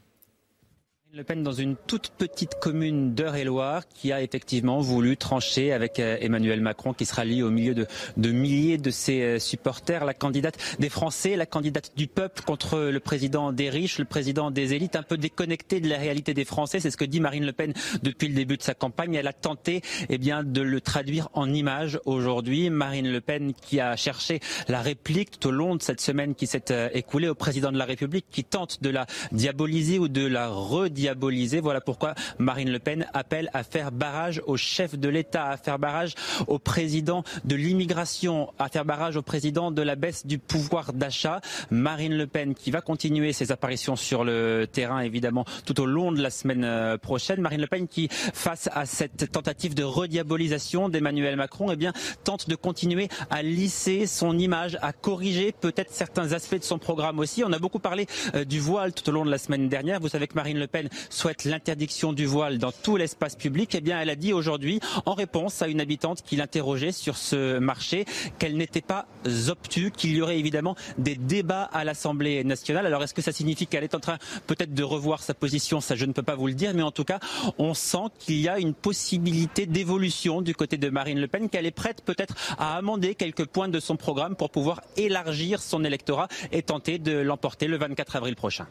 Le 1.16 1.22
Pen 1.22 1.44
dans 1.44 1.52
une 1.52 1.76
toute 1.76 2.08
petite 2.08 2.56
commune 2.56 3.14
d'Eure-et-Loire 3.14 3.86
qui 3.88 4.10
a 4.10 4.20
effectivement 4.20 4.80
voulu 4.80 5.16
trancher 5.16 5.72
avec 5.72 6.00
euh, 6.00 6.16
Emmanuel 6.20 6.60
Macron 6.60 6.92
qui 6.92 7.06
sera 7.06 7.24
lié 7.24 7.40
au 7.44 7.50
milieu 7.50 7.72
de, 7.72 7.86
de, 8.16 8.32
milliers 8.32 8.78
de 8.78 8.90
ses 8.90 9.22
euh, 9.22 9.38
supporters, 9.38 10.04
la 10.04 10.14
candidate 10.14 10.58
des 10.80 10.88
Français, 10.88 11.36
la 11.36 11.46
candidate 11.46 11.92
du 11.96 12.08
peuple 12.08 12.42
contre 12.42 12.80
le 12.90 12.98
président 12.98 13.52
des 13.52 13.70
riches, 13.70 13.98
le 14.00 14.06
président 14.06 14.50
des 14.50 14.74
élites, 14.74 14.96
un 14.96 15.04
peu 15.04 15.16
déconnecté 15.16 15.78
de 15.78 15.88
la 15.88 15.98
réalité 15.98 16.34
des 16.34 16.44
Français. 16.44 16.80
C'est 16.80 16.90
ce 16.90 16.96
que 16.96 17.04
dit 17.04 17.20
Marine 17.20 17.46
Le 17.46 17.52
Pen 17.52 17.74
depuis 18.02 18.26
le 18.26 18.34
début 18.34 18.56
de 18.56 18.62
sa 18.62 18.74
campagne. 18.74 19.14
Elle 19.14 19.28
a 19.28 19.32
tenté 19.32 19.82
eh 20.08 20.18
bien, 20.18 20.42
de 20.42 20.62
le 20.62 20.80
traduire 20.80 21.28
en 21.32 21.52
images 21.52 22.00
aujourd'hui. 22.06 22.70
Marine 22.70 23.08
Le 23.12 23.20
Pen 23.20 23.52
qui 23.54 23.78
a 23.78 23.94
cherché 23.94 24.40
la 24.66 24.82
réplique 24.82 25.38
tout 25.38 25.50
au 25.50 25.52
long 25.52 25.76
de 25.76 25.82
cette 25.82 26.00
semaine 26.00 26.34
qui 26.34 26.48
s'est 26.48 26.72
euh, 26.72 26.88
écoulée 26.92 27.28
au 27.28 27.36
président 27.36 27.70
de 27.70 27.78
la 27.78 27.84
République 27.84 28.26
qui 28.32 28.42
tente 28.42 28.82
de 28.82 28.90
la 28.90 29.06
diaboliser 29.30 30.00
ou 30.00 30.08
de 30.08 30.26
la 30.26 30.48
rediaboliser 30.48 31.03
voilà 31.62 31.80
pourquoi 31.80 32.14
Marine 32.38 32.70
Le 32.70 32.78
Pen 32.78 33.06
appelle 33.12 33.50
à 33.52 33.62
faire 33.62 33.92
barrage 33.92 34.42
au 34.46 34.56
chef 34.56 34.98
de 34.98 35.08
l'État, 35.08 35.48
à 35.48 35.56
faire 35.56 35.78
barrage 35.78 36.14
au 36.46 36.58
président 36.58 37.24
de 37.44 37.56
l'immigration, 37.56 38.52
à 38.58 38.68
faire 38.68 38.84
barrage 38.84 39.16
au 39.16 39.22
président 39.22 39.70
de 39.70 39.82
la 39.82 39.96
baisse 39.96 40.26
du 40.26 40.38
pouvoir 40.38 40.92
d'achat. 40.92 41.40
Marine 41.70 42.16
Le 42.16 42.26
Pen 42.26 42.54
qui 42.54 42.70
va 42.70 42.80
continuer 42.80 43.32
ses 43.32 43.52
apparitions 43.52 43.96
sur 43.96 44.24
le 44.24 44.66
terrain 44.70 45.00
évidemment 45.00 45.44
tout 45.64 45.80
au 45.80 45.86
long 45.86 46.12
de 46.12 46.22
la 46.22 46.30
semaine 46.30 46.64
euh, 46.64 46.98
prochaine. 46.98 47.40
Marine 47.40 47.60
Le 47.60 47.66
Pen 47.66 47.88
qui, 47.88 48.08
face 48.10 48.68
à 48.72 48.86
cette 48.86 49.30
tentative 49.30 49.74
de 49.74 49.82
rediabolisation 49.82 50.88
d'Emmanuel 50.88 51.36
Macron, 51.36 51.70
eh 51.70 51.76
bien, 51.76 51.92
tente 52.24 52.48
de 52.48 52.54
continuer 52.54 53.08
à 53.30 53.42
lisser 53.42 54.06
son 54.06 54.38
image, 54.38 54.78
à 54.82 54.92
corriger 54.92 55.52
peut-être 55.52 55.92
certains 55.92 56.32
aspects 56.32 56.58
de 56.58 56.64
son 56.64 56.78
programme 56.78 57.18
aussi. 57.18 57.44
On 57.44 57.52
a 57.52 57.58
beaucoup 57.58 57.78
parlé 57.78 58.06
euh, 58.34 58.44
du 58.44 58.60
voile 58.60 58.92
tout 58.92 59.08
au 59.08 59.12
long 59.12 59.24
de 59.24 59.30
la 59.30 59.38
semaine 59.38 59.68
dernière. 59.68 60.00
Vous 60.00 60.08
savez 60.08 60.26
que 60.26 60.34
Marine 60.34 60.58
Le 60.58 60.66
Pen 60.66 60.88
souhaite 61.10 61.44
l'interdiction 61.44 62.12
du 62.12 62.26
voile 62.26 62.58
dans 62.58 62.72
tout 62.72 62.96
l'espace 62.96 63.36
public, 63.36 63.74
eh 63.74 63.80
bien, 63.80 64.00
elle 64.00 64.10
a 64.10 64.16
dit 64.16 64.32
aujourd'hui, 64.32 64.80
en 65.06 65.14
réponse 65.14 65.62
à 65.62 65.68
une 65.68 65.80
habitante 65.80 66.22
qui 66.22 66.36
l'interrogeait 66.36 66.92
sur 66.92 67.16
ce 67.16 67.58
marché, 67.58 68.04
qu'elle 68.38 68.56
n'était 68.56 68.80
pas 68.80 69.06
obtue, 69.48 69.90
qu'il 69.90 70.14
y 70.14 70.22
aurait 70.22 70.38
évidemment 70.38 70.76
des 70.98 71.16
débats 71.16 71.64
à 71.72 71.84
l'Assemblée 71.84 72.44
nationale. 72.44 72.86
Alors, 72.86 73.02
est-ce 73.02 73.14
que 73.14 73.22
ça 73.22 73.32
signifie 73.32 73.66
qu'elle 73.66 73.84
est 73.84 73.94
en 73.94 74.00
train 74.00 74.18
peut-être 74.46 74.74
de 74.74 74.82
revoir 74.82 75.22
sa 75.22 75.34
position? 75.34 75.80
Ça, 75.80 75.96
je 75.96 76.04
ne 76.04 76.12
peux 76.12 76.22
pas 76.22 76.34
vous 76.34 76.46
le 76.46 76.54
dire, 76.54 76.72
mais 76.74 76.82
en 76.82 76.90
tout 76.90 77.04
cas, 77.04 77.20
on 77.58 77.74
sent 77.74 78.06
qu'il 78.18 78.40
y 78.40 78.48
a 78.48 78.58
une 78.58 78.74
possibilité 78.74 79.66
d'évolution 79.66 80.42
du 80.42 80.54
côté 80.54 80.76
de 80.76 80.88
Marine 80.88 81.20
Le 81.20 81.28
Pen, 81.28 81.48
qu'elle 81.48 81.66
est 81.66 81.70
prête 81.70 82.02
peut-être 82.04 82.34
à 82.58 82.76
amender 82.76 83.14
quelques 83.14 83.46
points 83.46 83.68
de 83.68 83.80
son 83.80 83.96
programme 83.96 84.36
pour 84.36 84.50
pouvoir 84.50 84.80
élargir 84.96 85.60
son 85.60 85.84
électorat 85.84 86.28
et 86.52 86.62
tenter 86.62 86.98
de 86.98 87.12
l'emporter 87.18 87.66
le 87.66 87.76
24 87.76 88.16
avril 88.16 88.36
prochain. 88.36 88.66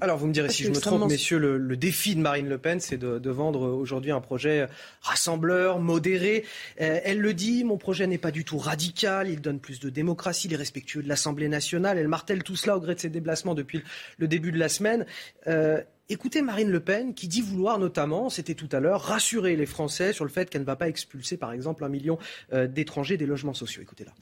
Alors, 0.00 0.16
vous 0.16 0.28
me 0.28 0.32
direz 0.32 0.48
si 0.48 0.62
je 0.62 0.70
me 0.70 0.76
trompe, 0.76 1.10
messieurs, 1.10 1.38
le, 1.38 1.76
défi 1.76 2.14
de 2.14 2.20
Marine 2.20 2.48
Le 2.48 2.58
Pen, 2.58 2.78
c'est 2.78 2.98
de, 2.98 3.30
vendre 3.30 3.62
aujourd'hui 3.62 4.12
un 4.12 4.20
projet 4.20 4.68
rassembleur, 5.00 5.80
modéré. 5.80 6.44
Euh, 6.80 7.00
elle 7.04 7.18
le 7.18 7.34
dit, 7.34 7.64
mon 7.64 7.78
projet 7.78 8.06
n'est 8.06 8.18
pas 8.18 8.30
du 8.30 8.44
tout 8.44 8.58
radical, 8.58 9.28
il 9.28 9.40
donne 9.40 9.58
plus 9.58 9.80
de 9.80 9.90
démocratie, 9.90 10.46
il 10.46 10.54
est 10.54 10.56
respectueux 10.56 11.02
de 11.02 11.08
l'Assemblée 11.08 11.48
nationale. 11.48 11.98
Elle 11.98 12.08
martèle 12.08 12.44
tout 12.44 12.54
cela 12.54 12.76
au 12.76 12.80
gré 12.80 12.94
de 12.94 13.00
ses 13.00 13.10
déplacements 13.10 13.54
depuis 13.54 13.82
le 14.18 14.28
début 14.28 14.52
de 14.52 14.58
la 14.58 14.68
semaine. 14.68 15.04
Euh, 15.48 15.82
écoutez 16.08 16.42
Marine 16.42 16.70
Le 16.70 16.80
Pen 16.80 17.12
qui 17.12 17.26
dit 17.26 17.40
vouloir 17.40 17.78
notamment, 17.80 18.30
c'était 18.30 18.54
tout 18.54 18.68
à 18.70 18.78
l'heure, 18.78 19.02
rassurer 19.02 19.56
les 19.56 19.66
Français 19.66 20.12
sur 20.12 20.24
le 20.24 20.30
fait 20.30 20.48
qu'elle 20.48 20.62
ne 20.62 20.66
va 20.66 20.76
pas 20.76 20.88
expulser, 20.88 21.36
par 21.36 21.52
exemple, 21.52 21.82
un 21.82 21.88
million 21.88 22.18
euh, 22.52 22.68
d'étrangers 22.68 23.16
des 23.16 23.26
logements 23.26 23.54
sociaux. 23.54 23.82
Écoutez-la 23.82 24.12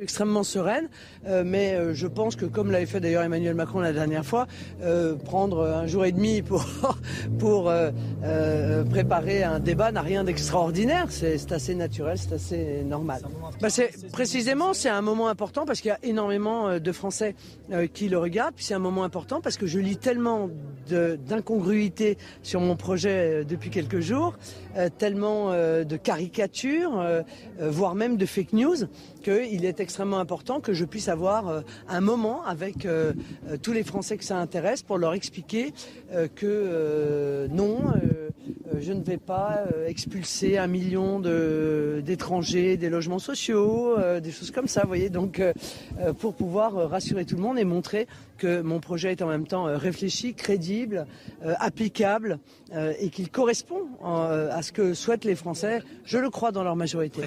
extrêmement 0.00 0.42
sereine, 0.42 0.88
euh, 1.26 1.42
mais 1.44 1.74
euh, 1.74 1.94
je 1.94 2.06
pense 2.06 2.36
que 2.36 2.46
comme 2.46 2.70
l'avait 2.70 2.86
fait 2.86 3.00
d'ailleurs 3.00 3.22
Emmanuel 3.22 3.54
Macron 3.54 3.80
la 3.80 3.92
dernière 3.92 4.24
fois, 4.24 4.46
euh, 4.82 5.14
prendre 5.14 5.64
un 5.64 5.86
jour 5.86 6.04
et 6.04 6.12
demi 6.12 6.42
pour, 6.42 6.64
pour 7.38 7.72
préparer 8.90 9.42
un 9.42 9.60
débat 9.60 9.92
n'a 9.92 10.02
rien 10.02 10.24
d'extraordinaire, 10.24 11.06
c'est 11.10 11.52
assez 11.52 11.74
naturel, 11.74 12.18
c'est 12.18 12.34
assez 12.34 12.84
normal. 12.84 13.22
Bah, 13.60 13.68
précisément, 14.12 14.72
c'est 14.72 14.88
un 14.88 15.02
moment 15.02 15.28
important 15.28 15.66
parce 15.66 15.80
qu'il 15.80 15.90
y 15.90 15.92
a 15.92 15.98
énormément 16.02 16.78
de 16.78 16.92
Français 16.92 17.34
qui 17.92 18.08
le 18.08 18.18
regardent, 18.18 18.54
puis 18.54 18.64
c'est 18.64 18.74
un 18.74 18.78
moment 18.80 19.04
important 19.04 19.40
parce 19.40 19.56
que 19.56 19.66
je 19.66 19.78
lis 19.78 19.96
tellement 19.96 20.48
d'incongruités 20.88 22.18
sur 22.42 22.60
mon 22.60 22.76
projet 22.76 23.44
depuis 23.44 23.70
quelques 23.70 24.00
jours, 24.00 24.34
tellement 24.98 25.50
de 25.50 25.96
caricatures, 25.96 27.04
voire 27.60 27.94
même 27.94 28.16
de 28.16 28.26
fake 28.26 28.52
news, 28.52 28.76
qu'il 29.20 29.64
est 29.64 29.80
extrêmement 29.80 30.18
important 30.18 30.60
que 30.60 30.72
je 30.72 30.84
puisse 30.84 31.08
avoir 31.08 31.48
euh, 31.48 31.60
un 31.88 32.00
moment 32.00 32.44
avec 32.44 32.86
euh, 32.86 33.12
euh, 33.48 33.56
tous 33.56 33.72
les 33.72 33.82
Français 33.82 34.16
que 34.16 34.24
ça 34.24 34.38
intéresse 34.38 34.82
pour 34.82 34.98
leur 34.98 35.14
expliquer 35.14 35.72
que 36.34 37.46
non, 37.50 37.92
je 38.80 38.92
ne 38.92 39.02
vais 39.02 39.16
pas 39.16 39.64
expulser 39.86 40.58
un 40.58 40.66
million 40.66 41.20
d'étrangers 42.00 42.76
des 42.76 42.88
logements 42.88 43.18
sociaux, 43.18 43.96
des 44.20 44.32
choses 44.32 44.50
comme 44.50 44.66
ça, 44.66 44.82
vous 44.82 44.88
voyez. 44.88 45.08
Donc, 45.08 45.40
pour 46.18 46.34
pouvoir 46.34 46.90
rassurer 46.90 47.24
tout 47.24 47.36
le 47.36 47.42
monde 47.42 47.58
et 47.58 47.64
montrer 47.64 48.08
que 48.38 48.60
mon 48.60 48.80
projet 48.80 49.12
est 49.12 49.22
en 49.22 49.28
même 49.28 49.46
temps 49.46 49.64
réfléchi, 49.64 50.34
crédible, 50.34 51.06
applicable 51.42 52.38
et 52.98 53.10
qu'il 53.10 53.30
correspond 53.30 53.86
à 54.02 54.62
ce 54.62 54.72
que 54.72 54.94
souhaitent 54.94 55.24
les 55.24 55.36
Français, 55.36 55.82
je 56.04 56.18
le 56.18 56.30
crois 56.30 56.50
dans 56.50 56.64
leur 56.64 56.76
majorité. 56.76 57.22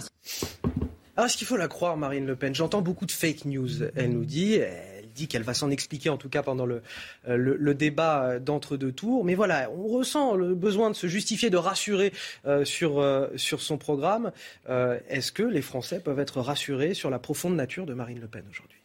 Alors, 1.16 1.28
est-ce 1.28 1.38
qu'il 1.38 1.46
faut 1.46 1.58
la 1.58 1.68
croire, 1.68 1.96
Marine 1.96 2.26
Le 2.26 2.36
Pen? 2.36 2.56
J'entends 2.56 2.82
beaucoup 2.82 3.06
de 3.06 3.12
fake 3.12 3.46
news, 3.46 3.84
elle 3.96 4.12
nous 4.12 4.26
dit. 4.26 4.56
Elle 4.56 5.10
dit 5.14 5.28
qu'elle 5.28 5.44
va 5.44 5.54
s'en 5.54 5.70
expliquer, 5.70 6.10
en 6.10 6.18
tout 6.18 6.30
cas 6.30 6.42
pendant 6.42 6.66
le, 6.66 6.82
euh, 7.28 7.38
le, 7.38 7.74
débat 7.76 8.40
d'entre-deux 8.40 8.92
tours. 8.92 9.24
Mais 9.24 9.36
voilà, 9.36 9.70
on 9.70 9.88
ressent 9.88 10.36
le 10.36 10.56
besoin 10.56 10.90
de 10.90 10.96
se 10.96 11.06
justifier, 11.06 11.52
de 11.52 11.58
rassurer 11.58 12.14
euh, 12.46 12.66
sur, 12.66 13.00
euh, 13.00 13.28
sur 13.36 13.62
son 13.62 13.78
programme. 13.78 14.32
est-ce 14.68 15.32
que 15.32 15.44
les 15.44 15.62
Français 15.62 16.00
peuvent 16.00 16.20
être 16.20 16.42
rassurés 16.42 16.96
sur 16.96 17.12
la 17.12 17.20
profonde 17.20 17.56
nature 17.56 17.86
de 17.86 17.94
Marine 17.94 18.20
Le 18.20 18.28
Pen 18.28 18.44
aujourd'hui? 18.50 18.80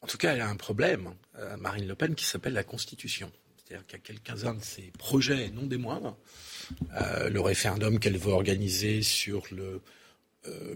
En 0.00 0.06
tout 0.06 0.18
cas, 0.18 0.34
elle 0.34 0.40
a 0.40 0.48
un 0.48 0.56
problème, 0.56 1.14
Marine 1.58 1.86
Le 1.86 1.94
Pen, 1.94 2.14
qui 2.14 2.24
s'appelle 2.24 2.52
la 2.52 2.64
Constitution. 2.64 3.30
C'est-à-dire 3.56 3.86
qu'il 3.86 3.98
y 3.98 4.00
a 4.00 4.20
quelques-uns 4.20 4.54
de 4.54 4.62
ses 4.62 4.92
projets, 4.96 5.50
non 5.50 5.66
des 5.66 5.76
moindres, 5.76 6.16
le 7.28 7.40
référendum 7.40 7.98
qu'elle 7.98 8.16
veut 8.16 8.32
organiser 8.32 9.02
sur 9.02 9.42
le 9.50 9.80
euh, 9.80 9.80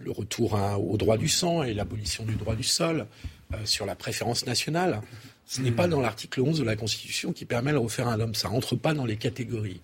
le 0.00 0.11
retour 0.11 0.58
au 0.78 0.96
droit 0.96 1.16
du 1.16 1.28
sang 1.28 1.62
et 1.62 1.74
l'abolition 1.74 2.24
du 2.24 2.35
droit 2.35 2.54
du 2.54 2.64
sol, 2.64 3.06
euh, 3.54 3.56
sur 3.64 3.87
la 3.87 3.94
préférence 3.94 4.46
nationale. 4.46 5.00
Ce 5.46 5.61
n'est 5.61 5.72
pas 5.72 5.87
dans 5.87 6.00
l'article 6.00 6.40
11 6.40 6.61
de 6.61 6.64
la 6.64 6.76
Constitution 6.76 7.32
qui 7.32 7.44
permet 7.44 7.72
le 7.72 7.78
référendum. 7.78 8.35
Ça 8.35 8.48
rentre 8.48 8.76
pas 8.76 8.94
dans 8.94 9.04
les 9.04 9.16
catégories. 9.16 9.80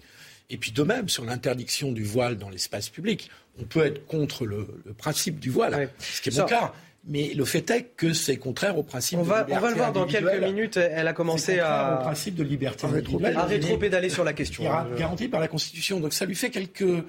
Et 0.50 0.56
puis 0.56 0.72
de 0.72 0.82
même, 0.82 1.08
sur 1.08 1.24
l'interdiction 1.24 1.92
du 1.92 2.04
voile 2.04 2.38
dans 2.38 2.48
l'espace 2.48 2.88
public, 2.88 3.30
on 3.60 3.64
peut 3.64 3.84
être 3.84 4.06
contre 4.06 4.46
le, 4.46 4.66
principe 4.96 5.38
du 5.40 5.50
voile, 5.50 5.90
ce 5.98 6.22
qui 6.22 6.30
est 6.30 6.38
mon 6.38 6.46
cas. 6.46 6.72
Mais 7.06 7.32
le 7.34 7.44
fait 7.44 7.70
est 7.70 7.84
que 7.96 8.12
c'est 8.12 8.36
contraire 8.36 8.78
au 8.78 8.82
principe 8.82 9.18
on 9.18 9.22
va, 9.22 9.42
de 9.42 9.48
liberté 9.48 9.56
On 9.56 9.60
va 9.60 9.70
le 9.70 9.76
voir 9.76 9.92
dans 9.92 10.06
quelques 10.06 10.42
minutes. 10.42 10.76
Elle 10.76 11.08
a 11.08 11.12
commencé 11.12 11.58
à. 11.58 11.98
au 11.98 12.04
principe 12.04 12.34
de 12.34 12.42
liberté 12.42 12.86
à 12.86 13.44
rétro-pédaler 13.44 14.08
sur 14.08 14.24
la 14.24 14.32
question. 14.32 14.64
Garanti 14.96 15.28
par 15.28 15.40
la 15.40 15.48
Constitution. 15.48 16.00
Donc 16.00 16.12
ça 16.12 16.24
lui 16.24 16.34
fait 16.34 16.50
quelques 16.50 16.82
euh, 16.82 17.04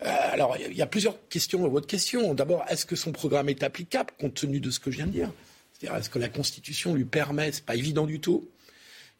alors, 0.00 0.56
il 0.58 0.76
y 0.76 0.82
a 0.82 0.86
plusieurs 0.86 1.16
questions 1.28 1.66
votre 1.68 1.86
question. 1.86 2.34
D'abord, 2.34 2.64
est-ce 2.68 2.84
que 2.84 2.96
son 2.96 3.12
programme 3.12 3.48
est 3.48 3.62
applicable 3.62 4.10
compte 4.18 4.34
tenu 4.34 4.60
de 4.60 4.70
ce 4.70 4.80
que 4.80 4.90
je 4.90 4.96
viens 4.96 5.06
de 5.06 5.12
dire? 5.12 5.30
C'est-à-dire, 5.72 5.98
est-ce 5.98 6.10
que 6.10 6.18
la 6.18 6.28
Constitution 6.28 6.94
lui 6.94 7.04
permet? 7.04 7.52
C'est 7.52 7.64
pas 7.64 7.76
évident 7.76 8.06
du 8.06 8.20
tout. 8.20 8.48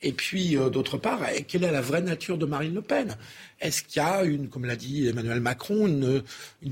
Et 0.03 0.13
puis, 0.13 0.57
euh, 0.57 0.69
d'autre 0.69 0.99
part, 0.99 1.23
euh, 1.23 1.41
quelle 1.49 1.65
est 1.65 1.71
la 1.71 1.81
vraie 1.81 2.03
nature 2.03 2.37
de 2.37 2.45
Marine 2.45 2.75
Le 2.75 2.83
Pen? 2.83 3.17
Est-ce 3.61 3.83
qu'il 3.83 4.03
y 4.03 4.05
a 4.05 4.23
une, 4.25 4.49
comme 4.49 4.67
l'a 4.67 4.77
dit 4.77 5.09
Emmanuel 5.09 5.41
Macron, 5.41 5.87
une, 5.87 6.23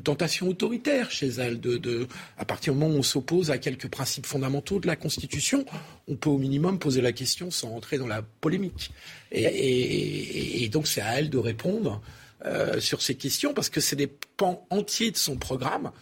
tentation 0.03 0.49
autoritaire 0.49 1.11
chez 1.11 1.29
elle 1.29 1.59
de, 1.59 2.07
à 2.37 2.45
partir 2.45 2.75
du 2.75 2.79
moment 2.79 2.95
où 2.95 2.99
on 2.99 3.03
s'oppose 3.03 3.51
à 3.51 3.57
quelques 3.57 3.89
principes 3.89 4.27
fondamentaux 4.27 4.81
de 4.81 4.87
la 4.87 4.97
Constitution, 4.97 5.65
on 6.09 6.17
peut 6.17 6.29
au 6.29 6.39
minimum 6.39 6.79
poser 6.79 7.01
la 7.01 7.13
question 7.13 7.51
sans 7.51 7.75
entrer 7.75 7.97
dans 7.97 8.09
la 8.09 8.21
polémique. 8.23 8.91
et 9.31 10.69
donc, 10.71 10.87
c'est 10.87 11.01
à 11.01 11.19
elle 11.19 11.31
de 11.31 11.39
répondre. 11.39 12.03
Euh, 12.45 12.81
sur 12.81 13.03
ces 13.03 13.15
questions 13.15 13.55
parce 13.55 13.69
que 13.69 13.81
c'est 13.81 13.95
des 13.95 14.09
pans 14.09 14.67
entiers 14.71 15.13
de 15.13 15.17
son 15.17 15.37
programme, 15.37 15.93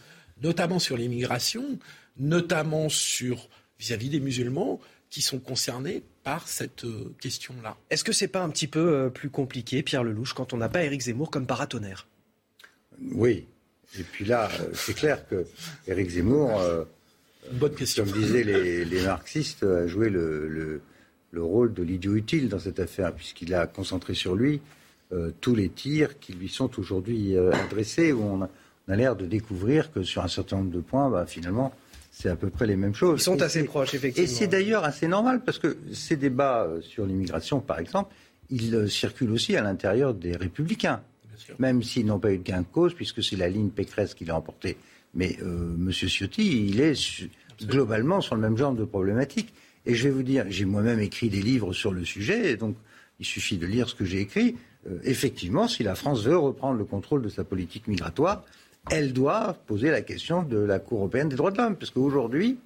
notamment 0.43 0.79
sur 0.79 0.97
l'immigration, 0.97 1.79
notamment 2.19 2.89
sur 2.89 3.51
vis-à-vis 3.79 4.09
des 4.09 4.21
musulmans 4.21 4.81
qui 5.11 5.21
sont 5.21 5.39
concernés 5.39 6.03
par 6.23 6.49
cette 6.49 6.85
euh, 6.85 7.15
question-là. 7.21 7.77
Est-ce 7.91 8.05
que 8.05 8.13
c'est 8.13 8.29
pas 8.29 8.41
un 8.41 8.49
petit 8.49 8.69
peu 8.69 8.95
euh, 8.95 9.11
plus 9.11 9.29
compliqué, 9.29 9.83
Pierre 9.83 10.03
Lelouch, 10.03 10.33
quand 10.33 10.55
on 10.55 10.57
n'a 10.57 10.71
pas 10.71 10.83
Éric 10.83 11.03
Zemmour 11.03 11.31
comme 11.31 11.47
paratonnerre? 11.47 12.07
Oui. 13.13 13.47
Et 13.99 14.03
puis 14.03 14.25
là, 14.25 14.49
c'est 14.73 14.95
clair 14.95 15.27
que 15.29 15.47
Éric 15.89 16.09
Zemmour, 16.09 16.63
Bonne 17.53 17.75
question. 17.75 18.05
comme 18.05 18.15
disaient 18.15 18.45
les, 18.45 19.03
marxistes, 19.03 19.65
a 19.65 19.87
joué 19.89 20.09
le, 20.09 20.81
le 21.33 21.43
rôle 21.43 21.75
de 21.75 21.83
l'idiot 21.83 22.15
utile 22.15 22.49
dans 22.49 22.61
cette 22.61 22.79
affaire, 22.79 23.13
puisqu'il 23.13 23.53
a 23.53 23.67
concentré 23.67 24.15
sur 24.15 24.37
lui 24.37 24.61
euh, 25.13 25.33
tous 25.41 25.55
les 25.55 25.69
tirs 25.69 26.19
qui 26.19 26.33
lui 26.33 26.49
sont 26.49 26.79
aujourd'hui 26.79 27.37
euh, 27.37 27.53
adressés, 27.53 28.13
où 28.13 28.23
on 28.23 28.43
a, 28.43 28.49
l'air 28.97 29.17
de 29.17 29.27
découvrir 29.27 29.93
que 29.93 30.03
sur 30.03 30.23
un 30.23 30.29
certain 30.29 30.59
nombre 30.59 30.71
de 30.71 30.81
points, 30.81 31.11
bah, 31.11 31.27
finalement, 31.27 31.73
c'est 32.11 32.29
à 32.29 32.37
peu 32.37 32.51
près 32.51 32.67
les 32.67 32.77
mêmes 32.77 32.95
choses. 32.95 33.21
Ils 33.21 33.25
sont 33.25 33.41
assez 33.41 33.65
proches, 33.65 33.95
effectivement. 33.95 34.29
Et 34.29 34.33
c'est 34.33 34.49
d'ailleurs 34.49 34.85
assez 34.85 35.09
normal, 35.09 35.43
parce 35.45 35.59
que 35.59 35.77
ces 35.93 36.17
débats 36.17 36.65
euh, 36.65 36.81
sur 36.81 37.07
l'immigration, 37.07 37.61
par 37.61 37.79
exemple, 37.79 38.15
ils 38.51 38.91
circulent 38.91 39.31
aussi 39.31 39.57
à 39.57 39.63
l'intérieur 39.63 40.13
des 40.13 40.37
républicains, 40.37 41.03
même 41.59 41.83
s'ils 41.83 42.07
n'ont 42.07 42.19
pas 42.19 42.33
eu 42.33 42.39
de 42.39 42.43
gain 42.43 42.63
de 42.63 42.67
cause, 42.67 42.95
puisque 42.95 43.23
c'est 43.23 43.37
la 43.37 43.49
ligne 43.49 43.71
Pécresse 43.71 44.15
qui 44.15 44.25
l'a 44.25 44.37
emporté. 44.37 44.77
Mais 45.15 45.39
euh, 45.43 45.75
M. 45.75 45.91
Ciotti, 45.93 46.69
il 46.69 46.81
est 46.81 47.29
globalement 47.63 48.21
sur 48.21 48.35
le 48.35 48.41
même 48.41 48.57
genre 48.57 48.75
de 48.75 48.85
problématique. 48.85 49.53
Et 49.87 49.95
je 49.95 50.05
vais 50.05 50.11
vous 50.11 50.23
dire, 50.23 50.47
j'ai 50.49 50.65
moi-même 50.65 51.01
écrit 51.01 51.29
des 51.29 51.43
livres 51.43 51.73
sur 51.73 51.93
le 51.93 52.05
sujet, 52.05 52.57
donc 52.57 52.77
il 53.19 53.27
suffit 53.27 53.57
de 53.57 53.67
lire 53.67 53.89
ce 53.89 53.95
que 53.95 54.05
j'ai 54.05 54.21
écrit. 54.21 54.57
Euh, 54.89 54.99
effectivement, 55.05 55.69
si 55.69 55.83
la 55.83 55.95
France 55.95 56.25
veut 56.25 56.37
reprendre 56.37 56.79
le 56.79 56.85
contrôle 56.85 57.23
de 57.23 57.29
sa 57.29 57.45
politique 57.45 57.87
migratoire, 57.87 58.45
elle 58.91 59.13
doit 59.13 59.57
poser 59.67 59.91
la 59.91 60.03
question 60.03 60.43
de 60.43 60.59
la 60.59 60.79
Cour 60.79 60.99
européenne 60.99 61.29
des 61.29 61.37
droits 61.37 61.51
de 61.51 61.59
l'homme. 61.59 61.77
Parce 61.77 61.91
qu'aujourd'hui, 61.91 62.59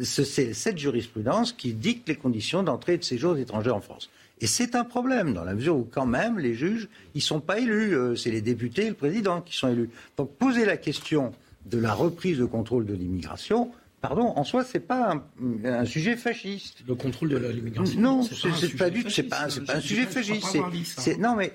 c'est 0.00 0.54
cette 0.54 0.78
jurisprudence 0.78 1.52
qui 1.52 1.74
dicte 1.74 2.08
les 2.08 2.16
conditions 2.16 2.62
d'entrée 2.62 2.94
et 2.94 2.98
de 2.98 3.04
séjour 3.04 3.34
des 3.34 3.42
étrangers 3.42 3.70
en 3.70 3.80
France. 3.80 4.10
Et 4.40 4.46
c'est 4.46 4.74
un 4.74 4.84
problème, 4.84 5.34
dans 5.34 5.44
la 5.44 5.54
mesure 5.54 5.76
où, 5.76 5.88
quand 5.88 6.06
même, 6.06 6.38
les 6.38 6.54
juges, 6.54 6.88
ils 7.14 7.18
ne 7.18 7.22
sont 7.22 7.40
pas 7.40 7.60
élus. 7.60 7.96
Euh, 7.96 8.16
c'est 8.16 8.30
les 8.30 8.40
députés 8.40 8.86
et 8.86 8.88
le 8.88 8.94
président 8.94 9.40
qui 9.40 9.56
sont 9.56 9.68
élus. 9.68 9.90
Donc, 10.16 10.32
poser 10.36 10.64
la 10.64 10.76
question 10.76 11.32
de 11.66 11.78
la 11.78 11.94
reprise 11.94 12.38
de 12.38 12.44
contrôle 12.44 12.84
de 12.84 12.94
l'immigration, 12.94 13.70
Pardon, 14.02 14.32
en 14.34 14.42
soi, 14.42 14.64
c'est 14.64 14.80
pas 14.80 15.22
un, 15.64 15.84
sujet 15.84 16.16
fasciste. 16.16 16.78
Le 16.88 16.96
contrôle 16.96 17.28
de 17.28 17.36
l'immigration. 17.36 18.00
Non, 18.00 18.22
c'est 18.22 18.76
pas, 18.76 18.90
du 18.90 19.04
tout. 19.04 19.10
C'est 19.10 19.22
pas, 19.22 19.46
un 19.46 19.80
sujet 19.80 20.06
fasciste. 20.06 20.58
C'est 20.98 21.18
non, 21.18 21.36
mais 21.36 21.52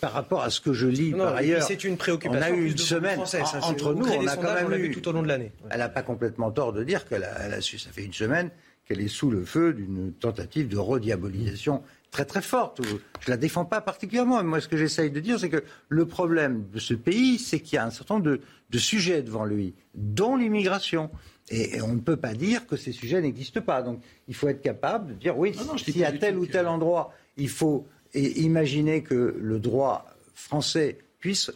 par 0.00 0.12
rapport 0.12 0.42
à 0.42 0.50
ce 0.50 0.60
que 0.60 0.72
je 0.72 0.86
lis 0.86 1.10
par 1.12 1.34
ailleurs, 1.34 1.64
c'est 1.64 1.82
une 1.82 1.96
préoccupation. 1.96 2.40
On 2.40 2.54
a 2.54 2.56
eu 2.56 2.70
une 2.70 2.78
semaine 2.78 3.18
entre 3.18 3.94
nous, 3.94 4.06
on 4.06 4.26
a 4.26 4.36
quand 4.36 4.54
même 4.54 4.84
eu 4.84 4.92
tout 4.92 5.06
au 5.08 5.12
long 5.12 5.22
de 5.22 5.28
l'année. 5.28 5.50
Elle 5.70 5.80
n'a 5.80 5.88
pas 5.88 6.02
complètement 6.02 6.52
tort 6.52 6.72
de 6.72 6.84
dire 6.84 7.06
qu'elle 7.08 7.24
a, 7.24 7.60
su. 7.60 7.78
Ça 7.78 7.90
fait 7.90 8.04
une 8.04 8.12
semaine 8.12 8.50
qu'elle 8.86 9.00
est 9.00 9.08
sous 9.08 9.30
le 9.30 9.44
feu 9.44 9.72
d'une 9.72 10.12
tentative 10.12 10.68
de 10.68 10.78
rediabolisation 10.78 11.82
très 12.10 12.24
très 12.24 12.42
forte. 12.42 12.80
Je 13.20 13.30
la 13.30 13.36
défends 13.36 13.64
pas 13.64 13.80
particulièrement. 13.80 14.42
Moi, 14.42 14.60
ce 14.60 14.68
que 14.68 14.76
j'essaye 14.76 15.10
de 15.10 15.20
dire, 15.20 15.38
c'est 15.38 15.48
que 15.48 15.62
le 15.88 16.06
problème 16.06 16.66
de 16.72 16.78
ce 16.78 16.94
pays, 16.94 17.38
c'est 17.38 17.60
qu'il 17.60 17.76
y 17.76 17.78
a 17.78 17.84
un 17.84 17.90
certain 17.90 18.14
nombre 18.14 18.38
de, 18.70 18.78
sujets 18.78 19.22
devant 19.22 19.44
lui, 19.44 19.74
dont 19.94 20.36
l'immigration. 20.36 21.10
Et, 21.50 21.80
on 21.82 21.94
ne 21.94 22.00
peut 22.00 22.16
pas 22.16 22.34
dire 22.34 22.66
que 22.66 22.76
ces 22.76 22.92
sujets 22.92 23.20
n'existent 23.20 23.60
pas. 23.60 23.82
Donc, 23.82 24.00
il 24.28 24.34
faut 24.34 24.48
être 24.48 24.62
capable 24.62 25.08
de 25.08 25.14
dire 25.14 25.38
oui, 25.38 25.54
s'il 25.76 25.98
y 25.98 26.04
a 26.04 26.12
tel 26.12 26.38
ou 26.38 26.46
tel 26.46 26.66
endroit, 26.66 27.12
il 27.36 27.48
faut 27.48 27.86
imaginer 28.14 29.02
que 29.02 29.36
le 29.38 29.58
droit 29.58 30.06
français 30.34 30.98
puisse 31.18 31.52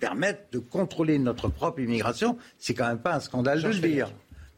permettre 0.00 0.42
de 0.52 0.58
contrôler 0.58 1.18
notre 1.18 1.48
propre 1.48 1.80
immigration. 1.80 2.36
C'est 2.58 2.74
quand 2.74 2.86
même 2.86 2.98
pas 2.98 3.14
un 3.14 3.20
scandale 3.20 3.62
de 3.62 3.68
le 3.68 3.78
dire. 3.78 4.10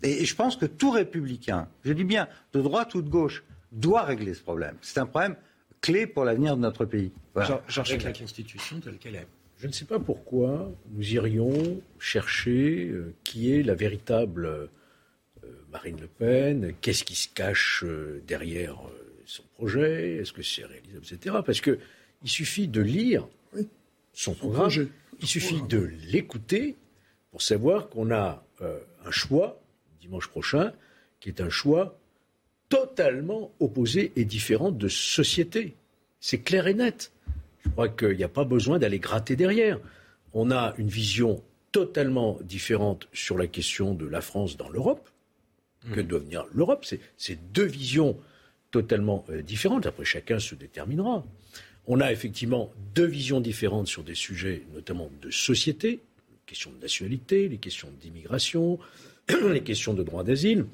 Et, 0.03 0.25
je 0.25 0.35
pense 0.35 0.57
que 0.57 0.67
tout 0.67 0.91
républicain, 0.91 1.69
je 1.85 1.93
dis 1.93 2.05
bien 2.05 2.29
de 2.53 2.61
droite 2.61 2.95
ou 2.95 3.03
de 3.03 3.09
gauche, 3.09 3.45
doit 3.73 4.03
régler 4.03 4.35
ce 4.35 4.43
problème. 4.43 4.77
C'est 4.81 4.99
un 4.99 5.07
problème 5.07 5.37
clé 5.81 6.07
pour 6.07 6.25
l'avenir 6.25 6.57
de 6.57 6.63
notre 6.63 6.85
pays. 6.85 7.13
Voilà. 7.35 7.63
Avec 7.77 8.03
la 8.03 8.13
Constitution 8.13 8.81
telle 8.81 8.99
qu'elle 8.99 9.17
est. 9.17 9.27
Je 9.59 9.67
ne 9.67 9.73
sais 9.73 9.87
pas 9.87 9.99
pourquoi 9.99 10.71
nous 10.91 11.13
irions 11.15 11.81
chercher 11.99 12.89
euh, 12.89 13.15
qui 13.25 13.53
est 13.53 13.63
la 13.63 13.75
véritable 13.75 14.47
euh, 14.47 14.67
Marine 15.73 15.99
Le 15.99 16.09
Pen, 16.09 16.75
qu'est-ce 16.81 17.05
qui 17.05 17.15
se 17.15 17.29
cache 17.29 17.83
euh, 17.85 18.23
derrière 18.27 18.79
son 19.25 19.43
projet, 19.55 20.19
est-ce 20.19 20.33
que 20.33 20.43
c'est 20.43 20.65
réalisable, 20.65 21.05
etc. 21.05 21.37
Parce 21.45 21.61
qu'il 21.61 21.79
suffit 22.25 22.69
de 22.69 22.81
lire 22.81 23.27
son, 24.13 24.35
programme, 24.35 24.71
il 25.21 25.27
suffit 25.27 25.61
de 25.63 25.91
l'écouter 26.07 26.77
pour 27.33 27.43
savoir 27.43 27.89
qu'on 27.89 28.13
a 28.13 28.45
un 28.61 29.11
choix 29.11 29.61
dimanche 30.01 30.29
prochain 30.29 30.73
qui 31.19 31.29
est 31.29 31.41
un 31.41 31.49
choix 31.49 31.99
totalement 32.69 33.53
opposé 33.61 34.13
et 34.17 34.25
différent 34.25 34.71
de 34.71 34.89
société. 34.89 35.75
C'est 36.21 36.39
clair 36.39 36.67
et 36.67 36.75
net. 36.75 37.13
Je 37.65 37.69
crois 37.71 37.89
qu'il 37.89 38.17
n'y 38.17 38.25
a 38.25 38.29
pas 38.29 38.45
besoin 38.45 38.79
d'aller 38.79 38.99
gratter 38.99 39.37
derrière. 39.37 39.79
On 40.33 40.51
a 40.51 40.75
une 40.79 40.89
vision 40.89 41.43
totalement 41.73 42.39
différente 42.43 43.09
sur 43.13 43.37
la 43.37 43.47
question 43.47 43.95
de 43.95 44.07
la 44.07 44.21
France 44.21 44.57
dans 44.57 44.69
l'Europe 44.69 45.09
que 45.93 46.01
doit 46.01 46.19
venir 46.19 46.47
l'Europe. 46.53 46.85
C'est 47.17 47.53
deux 47.53 47.65
visions 47.65 48.17
totalement 48.71 49.25
euh, 49.31 49.43
différentes. 49.43 49.87
Après, 49.87 50.05
chacun 50.05 50.39
se 50.39 50.55
déterminera. 50.55 51.25
On 51.87 52.01
a 52.01 52.11
effectivement 52.11 52.73
deux 52.95 53.07
visions 53.07 53.41
différentes 53.41 53.87
sur 53.87 54.03
des 54.03 54.15
sujets, 54.15 54.65
notamment 54.75 55.11
de 55.23 55.31
société, 55.31 55.91
les 56.31 56.39
questions 56.47 56.73
de 56.73 56.81
nationalité, 56.81 57.49
les 57.49 57.59
questions 57.59 57.89
d'immigration, 58.01 58.79
les 59.29 59.63
questions 59.63 59.95
de 59.95 60.03
droit 60.03 60.25
d'asile. 60.25 60.67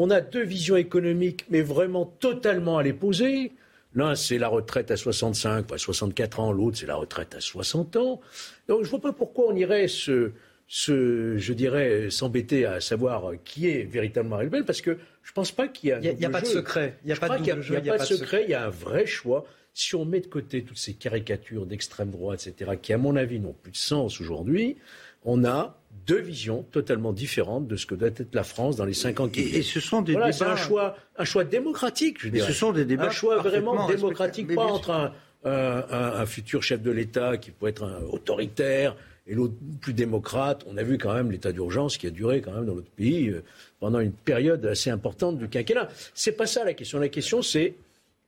On 0.00 0.10
a 0.10 0.20
deux 0.20 0.44
visions 0.44 0.76
économiques, 0.76 1.44
mais 1.50 1.60
vraiment 1.60 2.06
totalement 2.06 2.78
à 2.78 2.84
les 2.84 2.92
poser. 2.92 3.50
L'un, 3.96 4.14
c'est 4.14 4.38
la 4.38 4.46
retraite 4.46 4.92
à 4.92 4.96
65 4.96 5.68
ou 5.68 5.74
à 5.74 5.78
64 5.78 6.38
ans, 6.38 6.52
l'autre, 6.52 6.78
c'est 6.78 6.86
la 6.86 6.94
retraite 6.94 7.34
à 7.34 7.40
60 7.40 7.96
ans. 7.96 8.20
Donc, 8.68 8.82
je 8.82 8.84
ne 8.84 8.90
vois 8.90 9.00
pas 9.00 9.12
pourquoi 9.12 9.46
on 9.48 9.56
irait 9.56 9.88
se, 9.88 10.30
je 10.68 11.52
dirais, 11.52 12.10
s'embêter 12.10 12.64
à 12.64 12.80
savoir 12.80 13.32
qui 13.42 13.68
est 13.68 13.82
véritablement 13.82 14.36
Marine 14.36 14.50
Le 14.50 14.58
Pen, 14.58 14.64
parce 14.64 14.82
que 14.82 14.98
je 15.24 15.32
ne 15.32 15.34
pense 15.34 15.50
pas 15.50 15.66
qu'il 15.66 15.88
y 15.88 15.92
a. 15.92 15.98
Il 15.98 16.16
n'y 16.16 16.24
a, 16.24 16.30
pas 16.30 16.42
de 16.42 16.46
secret. 16.46 16.96
Il 17.02 17.08
n'y 17.08 17.12
a, 17.12 17.16
pas 17.16 17.36
de, 17.36 17.60
jeu, 17.60 17.76
a, 17.76 17.80
pas 17.80 17.98
de 17.98 18.04
secret. 18.04 18.44
Il 18.44 18.50
y 18.50 18.54
a 18.54 18.66
un 18.66 18.70
vrai 18.70 19.04
choix. 19.04 19.46
Si 19.74 19.96
on 19.96 20.04
met 20.04 20.20
de 20.20 20.28
côté 20.28 20.62
toutes 20.62 20.78
ces 20.78 20.94
caricatures 20.94 21.66
d'extrême 21.66 22.10
droite, 22.10 22.46
etc., 22.46 22.78
qui, 22.80 22.92
à 22.92 22.98
mon 22.98 23.16
avis, 23.16 23.40
n'ont 23.40 23.52
plus 23.52 23.72
de 23.72 23.76
sens 23.76 24.20
aujourd'hui, 24.20 24.76
on 25.24 25.44
a 25.44 25.77
deux 26.06 26.20
visions 26.20 26.64
totalement 26.70 27.12
différentes 27.12 27.68
de 27.68 27.76
ce 27.76 27.86
que 27.86 27.94
doit 27.94 28.08
être 28.08 28.34
la 28.34 28.44
France 28.44 28.76
dans 28.76 28.84
les 28.84 28.94
cinq 28.94 29.20
ans 29.20 29.28
qui 29.28 29.42
viennent. 29.42 29.60
Et 29.60 29.62
ce 29.62 29.80
sont 29.80 30.00
des 30.00 30.14
débats... 30.14 30.32
C'est 30.32 30.44
un 30.44 30.56
choix, 30.56 30.96
un 31.16 31.24
choix 31.24 31.44
démocratique, 31.44 32.16
je 32.20 32.28
dirais. 32.30 32.46
ce 32.46 32.52
sont 32.52 32.72
des 32.72 32.84
débats 32.84 33.06
un 33.06 33.10
choix 33.10 33.42
vraiment 33.42 33.86
démocratique, 33.86 34.54
pas 34.54 34.64
entre 34.64 35.12
un, 35.44 36.26
futur 36.26 36.62
chef 36.62 36.82
de 36.82 36.90
l'État 36.90 37.36
qui 37.36 37.50
peut 37.50 37.68
être 37.68 37.84
un 37.84 38.02
autoritaire 38.04 38.96
et 39.26 39.34
l'autre 39.34 39.54
plus 39.80 39.92
démocrate. 39.92 40.64
On 40.66 40.76
a 40.78 40.82
vu 40.82 40.96
quand 40.96 41.12
même 41.12 41.30
l'état 41.30 41.52
d'urgence 41.52 41.98
qui 41.98 42.06
a 42.06 42.10
duré 42.10 42.40
quand 42.40 42.52
même 42.52 42.64
dans 42.64 42.74
notre 42.74 42.90
pays 42.90 43.28
euh, 43.28 43.44
pendant 43.78 44.00
une 44.00 44.12
période 44.12 44.64
assez 44.64 44.88
importante 44.88 45.38
du 45.38 45.48
quinquennat. 45.48 45.88
C'est 46.14 46.32
pas 46.32 46.46
ça 46.46 46.64
la 46.64 46.72
question. 46.72 46.98
La 46.98 47.10
question, 47.10 47.42
c'est 47.42 47.74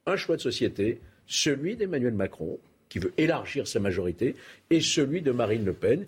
un 0.05 0.17
choix 0.17 0.37
de 0.37 0.43
société, 0.43 1.01
celui 1.27 1.77
d'Emmanuel 1.77 2.13
Macron, 2.13 2.59
qui 2.91 2.99
veut 2.99 3.13
élargir 3.17 3.67
sa 3.67 3.81
majorité, 3.81 4.35
et 4.69 4.81
celui 4.81 5.23
de 5.23 5.31
Marine 5.31 5.65
Le 5.65 5.73
Pen, 5.73 6.07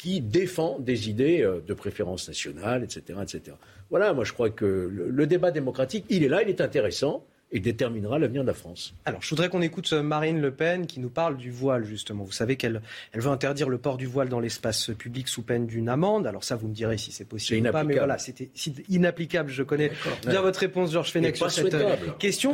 qui 0.00 0.22
défend 0.22 0.78
des 0.78 1.10
idées 1.10 1.42
euh, 1.42 1.60
de 1.60 1.74
préférence 1.74 2.26
nationale, 2.26 2.82
etc., 2.82 3.18
etc. 3.20 3.54
Voilà, 3.90 4.14
moi 4.14 4.24
je 4.24 4.32
crois 4.32 4.48
que 4.48 4.64
le, 4.90 5.26
débat 5.26 5.50
démocratique, 5.50 6.06
il 6.08 6.24
est 6.24 6.28
là, 6.28 6.42
il 6.42 6.48
est 6.48 6.62
intéressant 6.62 7.26
et 7.52 7.60
déterminera 7.60 8.18
l'avenir 8.18 8.42
de 8.42 8.46
la 8.46 8.54
France. 8.54 8.94
Alors, 9.04 9.22
je 9.22 9.30
voudrais 9.30 9.48
qu'on 9.48 9.62
écoute 9.62 9.92
euh, 9.92 10.02
Marine 10.02 10.40
Le 10.40 10.52
Pen 10.52 10.86
qui 10.86 11.00
nous 11.00 11.10
parle 11.10 11.36
du 11.36 11.50
voile, 11.50 11.84
justement. 11.84 12.24
Vous 12.24 12.32
savez 12.32 12.56
qu'elle 12.56 12.80
elle 13.12 13.20
veut 13.20 13.30
interdire 13.30 13.68
le 13.68 13.78
port 13.78 13.96
du 13.96 14.06
voile 14.06 14.28
dans 14.28 14.40
l'espace 14.40 14.90
public 14.96 15.28
sous 15.28 15.42
peine 15.42 15.66
d'une 15.66 15.88
amende. 15.88 16.26
Alors 16.26 16.44
ça, 16.44 16.56
vous 16.56 16.68
me 16.68 16.74
direz 16.74 16.98
si 16.98 17.10
c'est 17.12 17.24
possible 17.24 17.68
ou 17.68 17.72
pas, 17.72 17.84
mais 17.84 17.96
voilà, 17.96 18.18
c'était 18.18 18.50
inapplicable. 18.88 19.50
Je 19.50 19.62
connais 19.62 19.90
bien 20.26 20.40
votre 20.42 20.60
réponse, 20.60 20.92
Georges 20.92 21.12
Fenech, 21.12 21.36
sur 21.36 21.50
cette 21.50 21.74
euh, 21.74 21.96
question. 22.18 22.52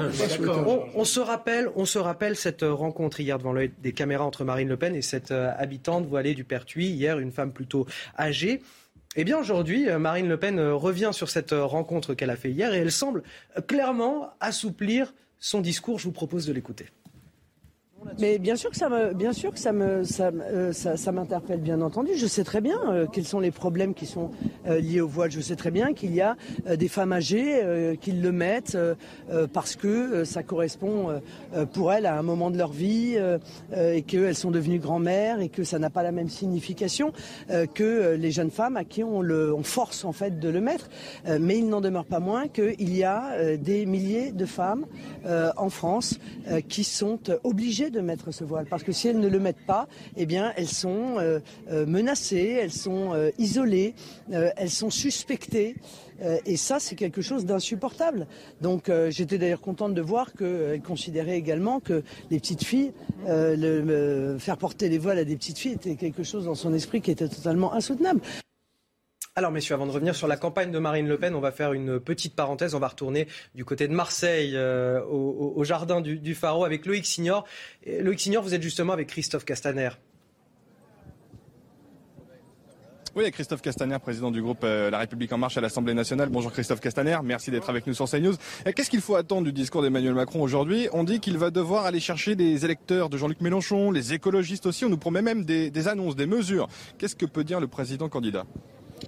on, 0.95 1.05
se 1.05 1.21
rappelle, 1.21 1.71
on 1.77 1.85
se 1.85 1.99
rappelle 1.99 2.37
cette 2.37 2.63
euh, 2.63 2.73
rencontre 2.73 3.21
hier 3.21 3.39
devant 3.39 3.53
l'œil 3.53 3.73
des 3.83 3.93
caméras 3.93 4.25
entre 4.25 4.45
Marine 4.45 4.69
Le 4.69 4.77
Pen 4.77 4.95
et 4.95 5.03
cette 5.03 5.31
habitante 5.31 6.07
voilée 6.07 6.35
du 6.35 6.45
Pertuis. 6.45 6.87
Hier, 6.87 7.19
une 7.19 7.33
femme 7.33 7.53
plutôt 7.53 7.87
âgée. 8.19 8.63
Eh 9.19 9.25
bien 9.25 9.39
aujourd'hui, 9.39 9.89
euh, 9.89 9.99
Marine 9.99 10.29
Le 10.29 10.37
Pen 10.37 10.59
euh, 10.59 10.75
revient 10.75 11.09
sur 11.13 11.31
cette 11.31 11.55
euh, 11.55 11.65
rencontre 11.65 12.13
qu'elle 12.13 12.29
a 12.29 12.37
fait 12.37 12.51
hier 12.51 12.75
et 12.75 12.79
elle 12.79 12.93
semble 12.93 13.23
clairement 13.67 14.29
assouplir 14.41 15.15
son 15.39 15.63
discours. 15.63 15.99
Je 15.99 16.05
vous 16.05 16.13
propose 16.13 16.45
de 16.45 16.53
l'écouter. 16.53 16.85
Mais 18.19 18.39
bien 18.39 18.57
sûr 18.57 18.71
que 18.71 18.77
ça 18.77 18.89
me, 18.89 19.15
bien 19.15 19.33
sûr 19.33 19.53
que 19.53 19.59
ça 19.59 19.73
me, 19.73 20.05
ça, 20.05 20.31
euh, 20.51 20.73
ça, 20.73 21.13
m'interpelle 21.13 21.61
bien 21.61 21.81
entendu. 21.81 22.13
Je 22.17 22.27
sais 22.27 22.45
très 22.45 22.61
bien 22.61 22.79
euh, 22.89 23.07
quels 23.11 23.25
sont 23.25 23.41
les 23.41 23.51
problèmes 23.51 23.95
qui 23.95 24.07
sont 24.07 24.31
euh, 24.67 24.81
liés 24.81 25.01
au 25.01 25.09
voile. 25.09 25.31
Je 25.31 25.41
sais 25.41 25.57
très 25.57 25.71
bien 25.71 25.93
qu'il 25.93 26.15
y 26.15 26.21
a 26.21 26.37
des 26.77 26.89
femmes 26.89 27.13
âgées 27.13 27.97
qui 28.01 28.13
le 28.13 28.33
mettent 28.33 28.77
parce 29.53 29.77
que 29.77 30.25
ça 30.25 30.43
correspond 30.43 31.21
pour 31.73 31.93
elles 31.93 32.07
à 32.07 32.19
un 32.19 32.23
moment 32.23 32.51
de 32.51 32.59
leur 32.59 32.73
vie 32.73 33.19
et 33.75 34.03
qu'elles 34.03 34.35
sont 34.35 34.51
devenues 34.51 34.79
grand-mères 34.79 35.41
et 35.41 35.49
que 35.49 35.65
ça 35.65 35.79
n'a 35.79 35.91
pas 35.91 36.03
la 36.03 36.13
même 36.13 36.29
signification 36.29 37.13
que 37.75 38.15
les 38.15 38.31
jeunes 38.31 38.51
femmes 38.51 38.77
à 38.77 38.85
qui 38.85 39.05
on 39.05 39.21
le, 39.21 39.55
on 39.55 39.63
force 39.63 40.05
en 40.05 40.13
fait 40.13 40.39
de 40.39 40.49
le 40.49 40.61
mettre. 40.61 40.89
mais 41.41 41.59
il 41.59 41.69
n'en 41.69 41.81
demeure 41.81 42.07
pas 42.07 42.21
moins 42.21 42.49
qu'il 42.49 42.97
y 42.97 43.05
a 43.05 43.57
des 43.57 43.87
milliers 43.87 44.33
de 44.33 44.47
femmes 44.47 44.87
en 45.57 45.71
France 45.71 46.19
qui 46.69 46.85
sont 46.85 47.19
obligées 47.45 47.91
de 47.91 47.96
mettre 48.01 48.33
ce 48.33 48.45
voile. 48.45 48.67
Parce 48.69 48.83
que 48.83 48.93
si 48.93 49.09
elles 49.09 49.21
ne 49.21 49.29
le 49.29 49.39
mettent 49.39 49.65
pas, 49.67 49.89
eh 50.17 50.27
bien, 50.27 50.53
elles 50.57 50.69
sont 50.69 51.19
euh, 51.19 51.41
euh, 51.71 51.87
menacées, 51.87 52.59
elles 52.61 52.73
sont 52.73 53.13
euh, 53.13 53.31
isolées, 53.39 53.95
elles 54.31 54.71
sont 54.71 54.91
suspectées. 54.91 55.77
et 56.47 56.57
ça, 56.57 56.81
c'est 56.81 56.97
quelque 56.97 57.21
chose 57.21 57.45
d'insupportable. 57.45 58.27
Donc, 58.61 58.91
j'étais 59.11 59.39
d'ailleurs 59.39 59.61
contente 59.61 59.95
de 59.95 60.01
voir 60.01 60.33
qu'elle 60.33 60.81
considérait 60.83 61.37
également 61.37 61.79
que 61.81 62.03
les 62.31 62.39
petites 62.41 62.65
filles, 62.65 62.93
le, 63.27 64.37
faire 64.39 64.57
porter 64.57 64.89
les 64.89 64.99
voiles 64.99 65.19
à 65.19 65.25
des 65.25 65.37
petites 65.37 65.59
filles 65.59 65.75
était 65.75 65.97
quelque 65.97 66.23
chose 66.23 66.47
dans 66.47 66.55
son 66.55 66.73
esprit 66.73 67.01
qui 67.01 67.11
était 67.11 67.29
totalement 67.29 67.75
insoutenable. 67.75 68.21
Alors 69.39 69.53
messieurs, 69.53 69.75
avant 69.75 69.85
de 69.85 69.91
revenir 69.91 70.15
sur 70.17 70.29
la 70.29 70.39
campagne 70.39 70.71
de 70.71 70.79
Marine 70.79 71.07
Le 71.07 71.19
Pen, 71.19 71.35
on 71.35 71.41
va 71.41 71.53
faire 71.53 71.75
une 71.75 72.01
petite 72.01 72.35
parenthèse. 72.35 72.75
On 72.75 72.79
va 72.79 72.89
retourner 72.89 73.29
du 73.55 73.67
côté 73.67 73.87
de 73.87 73.93
Marseille, 73.93 74.53
euh, 74.55 75.05
au, 75.05 75.63
jardin 75.63 76.01
du, 76.01 76.19
du, 76.19 76.35
Pharaon, 76.35 76.65
avec 76.65 76.87
Loïc 76.87 77.05
Signor. 77.05 77.45
Loïc 77.87 78.19
Signor, 78.19 78.43
vous 78.43 78.55
êtes 78.55 78.63
justement 78.63 78.95
avec 78.95 79.09
Christophe 79.09 79.45
Castaner. 79.45 79.91
Oui, 83.15 83.31
Christophe 83.31 83.61
Castaner, 83.61 83.99
président 83.99 84.31
du 84.31 84.41
groupe 84.41 84.65
euh, 84.65 84.89
La 84.89 85.01
République 85.01 85.31
En 85.35 85.37
Marche 85.37 85.59
à 85.59 85.61
l'Assemblée 85.61 85.93
nationale. 85.93 86.31
Bonjour 86.31 86.51
Christophe 86.51 86.81
Castaner, 86.81 87.19
merci 87.23 87.51
d'être 87.51 87.69
avec 87.69 87.87
nous 87.87 87.93
sur 87.93 88.09
CNews. 88.09 88.37
Qu'est-ce 88.75 88.89
qu'il 88.89 89.03
faut 89.03 89.17
attendre 89.17 89.45
du 89.45 89.53
discours 89.53 89.83
d'Emmanuel 89.83 90.15
Macron 90.15 90.41
aujourd'hui? 90.41 90.89
On 90.95 91.05
dit 91.05 91.21
qu'il 91.21 91.37
va 91.37 91.51
devoir 91.51 91.85
aller 91.85 92.01
chercher 92.01 92.37
des 92.37 92.65
électeurs 92.65 93.11
de 93.11 93.19
Jean-Luc 93.19 93.43
Mélenchon, 93.43 93.91
les 93.91 94.15
écologistes 94.15 94.65
aussi. 94.65 94.87
On 94.87 94.89
nous 94.89 94.97
promet 94.97 95.21
même 95.21 95.45
des 95.45 95.89
annonces, 95.89 96.17
des 96.17 96.27
mesures. 96.27 96.69
Qu'est-ce 96.97 97.17
que 97.17 97.27
peut 97.27 97.45
dire 97.45 97.61
le 97.61 97.67
président 97.67 98.09
candidat? 98.09 98.47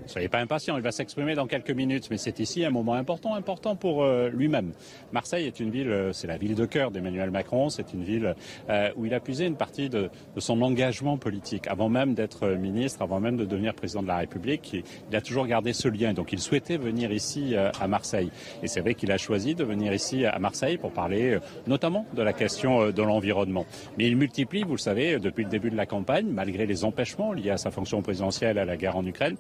Soyez 0.07 0.29
pas 0.29 0.39
impatient, 0.39 0.77
il 0.77 0.83
va 0.83 0.93
s'exprimer 0.93 1.35
dans 1.35 1.47
quelques 1.47 1.71
minutes, 1.71 2.09
mais 2.11 2.19
c'est 2.19 2.41
ici 2.41 2.65
un 2.65 2.71
moment 2.71 2.95
important, 2.95 3.35
important 3.35 3.77
pour 3.77 4.03
euh, 4.03 4.29
lui-même. 4.29 4.73
Marseille 5.13 5.47
est 5.47 5.61
une 5.61 5.71
ville, 5.71 5.91
euh, 5.91 6.13
c'est 6.13 6.27
la 6.27 6.37
ville 6.37 6.55
de 6.55 6.67
cœur 6.67 6.91
d'Emmanuel 6.91 7.31
Macron, 7.31 7.69
c'est 7.69 7.93
une 7.93 8.05
ville 8.05 8.35
euh, 8.69 8.91
où 8.97 9.07
il 9.07 9.15
a 9.15 9.21
puisé 9.21 9.47
une 9.47 9.57
partie 9.57 9.89
de, 9.89 10.11
son 10.39 10.61
engagement 10.63 11.17
politique. 11.17 11.67
Avant 11.67 11.89
même 11.89 12.15
d'être 12.15 12.49
ministre, 12.49 13.03
avant 13.03 13.21
même 13.21 13.37
de 13.37 13.45
devenir 13.45 13.75
président 13.75 14.03
de 14.03 14.09
la 14.09 14.19
République, 14.19 14.73
il, 15.11 15.17
a 15.17 15.21
toujours 15.21 15.47
gardé 15.47 15.73
ce 15.73 15.89
lien. 15.89 16.13
Donc 16.13 16.33
il 16.33 16.39
souhaitait 16.39 16.77
venir 16.77 17.13
ici 17.13 17.57
à 17.57 17.89
Marseille. 17.89 18.31
Et 18.63 18.69
c'est 18.69 18.81
vrai 18.81 18.95
qu'il 18.95 19.11
a 19.11 19.19
choisi 19.19 19.55
de 19.55 19.65
venir 19.65 19.93
ici 19.93 20.25
à 20.25 20.39
Marseille 20.39 20.79
pour 20.79 20.93
parler 20.93 21.39
notamment 21.67 22.07
de 22.15 22.23
la 22.23 22.33
question 22.33 22.91
de 22.91 23.03
l'environnement. 23.03 23.67
Mais 23.97 24.07
il 24.07 24.17
multiplie, 24.17 24.63
vous 24.63 24.73
le 24.73 24.79
savez, 24.79 25.19
depuis 25.19 25.45
le 25.45 25.51
début 25.51 25.71
de 25.71 25.77
la 25.77 25.87
campagne, 25.87 26.27
malgré 26.29 26.67
les 26.67 26.85
empêchements 26.85 27.33
liés 27.33 27.51
à 27.51 27.57
sa 27.57 27.71
fonction 27.71 28.01
présidentielle, 28.01 28.59
à 28.59 28.65
la 28.65 28.77
guerre 28.77 28.97
en 28.97 29.05
Ukraine, 29.05 29.37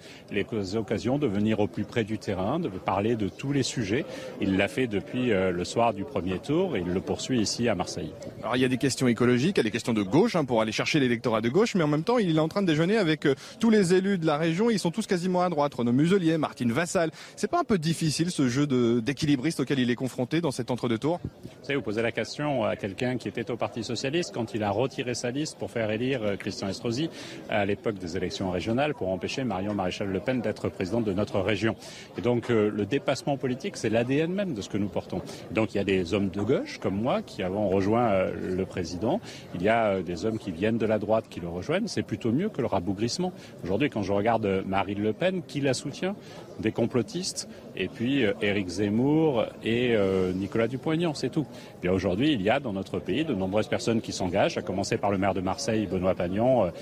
occasions 0.76 1.18
de 1.18 1.26
venir 1.26 1.60
au 1.60 1.66
plus 1.66 1.84
près 1.84 2.04
du 2.04 2.18
terrain, 2.18 2.58
de 2.58 2.68
parler 2.68 3.16
de 3.16 3.28
tous 3.28 3.52
les 3.52 3.62
sujets. 3.62 4.04
Il 4.40 4.56
l'a 4.56 4.68
fait 4.68 4.86
depuis 4.86 5.32
euh, 5.32 5.50
le 5.50 5.64
soir 5.64 5.94
du 5.94 6.04
premier 6.04 6.38
tour 6.38 6.76
et 6.76 6.80
il 6.80 6.92
le 6.92 7.00
poursuit 7.00 7.40
ici 7.40 7.68
à 7.68 7.74
Marseille. 7.74 8.12
Alors 8.42 8.56
il 8.56 8.60
y 8.60 8.64
a 8.64 8.68
des 8.68 8.78
questions 8.78 9.08
écologiques, 9.08 9.56
il 9.56 9.58
y 9.58 9.60
a 9.60 9.64
des 9.64 9.70
questions 9.70 9.94
de 9.94 10.02
gauche 10.02 10.36
hein, 10.36 10.44
pour 10.44 10.60
aller 10.60 10.72
chercher 10.72 11.00
l'électorat 11.00 11.40
de 11.40 11.48
gauche, 11.48 11.74
mais 11.74 11.84
en 11.84 11.88
même 11.88 12.04
temps 12.04 12.18
il 12.18 12.36
est 12.36 12.40
en 12.40 12.48
train 12.48 12.62
de 12.62 12.66
déjeuner 12.66 12.96
avec 12.96 13.26
euh, 13.26 13.34
tous 13.60 13.70
les 13.70 13.94
élus 13.94 14.18
de 14.18 14.26
la 14.26 14.36
région. 14.36 14.70
Ils 14.70 14.78
sont 14.78 14.90
tous 14.90 15.06
quasiment 15.06 15.42
à 15.42 15.48
droite. 15.48 15.74
Renaud 15.74 15.92
Muselier, 15.92 16.38
Martine 16.38 16.72
Vassal. 16.72 17.10
C'est 17.36 17.50
pas 17.50 17.60
un 17.60 17.64
peu 17.64 17.78
difficile 17.78 18.30
ce 18.30 18.48
jeu 18.48 18.66
d'équilibriste 19.00 19.60
auquel 19.60 19.78
il 19.78 19.90
est 19.90 19.94
confronté 19.94 20.40
dans 20.40 20.50
cet 20.50 20.70
entre-deux 20.70 20.98
tours 20.98 21.20
Vous 21.22 21.50
savez, 21.62 21.76
vous 21.76 21.82
posez 21.82 22.02
la 22.02 22.12
question 22.12 22.64
à 22.64 22.76
quelqu'un 22.76 23.16
qui 23.16 23.28
était 23.28 23.50
au 23.50 23.56
Parti 23.56 23.84
socialiste 23.84 24.32
quand 24.34 24.54
il 24.54 24.62
a 24.62 24.70
retiré 24.70 25.14
sa 25.14 25.30
liste 25.30 25.58
pour 25.58 25.70
faire 25.70 25.90
élire 25.90 26.22
euh, 26.22 26.36
Christian 26.36 26.68
Estrosi 26.68 27.10
à 27.48 27.64
l'époque 27.64 27.98
des 27.98 28.16
élections 28.16 28.50
régionales 28.50 28.94
pour 28.94 29.08
empêcher 29.08 29.44
Marion 29.44 29.74
Maréchal 29.74 30.08
Le 30.08 30.20
D'être 30.28 30.68
présidente 30.68 31.04
de 31.04 31.14
notre 31.14 31.40
région. 31.40 31.74
Et 32.18 32.20
donc 32.20 32.50
euh, 32.50 32.70
le 32.70 32.84
dépassement 32.84 33.38
politique, 33.38 33.78
c'est 33.78 33.88
l'ADN 33.88 34.30
même 34.30 34.52
de 34.52 34.60
ce 34.60 34.68
que 34.68 34.76
nous 34.76 34.88
portons. 34.88 35.22
Donc 35.52 35.74
il 35.74 35.78
y 35.78 35.80
a 35.80 35.84
des 35.84 36.12
hommes 36.12 36.28
de 36.28 36.42
gauche 36.42 36.76
comme 36.76 37.00
moi 37.00 37.22
qui 37.22 37.42
avons 37.42 37.70
rejoint 37.70 38.10
euh, 38.10 38.54
le 38.54 38.66
président. 38.66 39.22
Il 39.54 39.62
y 39.62 39.70
a 39.70 40.02
des 40.02 40.26
hommes 40.26 40.38
qui 40.38 40.50
viennent 40.50 40.76
de 40.76 40.84
la 40.84 40.98
droite 40.98 41.24
qui 41.30 41.40
le 41.40 41.48
rejoignent. 41.48 41.86
C'est 41.86 42.02
plutôt 42.02 42.30
mieux 42.30 42.50
que 42.50 42.60
le 42.60 42.66
rabougrissement. 42.66 43.32
Aujourd'hui, 43.64 43.88
quand 43.88 44.02
je 44.02 44.12
regarde 44.12 44.64
Marine 44.66 45.02
Le 45.02 45.14
Pen, 45.14 45.40
qui 45.46 45.62
la 45.62 45.72
soutient? 45.72 46.14
Des 46.60 46.72
complotistes 46.72 47.48
et 47.76 47.86
puis 47.86 48.24
Éric 48.42 48.66
Zemmour 48.68 49.44
et 49.62 49.96
Nicolas 50.34 50.66
Dupont-Aignan, 50.66 51.14
c'est 51.14 51.28
tout. 51.28 51.46
Bien 51.80 51.92
aujourd'hui, 51.92 52.32
il 52.32 52.42
y 52.42 52.50
a 52.50 52.58
dans 52.58 52.72
notre 52.72 52.98
pays 52.98 53.24
de 53.24 53.32
nombreuses 53.32 53.68
personnes 53.68 54.00
qui 54.00 54.10
s'engagent, 54.10 54.58
à 54.58 54.62
commencer 54.62 54.96
par 54.96 55.12
le 55.12 55.18
maire 55.18 55.34
de 55.34 55.40
Marseille, 55.40 55.86
Benoît 55.86 56.16
Pagnon, 56.16 56.72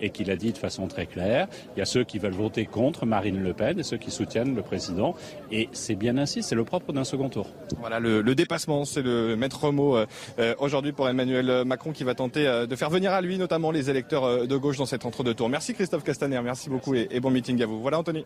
et 0.00 0.10
qui 0.10 0.22
l'a 0.22 0.36
dit 0.36 0.52
de 0.52 0.58
façon 0.58 0.86
très 0.86 1.06
claire. 1.06 1.48
Il 1.74 1.80
y 1.80 1.82
a 1.82 1.84
ceux 1.84 2.04
qui 2.04 2.20
veulent 2.20 2.30
voter 2.30 2.64
contre 2.66 2.93
Marine 3.02 3.42
Le 3.42 3.52
Pen 3.52 3.78
et 3.78 3.82
ceux 3.82 3.96
qui 3.96 4.10
soutiennent 4.10 4.54
le 4.54 4.62
président. 4.62 5.14
Et 5.50 5.68
c'est 5.72 5.96
bien 5.96 6.16
ainsi, 6.18 6.42
c'est 6.42 6.54
le 6.54 6.64
propre 6.64 6.92
d'un 6.92 7.04
second 7.04 7.28
tour. 7.28 7.48
Voilà, 7.80 8.00
le, 8.00 8.22
dépassement, 8.34 8.84
c'est 8.84 9.02
le 9.02 9.36
maître 9.36 9.70
mot 9.70 9.96
euh, 9.96 10.06
euh, 10.38 10.54
aujourd'hui 10.58 10.92
pour 10.92 11.08
Emmanuel 11.08 11.64
Macron 11.64 11.92
qui 11.92 12.04
va 12.04 12.14
tenter 12.14 12.46
euh, 12.46 12.66
de 12.66 12.76
faire 12.76 12.90
venir 12.90 13.12
à 13.12 13.20
lui 13.20 13.38
notamment 13.38 13.70
les 13.70 13.90
électeurs 13.90 14.46
de 14.46 14.56
gauche 14.56 14.78
dans 14.78 14.86
cet 14.86 15.04
entre-deux 15.04 15.34
tours. 15.34 15.48
Merci 15.48 15.74
Christophe 15.74 16.04
Castaner, 16.04 16.40
merci 16.42 16.70
beaucoup 16.70 16.94
et, 16.94 17.08
et 17.10 17.20
bon 17.20 17.30
meeting 17.30 17.60
à 17.62 17.66
vous. 17.66 17.80
Voilà 17.80 17.98
Anthony. 17.98 18.24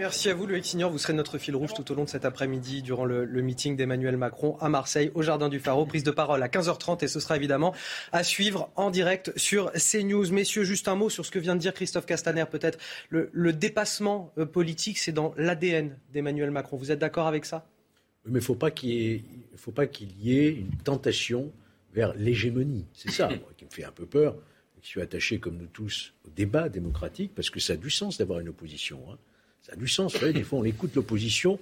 Merci 0.00 0.30
à 0.30 0.34
vous, 0.34 0.46
Loïc 0.46 0.64
Signor. 0.64 0.90
Vous 0.90 0.96
serez 0.96 1.12
notre 1.12 1.36
fil 1.36 1.54
rouge 1.54 1.74
tout 1.74 1.92
au 1.92 1.94
long 1.94 2.04
de 2.04 2.08
cet 2.08 2.24
après-midi 2.24 2.80
durant 2.80 3.04
le, 3.04 3.26
meeting 3.26 3.76
d'Emmanuel 3.76 4.16
Macron 4.16 4.56
à 4.58 4.70
Marseille, 4.70 5.10
au 5.14 5.20
Jardin 5.20 5.50
du 5.50 5.60
Pharaon. 5.60 5.84
Prise 5.84 6.04
de 6.04 6.10
parole 6.10 6.42
à 6.42 6.48
15h30 6.48 7.04
et 7.04 7.06
ce 7.06 7.20
sera 7.20 7.36
évidemment 7.36 7.74
à 8.10 8.24
suivre 8.24 8.70
en 8.76 8.88
direct 8.88 9.30
sur 9.36 9.70
CNews. 9.72 10.32
Messieurs, 10.32 10.64
juste 10.64 10.88
un 10.88 10.94
mot 10.94 11.10
sur 11.10 11.26
ce 11.26 11.30
que 11.30 11.38
vient 11.38 11.54
de 11.54 11.60
dire 11.60 11.74
Christophe 11.74 12.06
Castaner. 12.06 12.46
Peut-être 12.50 12.78
le, 13.10 13.52
dépassement 13.52 14.32
euh, 14.38 14.46
politique, 14.46 14.96
c'est 14.96 15.12
dans 15.12 15.34
l'ADN 15.36 15.94
d'Emmanuel 16.14 16.50
Macron. 16.50 16.78
Vous 16.78 16.90
êtes 16.90 16.98
d'accord 16.98 17.26
avec 17.26 17.44
ça? 17.44 17.66
Mais 18.24 18.30
il 18.30 18.34
ne 18.36 18.40
faut 18.40 18.54
pas 18.54 18.70
qu'il 18.70 18.88
y, 20.18 20.38
ait 20.38 20.48
une 20.48 20.78
tentation 20.82 21.52
vers 21.92 22.14
l'hégémonie. 22.14 22.86
C'est 22.94 23.10
ça 23.10 23.28
qui 23.58 23.66
me 23.66 23.70
fait 23.70 23.84
un 23.84 23.92
peu 23.92 24.06
peur. 24.06 24.34
Je 24.80 24.88
suis 24.88 25.02
attaché, 25.02 25.40
comme 25.40 25.58
nous 25.58 25.66
tous, 25.66 26.14
au 26.26 26.30
débat 26.30 26.70
démocratique 26.70 27.32
parce 27.34 27.50
que 27.50 27.60
ça 27.60 27.74
a 27.74 27.76
du 27.76 27.90
sens 27.90 28.16
d'avoir 28.16 28.40
une 28.40 28.48
opposition. 28.48 28.98
Hein. 29.12 29.18
Ça 29.62 29.72
a 29.72 29.76
du 29.76 29.88
sens. 29.88 30.16
Vous 30.16 30.32
des 30.32 30.42
fois, 30.42 30.58
on 30.58 30.64
écoute 30.64 30.94
l'opposition 30.94 31.58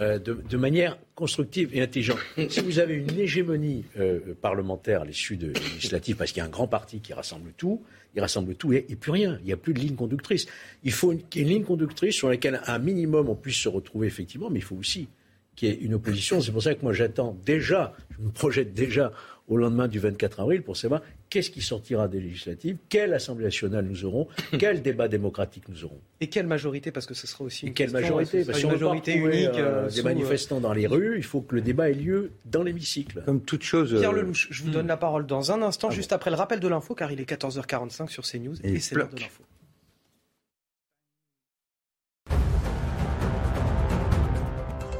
euh, 0.00 0.18
de, 0.18 0.56
manière 0.56 0.98
constructive 1.14 1.70
et 1.72 1.80
intelligente. 1.80 2.18
Si 2.50 2.60
vous 2.60 2.78
avez 2.78 2.94
une 2.94 3.18
hégémonie 3.18 3.84
euh, 3.98 4.34
parlementaire 4.42 5.02
à 5.02 5.04
l'issue 5.06 5.36
de 5.36 5.52
législative, 5.52 6.16
parce 6.16 6.32
qu'il 6.32 6.40
y 6.40 6.42
a 6.42 6.46
un 6.46 6.50
grand 6.50 6.68
parti 6.68 7.00
qui 7.00 7.14
rassemble 7.14 7.52
tout, 7.56 7.82
il 8.14 8.20
rassemble 8.20 8.54
tout 8.56 8.72
et, 8.74 8.82
plus 8.82 9.10
rien. 9.10 9.38
Il 9.40 9.46
n'y 9.46 9.52
a 9.52 9.56
plus 9.56 9.72
de 9.72 9.78
ligne 9.78 9.94
conductrice. 9.94 10.46
Il 10.84 10.92
faut 10.92 11.12
une, 11.12 11.22
une 11.34 11.48
ligne 11.48 11.64
conductrice 11.64 12.14
sur 12.14 12.28
laquelle, 12.28 12.60
un 12.66 12.78
minimum, 12.78 13.28
on 13.28 13.34
puisse 13.34 13.56
se 13.56 13.70
retrouver 13.70 14.06
effectivement, 14.06 14.50
mais 14.50 14.58
il 14.58 14.64
faut 14.64 14.76
aussi 14.76 15.08
qu'il 15.54 15.68
y 15.68 15.72
ait 15.72 15.76
une 15.76 15.94
opposition. 15.94 16.42
C'est 16.42 16.52
pour 16.52 16.62
ça 16.62 16.74
que 16.74 16.82
moi, 16.82 16.92
j'attends 16.92 17.34
déjà, 17.46 17.94
je 18.10 18.22
me 18.22 18.30
projette 18.30 18.74
déjà 18.74 19.12
au 19.48 19.56
lendemain 19.56 19.88
du 19.88 19.98
24 19.98 20.40
avril 20.40 20.62
pour 20.62 20.76
savoir 20.76 21.00
qu'est-ce 21.30 21.50
qui 21.50 21.62
sortira 21.62 22.08
des 22.08 22.20
législatives, 22.20 22.76
quelle 22.88 23.14
Assemblée 23.14 23.44
nationale 23.44 23.84
nous 23.84 24.04
aurons, 24.04 24.28
quel 24.58 24.82
débat 24.82 25.08
démocratique 25.08 25.68
nous 25.68 25.84
aurons? 25.84 26.00
Et 26.20 26.28
quelle 26.28 26.46
majorité? 26.46 26.90
Parce 26.90 27.06
que 27.06 27.14
ce 27.14 27.26
sera 27.26 27.44
aussi 27.44 27.66
une 27.66 27.74
quelle 27.74 27.90
majorité? 27.90 28.44
Parce 28.44 28.62
une 28.62 28.70
majorité 28.70 29.14
unique. 29.14 29.50
Euh, 29.54 29.88
des 29.88 30.00
euh, 30.00 30.04
manifestants 30.04 30.60
dans 30.60 30.72
les 30.72 30.86
rues, 30.86 31.16
il 31.16 31.24
faut 31.24 31.40
que 31.40 31.54
le 31.54 31.60
débat 31.60 31.90
ait 31.90 31.94
lieu 31.94 32.32
dans 32.44 32.62
l'hémicycle. 32.62 33.22
Comme 33.24 33.42
toute 33.42 33.62
chose. 33.62 33.94
Pierre 33.98 34.10
euh, 34.10 34.22
Lelouch, 34.22 34.48
je 34.50 34.62
vous 34.62 34.70
donne 34.70 34.86
la 34.86 34.96
parole 34.96 35.26
dans 35.26 35.52
un 35.52 35.62
instant, 35.62 35.88
ah 35.90 35.94
juste 35.94 36.12
après 36.12 36.30
le 36.30 36.36
rappel 36.36 36.60
de 36.60 36.68
l'info, 36.68 36.94
car 36.94 37.12
il 37.12 37.20
est 37.20 37.28
14h45 37.28 38.08
sur 38.08 38.24
CNews 38.24 38.56
et, 38.64 38.74
et 38.74 38.80
c'est 38.80 38.94
l'heure 38.94 39.08
de 39.08 39.20
l'info. 39.20 39.42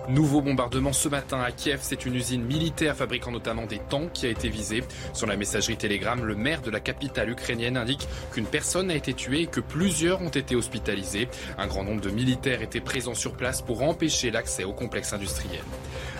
Nouveau 0.08 0.40
bombardement 0.40 0.92
ce 0.92 1.08
matin 1.08 1.40
à 1.40 1.50
Kiev. 1.50 1.80
C'est 1.82 2.06
une 2.06 2.14
usine 2.14 2.44
militaire 2.44 2.94
fabriquant 2.94 3.32
notamment 3.32 3.66
des 3.66 3.80
tanks 3.80 4.12
qui 4.12 4.26
a 4.26 4.28
été 4.28 4.48
visée. 4.48 4.84
Sur 5.12 5.26
la 5.26 5.36
messagerie 5.36 5.76
Telegram, 5.76 6.24
le 6.24 6.36
maire 6.36 6.62
de 6.62 6.70
la 6.70 6.78
capitale 6.78 7.30
ukrainienne 7.30 7.76
indique 7.76 8.06
qu'une 8.30 8.46
personne 8.46 8.88
a 8.92 8.94
été 8.94 9.14
tuée 9.14 9.42
et 9.42 9.46
que 9.46 9.58
plusieurs 9.58 10.22
ont 10.22 10.28
été 10.28 10.54
hospitalisés. 10.54 11.26
Un 11.58 11.66
grand 11.66 11.82
nombre 11.82 12.02
de 12.02 12.10
militaires 12.10 12.62
étaient 12.62 12.80
présents 12.80 13.14
sur 13.14 13.32
place 13.32 13.62
pour 13.62 13.82
empêcher 13.82 14.30
l'accès 14.30 14.62
au 14.62 14.72
complexe 14.72 15.12
industriel. 15.12 15.62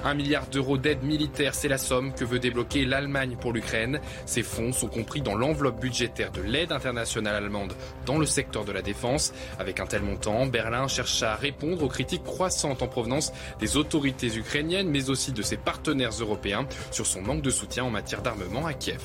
Un 0.05 0.15
milliard 0.15 0.47
d'euros 0.49 0.79
d'aide 0.79 1.05
militaire, 1.05 1.55
c'est 1.55 1.69
la 1.69 1.79
somme 1.79 2.13
que 2.13 2.25
veut 2.25 2.41
débloquer 2.41 2.85
l'Allemagne 2.85 3.37
pour 3.41 3.53
l'Ukraine. 3.53 4.01
Ces 4.25 4.43
fonds 4.43 4.73
sont 4.73 4.89
compris 4.89 5.23
dans 5.23 5.37
l'enveloppe 5.37 5.81
budgétaire 5.81 6.33
de 6.33 6.43
l'aide 6.43 6.73
internationale 6.73 7.37
allemande 7.37 7.75
dans 8.05 8.19
le 8.19 8.27
secteur 8.27 8.65
de 8.65 8.73
la 8.73 8.83
défense. 8.83 9.33
Avec 9.61 9.79
un 9.79 9.87
tel 9.87 10.03
montant, 10.03 10.47
Berlin 10.47 10.89
cherche 10.89 11.23
à 11.23 11.37
répondre 11.37 11.85
aux 11.85 11.89
critiques 11.89 12.25
croissantes 12.25 12.83
en 12.83 12.89
provenance 12.89 13.33
des 13.61 13.76
autorités 13.77 14.37
ukrainiennes, 14.37 14.89
mais 14.89 15.11
aussi 15.11 15.33
de 15.33 15.43
ses 15.43 15.57
partenaires 15.57 16.13
européens 16.21 16.67
sur 16.91 17.07
son 17.07 17.23
manque 17.23 17.43
de 17.43 17.51
soutien 17.51 17.85
en 17.85 17.91
matière 17.91 18.23
d'armement 18.23 18.67
à 18.67 18.73
Kiev. 18.73 19.03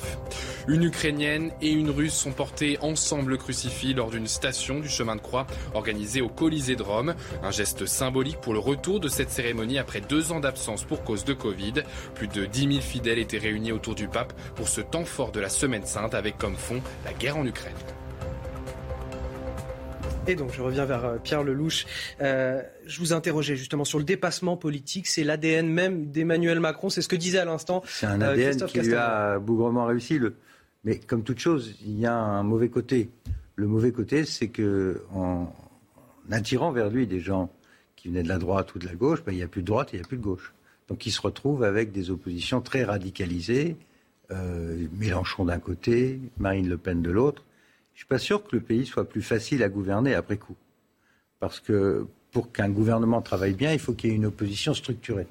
Une 0.68 0.84
Ukrainienne 0.84 1.50
et 1.60 1.70
une 1.70 1.90
Russe 1.90 2.14
sont 2.14 2.32
portées 2.32 2.78
ensemble 2.80 3.38
crucifix 3.38 3.94
lors 3.94 4.10
d'une 4.10 4.26
station 4.26 4.80
du 4.80 4.88
chemin 4.88 5.16
de 5.16 5.20
croix 5.20 5.46
organisée 5.74 6.20
au 6.20 6.28
Colisée 6.28 6.76
de 6.76 6.82
Rome. 6.82 7.14
Un 7.42 7.50
geste 7.50 7.86
symbolique 7.86 8.40
pour 8.40 8.52
le 8.52 8.58
retour 8.58 9.00
de 9.00 9.08
cette 9.08 9.30
cérémonie 9.30 9.78
après 9.78 10.00
deux 10.00 10.32
ans 10.32 10.40
d'absence 10.40 10.84
pour 10.84 11.04
cause 11.04 11.24
de 11.24 11.34
Covid. 11.34 11.74
Plus 12.14 12.28
de 12.28 12.46
10 12.46 12.60
000 12.68 12.80
fidèles 12.80 13.18
étaient 13.18 13.38
réunis 13.38 13.72
autour 13.72 13.94
du 13.94 14.08
pape 14.08 14.32
pour 14.54 14.68
ce 14.68 14.80
temps 14.80 15.04
fort 15.04 15.32
de 15.32 15.40
la 15.40 15.48
Semaine 15.48 15.86
Sainte 15.86 16.14
avec 16.14 16.38
comme 16.38 16.56
fond 16.56 16.80
la 17.04 17.12
guerre 17.12 17.36
en 17.36 17.46
Ukraine. 17.46 17.72
Et 20.28 20.36
donc, 20.36 20.52
je 20.52 20.62
reviens 20.62 20.84
vers 20.84 21.04
euh, 21.04 21.18
Pierre 21.18 21.42
Lelouch. 21.42 21.84
Euh, 22.20 22.62
je 22.86 23.00
vous 23.00 23.12
interrogeais 23.12 23.56
justement 23.56 23.84
sur 23.84 23.98
le 23.98 24.04
dépassement 24.04 24.56
politique. 24.56 25.08
C'est 25.08 25.24
l'ADN 25.24 25.68
même 25.68 26.10
d'Emmanuel 26.12 26.60
Macron. 26.60 26.90
C'est 26.90 27.02
ce 27.02 27.08
que 27.08 27.16
disait 27.16 27.38
à 27.38 27.44
l'instant. 27.44 27.82
C'est 27.86 28.06
un 28.06 28.20
ADN 28.20 28.62
euh, 28.62 28.66
qui 28.66 28.80
lui 28.80 28.94
a 28.94 29.40
bougrement 29.40 29.84
réussi. 29.86 30.20
Mais 30.84 30.98
comme 30.98 31.24
toute 31.24 31.40
chose, 31.40 31.74
il 31.84 31.98
y 31.98 32.06
a 32.06 32.14
un 32.14 32.44
mauvais 32.44 32.68
côté. 32.68 33.10
Le 33.56 33.66
mauvais 33.66 33.90
côté, 33.90 34.24
c'est 34.24 34.48
que 34.48 35.02
en 35.12 35.52
attirant 36.30 36.70
vers 36.70 36.88
lui 36.88 37.06
des 37.06 37.20
gens 37.20 37.50
qui 37.96 38.08
venaient 38.08 38.22
de 38.22 38.28
la 38.28 38.38
droite 38.38 38.74
ou 38.74 38.78
de 38.78 38.86
la 38.86 38.94
gauche, 38.94 39.22
ben, 39.24 39.32
il 39.32 39.36
n'y 39.36 39.42
a 39.42 39.48
plus 39.48 39.62
de 39.62 39.66
droite 39.66 39.88
et 39.92 39.96
il 39.96 40.00
n'y 40.00 40.04
a 40.04 40.08
plus 40.08 40.16
de 40.16 40.22
gauche. 40.22 40.54
Donc 40.88 41.04
il 41.06 41.10
se 41.10 41.20
retrouve 41.20 41.64
avec 41.64 41.92
des 41.92 42.10
oppositions 42.10 42.60
très 42.60 42.84
radicalisées, 42.84 43.76
euh, 44.30 44.86
Mélenchon 44.92 45.44
d'un 45.44 45.58
côté, 45.58 46.20
Marine 46.38 46.68
Le 46.68 46.78
Pen 46.78 47.02
de 47.02 47.10
l'autre. 47.10 47.44
Je 48.02 48.04
ne 48.04 48.18
suis 48.18 48.24
pas 48.24 48.26
sûr 48.26 48.42
que 48.42 48.56
le 48.56 48.60
pays 48.60 48.84
soit 48.84 49.08
plus 49.08 49.22
facile 49.22 49.62
à 49.62 49.68
gouverner 49.68 50.14
après 50.14 50.36
coup. 50.36 50.56
Parce 51.38 51.60
que 51.60 52.04
pour 52.32 52.50
qu'un 52.50 52.68
gouvernement 52.68 53.22
travaille 53.22 53.52
bien, 53.52 53.72
il 53.72 53.78
faut 53.78 53.92
qu'il 53.92 54.10
y 54.10 54.12
ait 54.12 54.16
une 54.16 54.26
opposition 54.26 54.74
structurée. 54.74 55.28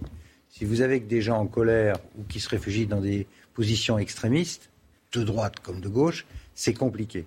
Si 0.47 0.63
vous 0.63 0.80
avez 0.80 1.01
des 1.01 1.22
gens 1.22 1.38
en 1.38 1.47
colère 1.47 1.97
ou 2.17 2.24
qui 2.24 2.39
se 2.39 2.47
réfugient 2.47 2.88
dans 2.88 3.01
des 3.01 3.28
positions 3.53 3.97
extrémistes, 3.97 4.69
de 5.11 5.22
droite 5.22 5.59
comme 5.59 5.82
de 5.82 5.89
gauche, 5.89 6.26
c'est 6.55 6.74
compliqué. 6.74 7.26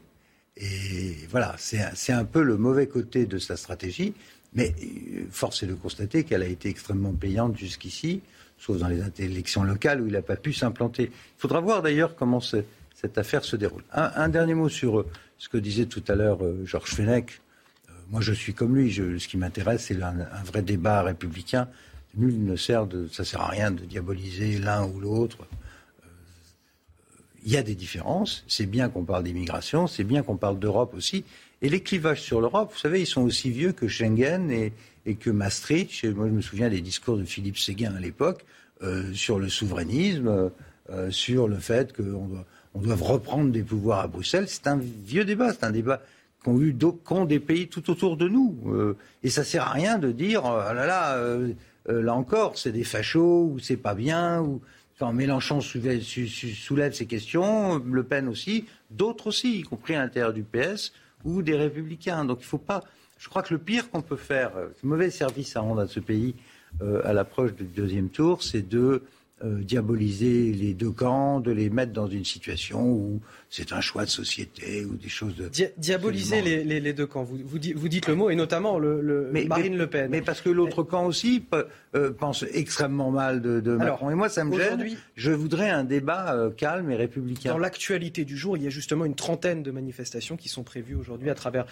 Et 0.56 1.14
voilà, 1.28 1.56
c'est 1.58 2.12
un 2.12 2.24
peu 2.24 2.42
le 2.42 2.56
mauvais 2.56 2.86
côté 2.86 3.26
de 3.26 3.36
sa 3.36 3.58
stratégie. 3.58 4.14
Mais 4.54 4.74
euh, 4.82 5.26
force 5.30 5.62
est 5.62 5.66
de 5.66 5.74
constater 5.74 6.24
qu'elle 6.24 6.42
a 6.42 6.46
été 6.46 6.70
extrêmement 6.70 7.12
payante 7.12 7.58
jusqu'ici, 7.58 8.22
sauf 8.56 8.78
dans 8.78 8.88
les 8.88 9.02
élections 9.18 9.62
locales 9.62 10.00
où 10.00 10.06
il 10.06 10.14
n'a 10.14 10.22
pas 10.22 10.36
pu 10.36 10.54
s'implanter. 10.54 11.10
Il 11.12 11.36
faudra 11.40 11.60
voir 11.60 11.82
d'ailleurs 11.82 12.16
comment 12.16 12.40
cette 12.40 13.18
affaire 13.18 13.44
se 13.44 13.56
déroule. 13.56 13.82
Un, 13.92 14.30
dernier 14.30 14.54
mot 14.54 14.70
sur 14.70 15.00
euh, 15.00 15.06
ce 15.38 15.48
que 15.48 15.58
disait 15.58 15.86
tout 15.86 16.02
à 16.08 16.14
l'heure 16.14 16.44
euh, 16.44 16.64
Georges 16.64 16.94
Fenech. 16.94 17.40
moi, 18.10 18.20
je 18.20 18.32
suis 18.32 18.54
comme 18.54 18.74
lui. 18.76 18.92
ce 18.92 19.28
qui 19.28 19.36
m'intéresse, 19.36 19.84
c'est 19.86 20.00
un, 20.02 20.14
vrai 20.44 20.62
débat 20.62 21.02
républicain. 21.02 21.68
Nul 22.16 22.44
ne 22.44 22.56
sert 22.56 22.86
de, 22.86 23.08
ça 23.08 23.24
sert 23.24 23.40
à 23.40 23.48
rien 23.48 23.70
de 23.70 23.84
diaboliser 23.84 24.58
l'un 24.58 24.86
ou 24.86 25.00
l'autre. 25.00 25.46
Il 27.44 27.52
y 27.52 27.56
a 27.56 27.62
des 27.62 27.74
différences. 27.74 28.44
C'est 28.48 28.66
bien 28.66 28.88
qu'on 28.88 29.04
parle 29.04 29.24
d'immigration. 29.24 29.86
C'est 29.86 30.04
bien 30.04 30.22
qu'on 30.22 30.36
parle 30.36 30.58
d'Europe 30.58 30.94
aussi. 30.94 31.24
Et 31.60 31.68
les 31.68 31.80
clivages 31.80 32.22
sur 32.22 32.40
l'Europe, 32.40 32.72
vous 32.72 32.78
savez, 32.78 33.00
ils 33.00 33.06
sont 33.06 33.22
aussi 33.22 33.50
vieux 33.50 33.72
que 33.72 33.88
Schengen 33.88 34.50
et, 34.50 34.72
que 35.16 35.30
Maastricht. 35.30 36.04
Moi, 36.14 36.28
je 36.28 36.32
me 36.32 36.40
souviens 36.40 36.68
des 36.68 36.80
discours 36.80 37.16
de 37.16 37.24
Philippe 37.24 37.58
Séguin 37.58 37.94
à 37.94 38.00
l'époque 38.00 38.44
euh, 38.82 39.12
sur 39.12 39.38
le 39.38 39.48
souverainisme, 39.48 40.50
euh, 40.90 41.10
sur 41.10 41.48
le 41.48 41.56
fait 41.56 41.94
qu'on 41.94 42.26
doit, 42.26 42.46
on 42.74 42.80
doit 42.80 42.96
reprendre 42.96 43.50
des 43.52 43.62
pouvoirs 43.62 44.00
à 44.00 44.06
Bruxelles. 44.08 44.46
C'est 44.48 44.66
un 44.66 44.76
vieux 44.76 45.24
débat, 45.24 45.52
c'est 45.52 45.64
un 45.64 45.70
débat 45.70 46.02
qu'ont 46.44 46.60
eu 46.60 46.76
qu'ont 47.04 47.24
des 47.24 47.40
pays 47.40 47.68
tout 47.68 47.88
autour 47.90 48.16
de 48.16 48.28
nous. 48.28 48.56
Euh, 48.66 48.96
et 49.22 49.30
ça 49.30 49.44
sert 49.44 49.62
à 49.62 49.70
rien 49.70 49.98
de 49.98 50.10
dire, 50.10 50.42
oh 50.44 50.56
là 50.56 50.86
là, 50.86 51.14
euh, 51.16 51.52
euh, 51.88 52.02
là 52.02 52.14
encore, 52.14 52.58
c'est 52.58 52.72
des 52.72 52.84
fachos, 52.84 53.50
ou 53.52 53.58
c'est 53.60 53.76
pas 53.76 53.94
bien, 53.94 54.42
ou 54.42 54.60
quand 54.98 55.12
Mélenchon 55.12 55.60
soulève, 55.60 56.02
ces 56.92 57.06
questions, 57.06 57.78
Le 57.78 58.02
Pen 58.02 58.28
aussi, 58.28 58.66
d'autres 58.90 59.28
aussi, 59.28 59.60
y 59.60 59.62
compris 59.62 59.94
à 59.94 60.00
l'intérieur 60.00 60.32
du 60.32 60.42
PS 60.42 60.92
ou 61.24 61.42
des 61.42 61.56
Républicains. 61.56 62.24
Donc 62.24 62.38
il 62.40 62.46
faut 62.46 62.58
pas. 62.58 62.82
Je 63.18 63.28
crois 63.28 63.42
que 63.42 63.54
le 63.54 63.58
pire 63.58 63.90
qu'on 63.90 64.02
peut 64.02 64.16
faire, 64.16 64.52
le 64.56 64.88
mauvais 64.88 65.10
service 65.10 65.56
à 65.56 65.60
rendre 65.60 65.80
à 65.80 65.86
ce 65.86 66.00
pays 66.00 66.34
à 67.04 67.12
l'approche 67.12 67.54
du 67.54 67.64
deuxième 67.64 68.08
tour, 68.08 68.42
c'est 68.42 68.68
de 68.68 69.02
euh, 69.44 69.62
diaboliser 69.62 70.52
les 70.52 70.72
deux 70.72 70.90
camps, 70.90 71.38
de 71.40 71.50
les 71.50 71.68
mettre 71.68 71.92
dans 71.92 72.06
une 72.06 72.24
situation 72.24 72.82
où 72.82 73.20
c'est 73.50 73.72
un 73.72 73.80
choix 73.82 74.04
de 74.04 74.10
société 74.10 74.86
ou 74.86 74.94
des 74.94 75.10
choses 75.10 75.36
de... 75.36 75.50
diaboliser 75.76 76.40
les, 76.40 76.92
deux 76.94 77.06
camps, 77.06 77.24
vous, 77.24 77.38
vous, 77.44 77.58
dites, 77.58 78.08
le 78.08 78.14
mot, 78.14 78.30
et 78.30 78.36
notamment 78.36 78.78
le, 78.78 79.30
Marine 79.46 79.76
Le 79.76 79.86
Pen. 79.86 80.10
Mais 80.10 80.22
parce 80.22 80.40
que 80.40 80.48
l'autre 80.48 80.82
camp 80.82 81.04
aussi 81.04 81.44
euh, 81.94 82.10
pense 82.12 82.44
extrêmement 82.54 83.10
mal 83.10 83.42
de, 83.42 83.76
Macron. 83.76 84.08
et 84.10 84.14
moi, 84.14 84.30
ça 84.30 84.44
me 84.44 84.56
gêne. 84.56 84.96
Je 85.14 85.32
voudrais 85.32 85.68
un 85.68 85.84
débat 85.84 86.34
euh, 86.34 86.50
calme 86.50 86.90
et 86.90 86.96
républicain. 86.96 87.52
Dans 87.52 87.58
l'actualité 87.58 88.24
du 88.24 88.38
jour, 88.38 88.56
il 88.56 88.62
y 88.62 88.66
a 88.66 88.70
justement 88.70 89.04
une 89.04 89.14
trentaine 89.14 89.62
de 89.62 89.70
manifestations 89.70 90.38
qui 90.38 90.48
sont 90.48 90.62
prévues 90.62 90.94
aujourd'hui 90.94 91.28
à 91.28 91.34
travers 91.34 91.66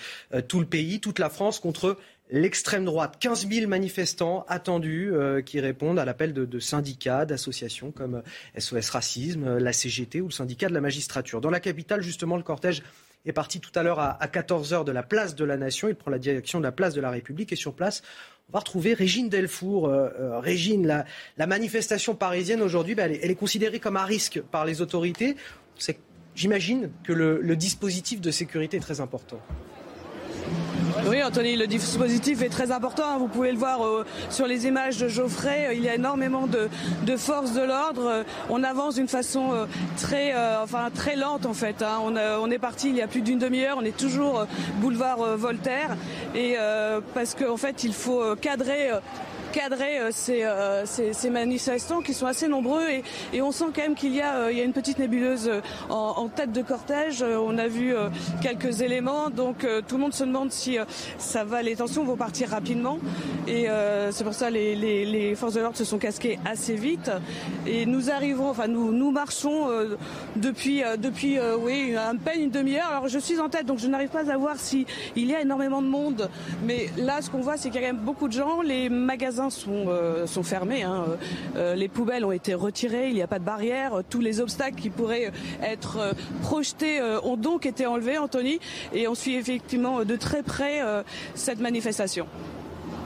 tout 0.47 0.61
le 0.61 0.67
pays, 0.67 1.01
toute 1.01 1.19
la 1.19 1.31
France, 1.31 1.59
contre 1.59 1.97
l'extrême 2.33 2.85
droite. 2.85 3.17
15 3.21 3.49
000 3.49 3.69
manifestants 3.69 4.45
attendus 4.49 5.11
euh, 5.13 5.43
qui 5.43 5.61
répondent 5.61 5.99
à 5.99 6.05
l'appel 6.05 6.33
de, 6.33 6.59
syndicats, 6.59 7.27
d'associations 7.27 7.93
comme 7.93 8.23
SOS 8.59 8.75
euh, 8.75 8.93
Racisme, 8.93 9.45
euh, 9.45 9.61
la 9.61 9.73
CGT 9.73 10.21
ou 10.21 10.27
le 10.27 10.33
syndicat 10.33 10.69
de 10.69 10.75
la 10.75 10.81
magistrature. 10.81 11.41
Dans 11.41 11.51
la 11.51 11.61
capitale, 11.61 12.03
justement, 12.03 12.37
le 12.37 12.43
cortège 12.43 12.83
est 13.27 13.33
parti 13.33 13.61
tout 13.61 13.71
à 13.77 13.83
l'heure 13.85 14.01
à, 14.01 14.19
14h 14.27 14.85
de 14.85 14.91
la 14.91 15.03
place 15.05 15.37
de 15.37 15.45
la 15.45 15.57
Nation. 15.57 15.89
Il 15.89 15.95
prend 15.95 16.11
la 16.11 16.19
direction 16.19 16.59
de 16.59 16.65
la 16.65 16.73
place 16.73 16.95
de 16.95 17.01
la 17.01 17.11
République 17.11 17.53
et 17.53 17.57
sur 17.57 17.75
place, 17.75 18.03
on 18.49 18.53
va 18.55 18.59
retrouver 18.59 18.95
Régine 18.95 19.29
Delfour. 19.29 19.89
Régine, 20.41 21.05
la, 21.37 21.47
manifestation 21.47 22.17
parisienne 22.17 22.61
aujourd'hui, 22.61 22.97
ben, 22.97 23.17
elle, 23.23 23.31
est 23.31 23.37
considérée 23.37 23.79
comme 23.79 23.97
à 23.97 24.05
risque 24.05 24.43
par 24.51 24.65
les 24.65 24.81
autorités. 24.81 25.37
J'imagine 26.35 26.91
que 27.05 27.13
le 27.13 27.55
dispositif 27.55 28.21
de 28.21 28.33
sécurité 28.33 28.79
est 28.79 28.81
très 28.81 29.01
important. 29.01 29.41
Oui, 31.05 31.21
Anthony, 31.21 31.57
le 31.57 31.67
dispositif 31.67 32.43
est 32.43 32.49
très 32.49 32.71
important. 32.71 33.03
Hein. 33.05 33.19
Vous 33.19 33.27
pouvez 33.27 33.51
le 33.51 33.59
voir 33.59 33.85
euh, 33.85 34.05
sur 34.31 34.47
les 34.47 34.67
images 34.67 34.99
de 34.99 35.09
Geoffrey. 35.09 35.71
Il 35.75 35.83
y 35.83 35.89
a 35.89 35.97
énormément 35.97 36.47
de, 36.47 36.69
forces 37.17 37.53
de 37.53 37.61
l'ordre. 37.61 38.25
On 38.49 38.63
avance 38.63 38.95
d'une 38.95 39.09
façon 39.09 39.53
euh, 39.53 39.67
très, 39.97 40.33
euh, 40.33 40.63
enfin, 40.63 40.91
très 40.95 41.17
lente 41.17 41.45
en 41.45 41.55
fait. 41.55 41.83
Hein. 41.83 41.99
On, 42.41 42.51
est 42.51 42.59
parti 42.59 42.91
il 42.91 42.97
y 42.97 43.03
a 43.03 43.09
plus 43.09 43.21
d'une 43.21 43.41
demi-heure. 43.41 43.79
On 43.81 43.85
est 43.85 43.97
toujours 43.97 44.47
boulevard 44.77 45.37
Voltaire. 45.37 45.97
Et 46.37 46.57
parce 47.15 47.35
qu'en 47.35 47.57
fait, 47.57 47.83
il 47.83 47.93
faut 47.93 48.37
cadrer 48.37 48.91
cadrer 49.53 50.01
euh, 50.01 50.11
euh, 50.31 50.83
ces, 50.87 51.31
manifestants 51.31 52.01
qui 52.01 52.15
sont 52.15 52.27
assez 52.27 52.49
nombreux 52.49 52.85
et, 53.33 53.43
on 53.43 53.53
sent 53.53 53.67
quand 53.75 53.83
même 53.83 53.95
qu'il 53.95 54.15
y, 54.15 54.21
a, 54.21 54.35
euh, 54.35 54.65
une 54.65 54.73
petite 54.73 54.99
nébuleuse 54.99 55.51
en, 55.91 56.29
tête 56.29 56.53
de 56.53 56.63
cortège. 56.63 57.23
On 57.23 57.59
a 57.59 57.69
vu 57.69 57.95
quelques 58.41 58.81
éléments, 58.81 59.29
donc 59.29 59.67
tout 59.87 59.97
le 59.97 60.01
monde 60.01 60.15
se 60.15 60.25
demande 60.25 60.51
si 60.51 60.79
ça 61.19 61.45
va, 61.45 61.63
les 61.63 61.77
tensions 61.77 62.05
vont 62.05 62.17
partir 62.17 62.49
rapidement. 62.49 62.99
Et 63.47 63.67
c'est 64.11 64.25
pour 64.25 64.33
ça 64.33 64.49
les, 64.49 64.75
les, 64.77 65.35
forces 65.35 65.55
de 65.55 65.61
l'ordre 65.61 65.77
se 65.77 65.85
sont 65.85 65.99
casquées 65.99 66.39
assez 66.45 66.75
vite. 66.75 67.11
Et 67.67 67.85
nous 67.85 68.11
arrivons, 68.11 68.49
enfin 68.49 68.69
nous, 68.69 68.93
nous 68.93 69.11
marchons 69.11 69.69
depuis, 70.37 70.83
depuis 70.99 71.39
oui, 71.61 71.95
à 71.97 72.13
peine 72.25 72.43
une 72.43 72.51
demi-heure. 72.51 72.89
Alors 72.89 73.09
je 73.09 73.19
suis 73.19 73.41
en 73.41 73.49
tête, 73.49 73.67
donc 73.67 73.79
je 73.79 73.89
n'arrive 73.89 74.11
pas 74.11 74.31
à 74.31 74.37
voir 74.37 74.57
s'il 74.57 74.87
y 75.17 75.35
a 75.35 75.41
énormément 75.41 75.83
de 75.83 75.89
monde, 75.89 76.31
mais 76.65 76.87
là 76.97 77.21
ce 77.21 77.29
qu'on 77.29 77.41
voit 77.41 77.57
c'est 77.57 77.71
qu'il 77.71 77.81
y 77.81 77.85
a 77.85 77.89
quand 77.89 77.95
même 77.95 78.05
beaucoup 78.05 78.29
de 78.29 78.33
gens, 78.33 78.63
les 78.63 78.89
magasins 78.89 79.42
sont, 79.51 79.87
euh, 79.89 80.27
sont 80.27 80.43
fermés. 80.43 80.83
Hein. 80.83 81.05
Euh, 81.57 81.75
les 81.75 81.89
poubelles 81.89 82.25
ont 82.25 82.33
été 82.33 82.55
retirées, 82.55 83.09
il 83.09 83.15
n'y 83.15 83.23
a 83.23 83.27
pas 83.27 83.39
de 83.39 83.45
barrière. 83.45 84.03
Tous 84.09 84.21
les 84.21 84.41
obstacles 84.41 84.81
qui 84.81 84.91
pourraient 84.91 85.33
être 85.63 85.99
euh, 85.99 86.13
projetés 86.43 87.01
ont 87.23 87.37
donc 87.37 87.67
été 87.67 87.87
enlevés, 87.87 88.19
Anthony. 88.19 88.59
Et 88.93 89.09
on 89.09 89.15
suit 89.15 89.35
effectivement 89.35 90.05
de 90.05 90.17
très 90.17 90.43
près 90.43 90.81
cette 91.35 91.61
manifestation. 91.61 92.27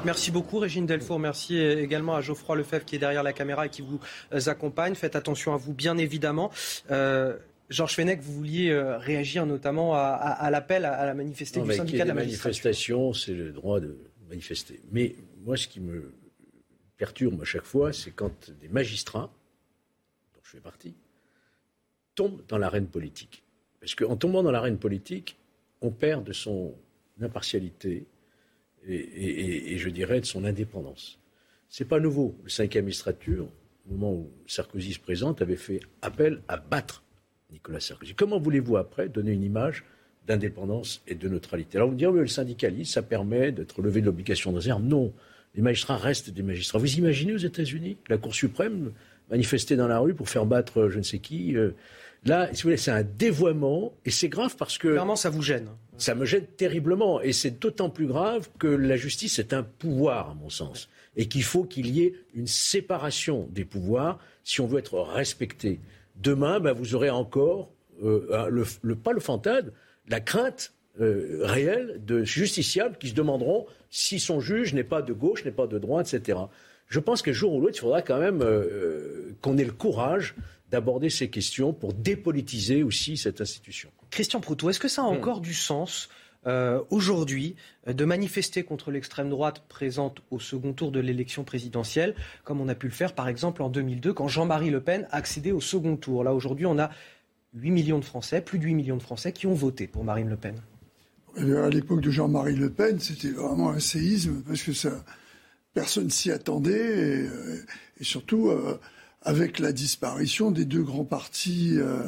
Merci 0.04 0.30
beaucoup 0.30 0.58
Régine 0.58 0.86
Delfour. 0.86 1.18
Merci 1.18 1.58
également 1.58 2.14
à 2.14 2.20
Geoffroy 2.20 2.56
Lefebvre 2.56 2.84
qui 2.84 2.96
est 2.96 2.98
derrière 2.98 3.22
la 3.22 3.32
caméra 3.32 3.66
et 3.66 3.68
qui 3.68 3.82
vous 3.82 4.00
accompagne. 4.48 4.94
Faites 4.94 5.16
attention 5.16 5.54
à 5.54 5.56
vous, 5.56 5.72
bien 5.72 5.98
évidemment. 5.98 6.50
Georges 6.88 7.94
Fenech, 7.94 8.20
vous 8.20 8.32
vouliez 8.32 8.74
réagir 8.98 9.46
notamment 9.46 9.94
à, 9.94 10.48
l'appel 10.50 10.84
à, 10.84 11.06
la 11.06 11.14
manifestation 11.14 11.66
du 11.66 11.74
syndicat 11.74 12.04
de 12.04 12.08
la 12.08 12.14
manifestation. 12.14 13.12
c'est 13.12 13.34
le 13.34 13.52
droit 13.52 13.80
de 13.80 13.96
manifester. 14.28 14.80
Mais 14.92 15.14
moi, 15.44 15.56
ce 15.56 15.68
qui 15.68 15.80
me 15.80 16.12
perturbe 16.96 17.42
à 17.42 17.44
chaque 17.44 17.64
fois, 17.64 17.92
c'est 17.92 18.10
quand 18.10 18.50
des 18.60 18.68
magistrats, 18.68 19.30
dont 20.34 20.40
je 20.42 20.50
fais 20.50 20.60
partie, 20.60 20.94
tombent 22.14 22.42
dans 22.48 22.58
l'arène 22.58 22.86
politique. 22.86 23.42
Parce 23.80 23.94
qu'en 23.94 24.16
tombant 24.16 24.42
dans 24.42 24.50
l'arène 24.50 24.78
politique, 24.78 25.36
on 25.80 25.90
perd 25.90 26.24
de 26.24 26.32
son 26.32 26.74
impartialité 27.20 28.06
et, 28.88 29.76
je 29.78 29.88
dirais 29.88 30.20
de 30.20 30.26
son 30.26 30.44
indépendance. 30.44 31.18
Ce 31.68 31.82
n'est 31.82 31.88
pas 31.88 32.00
nouveau. 32.00 32.36
Le 32.44 32.48
cinquième 32.48 32.84
magistrature, 32.84 33.48
au 33.88 33.92
moment 33.92 34.12
où 34.12 34.30
Sarkozy 34.46 34.94
se 34.94 35.00
présente, 35.00 35.42
avait 35.42 35.56
fait 35.56 35.80
appel 36.02 36.40
à 36.48 36.56
battre 36.56 37.02
Nicolas 37.50 37.80
Sarkozy. 37.80 38.14
Comment 38.14 38.38
voulez-vous 38.38 38.76
après 38.76 39.08
donner 39.08 39.32
une 39.32 39.42
image 39.42 39.84
d'indépendance 40.26 41.02
et 41.06 41.14
de 41.14 41.28
neutralité? 41.28 41.78
Alors 41.78 41.88
vous 41.88 41.94
me 41.94 41.98
direz, 41.98 42.20
le 42.20 42.26
syndicalisme, 42.26 42.92
ça 42.92 43.02
permet 43.02 43.52
d'être 43.52 43.82
levé 43.82 44.00
de 44.00 44.06
l'obligation 44.06 44.52
de 44.52 44.56
réserve? 44.56 44.82
Non 44.82 45.12
les 45.56 45.62
magistrats 45.62 45.96
restent 45.96 46.30
des 46.30 46.42
magistrats. 46.42 46.78
Vous 46.78 46.96
imaginez 46.96 47.32
aux 47.32 47.38
États-Unis 47.38 47.96
la 48.08 48.18
Cour 48.18 48.34
suprême 48.34 48.92
manifester 49.30 49.74
dans 49.74 49.88
la 49.88 49.98
rue 49.98 50.14
pour 50.14 50.28
faire 50.28 50.46
battre 50.46 50.82
euh, 50.82 50.90
je 50.90 50.98
ne 50.98 51.02
sais 51.02 51.18
qui 51.18 51.56
euh, 51.56 51.70
Là, 52.24 52.48
si 52.52 52.62
vous 52.62 52.68
voulez, 52.68 52.76
c'est 52.76 52.90
un 52.90 53.04
dévoiement 53.04 53.92
et 54.04 54.10
c'est 54.10 54.28
grave 54.28 54.56
parce 54.56 54.78
que. 54.78 54.88
Clairement, 54.88 55.16
ça 55.16 55.30
vous 55.30 55.42
gêne. 55.42 55.68
Ça 55.96 56.14
me 56.14 56.24
gêne 56.24 56.44
terriblement 56.56 57.20
et 57.20 57.32
c'est 57.32 57.60
d'autant 57.60 57.88
plus 57.88 58.06
grave 58.06 58.48
que 58.58 58.66
la 58.66 58.96
justice 58.96 59.38
est 59.38 59.52
un 59.52 59.62
pouvoir, 59.62 60.30
à 60.30 60.34
mon 60.34 60.50
sens, 60.50 60.88
et 61.16 61.28
qu'il 61.28 61.44
faut 61.44 61.64
qu'il 61.64 61.86
y 61.86 62.02
ait 62.02 62.14
une 62.34 62.48
séparation 62.48 63.48
des 63.52 63.64
pouvoirs 63.64 64.18
si 64.42 64.60
on 64.60 64.66
veut 64.66 64.80
être 64.80 64.98
respecté. 64.98 65.78
Demain, 66.16 66.58
ben, 66.58 66.72
vous 66.72 66.96
aurez 66.96 67.10
encore, 67.10 67.70
euh, 68.02 68.48
le, 68.82 68.94
pas 68.96 69.12
le 69.12 69.20
fantasme, 69.20 69.70
la 70.08 70.20
crainte 70.20 70.72
réelle 70.98 72.00
de 72.04 72.24
justiciables 72.24 72.96
qui 72.98 73.08
se 73.08 73.14
demanderont 73.14 73.66
si 73.90 74.18
son 74.18 74.40
juge 74.40 74.74
n'est 74.74 74.84
pas 74.84 75.02
de 75.02 75.12
gauche, 75.12 75.44
n'est 75.44 75.50
pas 75.50 75.66
de 75.66 75.78
droite, 75.78 76.12
etc. 76.12 76.38
Je 76.88 77.00
pense 77.00 77.22
qu'un 77.22 77.32
jour 77.32 77.54
ou 77.54 77.60
l'autre, 77.60 77.76
il 77.76 77.80
faudra 77.80 78.02
quand 78.02 78.18
même 78.18 78.42
euh, 78.42 78.46
euh, 78.46 79.36
qu'on 79.40 79.58
ait 79.58 79.64
le 79.64 79.72
courage 79.72 80.34
d'aborder 80.70 81.10
ces 81.10 81.28
questions 81.30 81.72
pour 81.72 81.92
dépolitiser 81.92 82.82
aussi 82.82 83.16
cette 83.16 83.40
institution. 83.40 83.90
Christian 84.10 84.40
Proutot, 84.40 84.70
est-ce 84.70 84.80
que 84.80 84.88
ça 84.88 85.02
a 85.02 85.10
hmm. 85.10 85.16
encore 85.16 85.40
du 85.40 85.54
sens 85.54 86.08
euh, 86.46 86.80
aujourd'hui 86.90 87.56
de 87.88 88.04
manifester 88.04 88.62
contre 88.62 88.92
l'extrême 88.92 89.30
droite 89.30 89.64
présente 89.68 90.20
au 90.30 90.38
second 90.38 90.72
tour 90.72 90.92
de 90.92 91.00
l'élection 91.00 91.42
présidentielle, 91.42 92.14
comme 92.44 92.60
on 92.60 92.68
a 92.68 92.76
pu 92.76 92.86
le 92.86 92.92
faire 92.92 93.14
par 93.14 93.26
exemple 93.26 93.62
en 93.62 93.68
2002 93.68 94.12
quand 94.12 94.28
Jean-Marie 94.28 94.70
Le 94.70 94.80
Pen 94.80 95.08
a 95.10 95.16
accédé 95.16 95.50
au 95.50 95.60
second 95.60 95.96
tour? 95.96 96.22
Là 96.22 96.34
aujourd'hui, 96.34 96.66
on 96.66 96.78
a 96.78 96.90
8 97.54 97.70
millions 97.72 97.98
de 97.98 98.04
Français, 98.04 98.40
plus 98.40 98.60
de 98.60 98.64
8 98.64 98.74
millions 98.74 98.96
de 98.96 99.02
Français 99.02 99.32
qui 99.32 99.48
ont 99.48 99.54
voté 99.54 99.88
pour 99.88 100.04
Marine 100.04 100.28
Le 100.28 100.36
Pen. 100.36 100.54
À 101.36 101.68
l'époque 101.68 102.00
de 102.00 102.10
Jean-Marie 102.10 102.56
Le 102.56 102.70
Pen, 102.70 102.98
c'était 102.98 103.30
vraiment 103.30 103.70
un 103.70 103.78
séisme 103.78 104.42
parce 104.46 104.62
que 104.62 104.72
ça, 104.72 105.04
personne 105.74 106.08
s'y 106.08 106.30
attendait 106.30 106.72
et, 106.72 107.28
euh, 107.28 107.62
surtout 108.00 108.48
euh, 108.48 108.78
avec 109.22 109.58
la 109.58 109.72
disparition 109.72 110.50
des 110.50 110.64
deux 110.64 110.82
grands 110.82 111.04
partis 111.04 111.74
euh, 111.76 112.02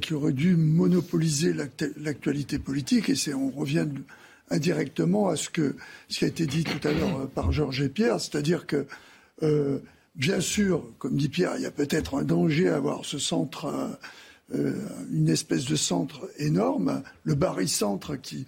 qui 0.00 0.12
auraient 0.14 0.32
dû 0.32 0.56
monopoliser 0.56 1.54
l'actualité 1.96 2.58
politique. 2.58 3.08
Et 3.08 3.34
on 3.34 3.50
revient 3.50 3.86
indirectement 4.50 5.28
à 5.28 5.36
ce, 5.36 5.48
que, 5.50 5.76
ce 6.08 6.18
qui 6.18 6.24
a 6.24 6.28
été 6.28 6.46
dit 6.46 6.64
tout 6.64 6.86
à 6.86 6.92
l'heure 6.92 7.28
par 7.30 7.52
Georges 7.52 7.82
et 7.82 7.88
Pierre, 7.88 8.20
c'est-à-dire 8.20 8.66
que, 8.66 8.86
bien 10.18 10.40
sûr, 10.40 10.84
comme 10.98 11.16
dit 11.16 11.28
Pierre, 11.28 11.54
il 11.56 11.62
y 11.62 11.66
a 11.66 11.70
peut-être 11.70 12.16
un 12.16 12.24
danger 12.24 12.68
à 12.68 12.76
avoir 12.76 13.04
ce 13.04 13.18
centre 13.18 13.66
euh, 13.66 13.88
une 14.52 15.28
espèce 15.28 15.64
de 15.66 15.76
centre 15.76 16.28
énorme, 16.38 17.02
le 17.24 17.34
barycentre 17.34 18.20
qui, 18.20 18.46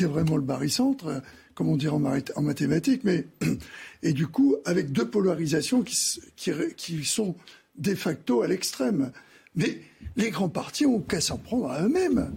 est 0.00 0.04
vraiment 0.04 0.36
le 0.36 0.42
barycentre, 0.42 1.22
comme 1.54 1.68
on 1.68 1.76
dirait 1.76 1.94
en, 1.94 2.42
mathématiques, 2.42 3.04
mais 3.04 3.26
et 4.02 4.12
du 4.12 4.26
coup 4.26 4.56
avec 4.64 4.92
deux 4.92 5.08
polarisations 5.08 5.82
qui, 5.82 7.04
sont 7.04 7.34
de 7.76 7.94
facto 7.94 8.42
à 8.42 8.48
l'extrême. 8.48 9.12
Mais 9.54 9.80
les 10.16 10.30
grands 10.30 10.48
partis 10.48 10.86
ont 10.86 11.00
qu'à 11.00 11.20
s'en 11.20 11.36
prendre 11.36 11.70
à 11.70 11.82
eux-mêmes. 11.82 12.32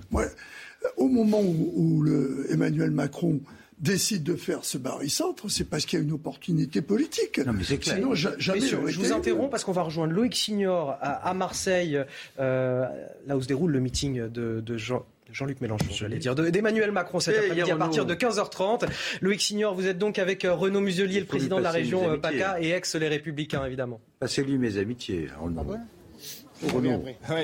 au 0.98 1.08
moment 1.08 1.42
où, 1.42 2.06
Emmanuel 2.50 2.92
Macron 2.92 3.40
décide 3.80 4.24
de 4.24 4.36
faire 4.36 4.64
ce 4.64 4.78
barycentre, 4.78 5.50
c'est 5.50 5.66
parce 5.66 5.86
qu'il 5.86 6.00
y 6.00 6.02
a 6.02 6.06
une 6.06 6.14
opportunité 6.14 6.82
politique. 6.82 7.40
Non, 7.40 7.54
mais 7.54 7.64
c'est 7.64 7.78
clair. 7.78 7.96
Sinon, 7.96 8.16
jamais 8.16 8.62
je 8.62 9.00
vous 9.00 9.12
interromps 9.12 9.52
parce 9.52 9.64
qu'on 9.64 9.72
va 9.72 9.82
rejoindre 9.82 10.14
Loïc 10.14 10.36
Signor 10.36 10.98
à, 11.02 11.34
Marseille, 11.34 12.00
euh, 12.40 12.86
là 13.28 13.38
où 13.38 13.42
se 13.42 13.48
déroule 13.48 13.72
le 13.72 13.80
meeting 13.80 14.28
de, 14.30 14.78
Jean, 14.78 15.06
Jean-Luc 15.32 15.62
Mélenchon, 15.62 15.88
j'allais 15.92 16.18
dire, 16.18 16.36
d'Emmanuel 16.36 16.92
Macron 16.92 17.20
cet 17.20 17.38
après-midi 17.38 17.72
à 17.72 17.76
partir 17.76 18.06
de 18.06 18.14
15h30. 18.14 18.88
Loïc 19.22 19.42
Signor, 19.42 19.74
vous 19.74 19.88
êtes 19.88 19.98
donc 19.98 20.20
avec 20.20 20.44
Renaud 20.50 20.82
Muselier, 20.82 21.20
le 21.20 21.26
président 21.26 21.58
de 21.58 21.64
la 21.64 21.72
région 21.72 22.18
PACA 22.20 22.62
et 22.62 22.72
ex 22.72 22.96
Les 22.96 23.08
Républicains, 23.08 23.66
évidemment. 23.66 24.00
Passez-lui 24.20 24.58
mes 24.58 24.78
amitiés, 24.78 25.28
Renaud. 25.40 25.66
Ah 25.74 25.78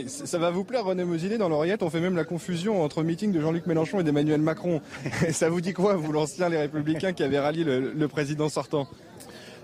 ça 0.07 0.37
va 0.37 0.51
vous 0.51 0.63
plaire, 0.63 0.85
René 0.85 1.05
Muselier 1.05 1.37
Dans 1.37 1.49
l'oreillette, 1.49 1.83
on 1.83 1.89
fait 1.89 1.99
même 1.99 2.15
la 2.15 2.23
confusion 2.23 2.83
entre 2.83 3.01
le 3.01 3.07
meeting 3.07 3.31
de 3.31 3.41
Jean-Luc 3.41 3.65
Mélenchon 3.67 3.99
et 3.99 4.03
d'Emmanuel 4.03 4.41
Macron. 4.41 4.81
ça 5.31 5.49
vous 5.49 5.61
dit 5.61 5.73
quoi, 5.73 5.95
vous, 5.95 6.11
l'ancien 6.11 6.49
Les 6.49 6.57
Républicains 6.57 7.13
qui 7.13 7.23
avait 7.23 7.39
rallié 7.39 7.63
le 7.63 8.07
président 8.07 8.49
sortant? 8.49 8.87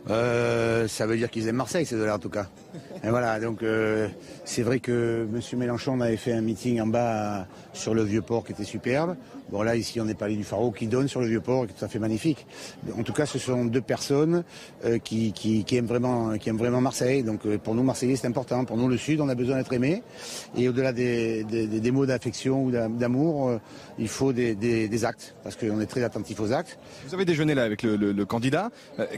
Euh, 0.10 0.88
ça 0.88 1.06
veut 1.06 1.18
dire 1.18 1.30
qu'ils 1.30 1.48
aiment 1.48 1.58
Marseille, 1.58 1.86
ces 1.86 1.96
deux-là, 1.96 2.16
en 2.16 2.20
tout 2.20 2.30
cas. 2.30 2.48
Et 3.04 3.10
voilà, 3.10 3.40
donc 3.40 3.64
euh, 3.64 4.08
c'est 4.46 4.64
vrai 4.64 4.80
que 4.80 5.28
M. 5.34 5.60
Mélenchon 5.60 6.00
avait 6.00 6.18
fait 6.18 6.34
un 6.34 6.42
meeting 6.42 6.80
en 6.82 6.88
bas 6.88 7.48
sur 7.74 7.94
le 7.94 8.04
Vieux-Port 8.04 8.46
qui 8.46 8.54
était 8.54 8.64
superbe. 8.64 9.16
Bon, 9.50 9.62
là, 9.62 9.76
ici, 9.76 10.00
on 10.02 10.08
est 10.08 10.14
parlé 10.14 10.36
du 10.36 10.44
Faro 10.44 10.72
qui 10.72 10.88
donne 10.88 11.08
sur 11.08 11.22
le 11.22 11.28
Vieux-Port, 11.28 11.66
qui 11.66 11.72
est 11.72 11.76
tout 11.76 11.86
à 11.86 11.88
fait 11.88 12.00
magnifique. 12.00 12.46
En 12.98 13.04
tout 13.04 13.14
cas, 13.14 13.26
ce 13.26 13.40
sont 13.40 13.66
deux 13.66 13.82
personnes 13.82 14.44
euh, 14.86 14.98
qui, 14.98 15.66
aiment 15.72 15.86
vraiment, 15.86 16.38
qui 16.38 16.50
aiment 16.50 16.58
vraiment 16.58 16.82
Marseille. 16.82 17.24
Donc, 17.24 17.42
pour 17.58 17.76
nous, 17.76 17.84
Marseillais, 17.84 18.16
c'est 18.16 18.28
important. 18.28 18.66
Pour 18.66 18.78
nous, 18.78 18.88
le 18.88 18.98
Sud, 18.98 19.22
on 19.22 19.30
a 19.30 19.36
besoin 19.36 19.58
d'être 19.58 19.74
aimé. 19.74 20.04
Et 20.58 20.68
au-delà 20.68 20.92
des, 20.92 21.44
des, 21.44 21.92
mots 21.92 22.06
d'affection 22.06 22.66
ou 22.66 22.72
d'amour, 22.72 23.60
il 23.98 24.08
faut 24.08 24.34
des, 24.34 25.06
actes, 25.06 25.36
parce 25.44 25.56
qu'on 25.56 25.80
est 25.80 25.86
très 25.86 26.04
attentif 26.04 26.40
aux 26.40 26.52
actes. 26.52 26.78
Vous 27.08 27.14
avez 27.14 27.26
déjeuné 27.26 27.56
là 27.56 27.64
avec 27.64 27.84
le, 27.84 27.96
le 27.96 28.26
candidat. 28.26 28.70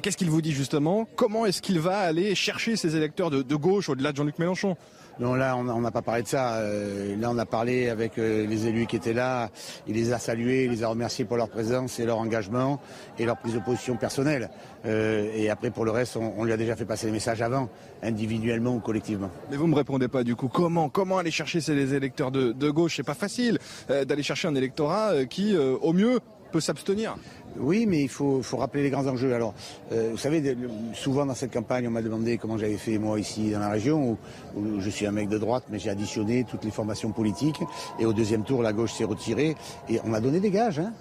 Qu'est-ce 0.02 0.18
qu'il 0.18 0.30
vous 0.30 0.42
dit 0.42 0.52
justement? 0.52 1.08
Comment 1.16 1.46
est-ce 1.46 1.62
qu'il 1.62 1.80
va 1.80 2.00
aller 2.00 2.36
chercher 2.36 2.76
ses 2.76 2.96
électeurs 2.96 3.30
de, 3.30 3.56
gauche 3.56 3.90
au-delà 3.90 4.12
de 4.12 4.18
Jean-Luc 4.18 4.40
Mélenchon? 4.40 4.78
Non, 5.20 5.34
là, 5.36 5.58
on 5.58 5.82
n'a 5.82 5.92
pas 5.92 6.02
parlé 6.02 6.24
de 6.24 6.28
ça. 6.30 6.56
Euh, 6.56 7.16
là, 7.18 7.30
on 7.30 7.38
a 7.38 7.46
parlé 7.46 7.90
avec 7.90 8.18
euh, 8.18 8.48
les 8.48 8.68
élus 8.68 8.86
qui 8.86 8.96
étaient 8.96 9.14
là. 9.14 9.50
Il 9.86 9.96
les 9.96 10.14
a 10.14 10.18
salués, 10.18 10.64
il 10.64 10.72
les 10.72 10.84
a 10.84 10.88
remerciés 10.88 11.26
pour 11.26 11.36
leur 11.36 11.50
présence 11.50 12.00
et 12.00 12.06
leur 12.06 12.20
engagement 12.20 12.80
et 13.18 13.26
leur 13.26 13.38
prise 13.38 13.54
de 13.54 13.60
position 13.60 13.98
personnelle. 13.98 14.50
Euh, 14.86 15.30
et 15.36 15.50
après, 15.50 15.72
pour 15.72 15.84
le 15.84 15.92
reste, 15.92 16.16
on, 16.16 16.46
lui 16.46 16.54
a 16.54 16.58
déjà 16.58 16.78
fait 16.78 16.86
passer 16.86 17.08
les 17.08 17.12
messages 17.12 17.42
avant, 17.42 17.68
individuellement 18.02 18.76
ou 18.76 18.80
collectivement. 18.80 19.30
Mais 19.52 19.58
vous 19.58 19.68
me 19.68 19.76
répondez 19.76 20.08
pas 20.08 20.24
du 20.24 20.38
coup. 20.38 20.48
Comment 20.48 20.88
Comment 20.88 21.18
aller 21.18 21.32
chercher 21.32 21.60
ces 21.60 21.94
électeurs 21.94 22.32
de, 22.32 22.54
de 22.54 22.70
gauche? 22.70 22.96
C'est 22.96 23.04
pas 23.04 23.14
facile 23.14 23.60
d'aller 23.90 24.24
chercher 24.24 24.48
un 24.48 24.56
électorat 24.56 25.26
qui, 25.26 25.56
au 25.58 25.92
mieux, 25.92 26.20
peut 26.50 26.60
s'abstenir. 26.60 27.16
Oui, 27.58 27.86
mais 27.86 28.02
il 28.04 28.10
faut, 28.10 28.42
rappeler 28.54 28.84
les 28.84 28.90
grands 28.90 29.08
enjeux. 29.08 29.34
Alors, 29.34 29.54
euh, 29.92 30.10
vous 30.12 30.18
savez, 30.18 30.56
souvent 30.94 31.26
dans 31.26 31.36
cette 31.36 31.52
campagne, 31.52 31.88
on 31.88 31.92
m'a 31.92 32.02
demandé 32.02 32.38
comment 32.38 32.58
j'avais 32.58 32.78
fait 32.78 32.98
moi 32.98 33.20
ici 33.20 33.52
dans 33.52 33.60
la 33.60 33.70
région, 33.70 34.18
où, 34.56 34.80
je 34.80 34.90
suis 34.90 35.06
un 35.06 35.12
mec 35.12 35.30
de 35.30 35.38
droite, 35.38 35.64
mais 35.70 35.80
j'ai 35.80 35.90
additionné 35.90 36.46
toutes 36.50 36.64
les 36.64 36.72
formations 36.72 37.12
politiques. 37.12 37.62
Et 38.00 38.06
au 38.06 38.14
deuxième 38.14 38.44
tour, 38.44 38.62
la 38.62 38.74
gauche 38.74 38.94
s'est 38.94 39.04
retirée. 39.04 39.56
Et 39.90 40.00
on 40.06 40.14
a 40.14 40.22
donné 40.22 40.40
des 40.40 40.52
gages. 40.52 40.80
Hein. 40.80 40.94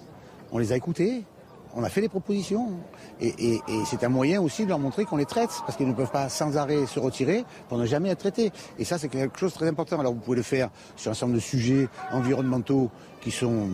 On 0.51 0.57
les 0.57 0.71
a 0.71 0.75
écoutés. 0.75 1.23
On 1.75 1.83
a 1.83 1.89
fait 1.89 2.01
des 2.01 2.09
propositions. 2.09 2.71
Et, 3.21 3.59
c'est 3.85 4.03
un 4.03 4.09
moyen 4.09 4.41
aussi 4.41 4.63
de 4.63 4.69
leur 4.69 4.79
montrer 4.79 5.05
qu'on 5.05 5.17
les 5.17 5.25
traite, 5.25 5.51
parce 5.65 5.77
qu'ils 5.77 5.87
ne 5.87 5.93
peuvent 5.93 6.11
pas 6.11 6.29
sans 6.29 6.57
arrêt 6.57 6.85
se 6.85 6.99
retirer 6.99 7.45
pour 7.67 7.77
ne 7.77 7.85
jamais 7.85 8.09
être 8.09 8.19
traités. 8.19 8.51
Et 8.77 8.85
ça, 8.85 8.97
c'est 8.97 9.09
quelque 9.09 9.39
chose 9.39 9.51
de 9.51 9.57
très 9.57 9.67
important. 9.67 9.99
Alors 9.99 10.13
vous 10.13 10.19
pouvez 10.19 10.37
le 10.37 10.43
faire 10.43 10.69
sur 10.95 11.11
un 11.11 11.13
certain 11.13 11.27
nombre 11.27 11.39
de 11.39 11.43
sujets 11.43 11.87
environnementaux 12.11 12.89
qui 13.21 13.31
sont 13.31 13.67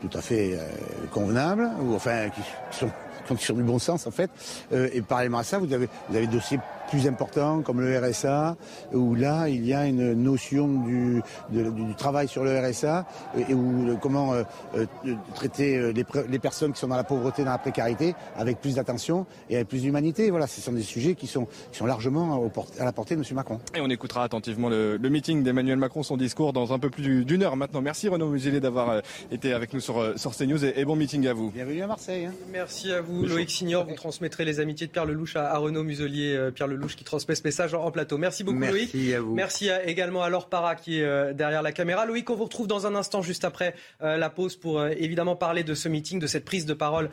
tout 0.00 0.16
à 0.16 0.20
fait 0.20 0.54
euh, 0.54 0.68
convenables, 1.10 1.70
ou 1.82 1.94
enfin 1.94 2.28
qui 2.28 2.42
sont, 2.70 2.90
sont 3.38 3.54
du 3.54 3.62
bon 3.62 3.78
sens 3.78 4.06
en 4.06 4.10
fait. 4.10 4.30
Euh, 4.72 4.88
et 4.92 5.00
parallèlement 5.02 5.38
à 5.38 5.44
ça, 5.44 5.58
vous 5.58 5.72
avez, 5.72 5.88
vous 6.08 6.16
avez 6.16 6.26
des 6.26 6.34
dossiers 6.34 6.58
plus 6.88 7.06
importants 7.06 7.62
comme 7.62 7.80
le 7.80 7.98
RSA, 7.98 8.56
où 8.92 9.14
là 9.14 9.48
il 9.48 9.64
y 9.64 9.72
a 9.72 9.86
une 9.86 10.12
notion 10.14 10.66
du, 10.66 11.22
du 11.50 11.94
travail 11.96 12.26
sur 12.26 12.42
le 12.42 12.58
RSA 12.58 13.06
et 13.48 13.54
où 13.54 13.96
comment 14.00 14.34
euh, 14.34 14.42
euh, 14.74 14.86
traiter 15.34 15.92
les, 15.92 16.04
les, 16.28 16.38
personnes 16.40 16.72
qui 16.72 16.80
sont 16.80 16.88
dans 16.88 16.96
la 16.96 17.04
pauvreté, 17.04 17.44
dans 17.44 17.52
la 17.52 17.58
précarité, 17.58 18.14
avec 18.36 18.60
plus 18.60 18.74
d'attention 18.74 19.26
et 19.48 19.56
avec 19.56 19.68
plus 19.68 19.82
d'humanité. 19.82 20.30
Voilà, 20.30 20.48
ce 20.48 20.60
sont 20.60 20.72
des 20.72 20.82
sujets 20.82 21.14
qui 21.14 21.28
sont, 21.28 21.46
qui 21.70 21.78
sont 21.78 21.86
largement 21.86 22.50
à 22.78 22.84
la 22.84 22.92
portée 22.92 23.14
de 23.14 23.20
M. 23.20 23.36
Macron. 23.36 23.60
Et 23.74 23.80
on 23.80 23.88
écoutera 23.88 24.24
attentivement 24.24 24.68
le, 24.68 24.96
le 24.96 25.08
meeting 25.10 25.44
d'Emmanuel 25.44 25.78
Macron, 25.78 26.02
son 26.02 26.16
discours 26.16 26.52
dans 26.52 26.72
un 26.72 26.78
peu 26.78 26.90
plus 26.90 27.24
d'une 27.24 27.42
heure 27.42 27.56
maintenant. 27.56 27.80
Merci 27.80 28.08
Renaud 28.08 28.28
Muselier 28.28 28.60
d'avoir 28.60 28.90
euh, 28.90 29.00
été 29.30 29.52
avec 29.52 29.72
nous 29.72 29.80
sur, 29.80 29.98
euh, 29.98 30.16
sur 30.16 30.34
CNews 30.36 30.64
et, 30.64 30.84
bon 30.84 30.96
meeting 30.96 31.26
à 31.26 31.32
vous. 31.32 31.50
Bienvenue 31.50 31.82
à 31.82 31.86
Marseille. 31.86 32.26
Hein. 32.26 32.32
Merci 32.50 32.92
à 32.92 33.00
vous, 33.00 33.09
Loïc 33.10 33.50
Signor. 33.50 33.86
Vous 33.86 33.94
transmettrez 33.94 34.44
les 34.44 34.60
amitiés 34.60 34.86
de 34.86 34.92
Pierre 34.92 35.06
Lelouch 35.06 35.36
à, 35.36 35.56
Renaud 35.58 35.82
Muselier. 35.82 36.34
Euh, 36.36 36.50
Pierre 36.50 36.68
Lelouch 36.68 36.96
qui 36.96 37.04
transmet 37.04 37.34
ce 37.34 37.42
message 37.44 37.74
en, 37.74 37.90
plateau. 37.90 38.18
Merci 38.18 38.44
beaucoup, 38.44 38.58
Loïc. 38.60 38.94
Merci 38.94 39.14
à 39.14 39.20
vous. 39.20 39.34
Merci 39.34 39.70
également 39.84 40.22
à 40.22 40.30
Laure 40.30 40.48
Para 40.48 40.74
qui 40.76 41.00
est 41.00 41.34
derrière 41.34 41.62
la 41.62 41.72
caméra. 41.72 42.06
Loïc, 42.06 42.28
on 42.30 42.36
vous 42.36 42.44
retrouve 42.44 42.66
dans 42.66 42.86
un 42.86 42.94
instant, 42.94 43.22
juste 43.22 43.44
après 43.44 43.74
la 44.00 44.30
pause, 44.30 44.56
pour 44.56 44.84
évidemment 44.86 45.36
parler 45.36 45.64
de 45.64 45.74
ce 45.74 45.88
meeting, 45.88 46.18
de 46.18 46.26
cette 46.26 46.44
prise 46.44 46.66
de 46.66 46.74
parole 46.74 47.10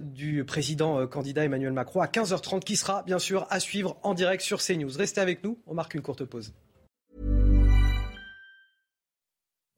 du 0.00 0.44
président 0.44 1.06
candidat 1.06 1.44
Emmanuel 1.44 1.72
Macron 1.72 2.00
à 2.00 2.06
15h30, 2.06 2.60
qui 2.60 2.76
sera 2.76 3.02
bien 3.02 3.18
sûr 3.18 3.46
à 3.50 3.60
suivre 3.60 3.96
en 4.02 4.14
direct 4.14 4.42
sur 4.42 4.60
CNews. 4.62 4.96
Restez 4.96 5.20
avec 5.20 5.42
nous, 5.44 5.58
on 5.66 5.74
marque 5.74 5.94
une 5.94 6.02
courte 6.02 6.24
pause. 6.24 6.52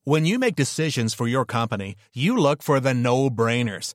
When 0.04 0.26
you 0.26 0.40
make 0.40 0.56
decisions 0.56 1.14
for 1.14 1.28
your 1.28 1.44
company, 1.44 1.94
you 2.12 2.36
look 2.36 2.60
for 2.60 2.80
the 2.80 2.92
no-brainers. 2.92 3.94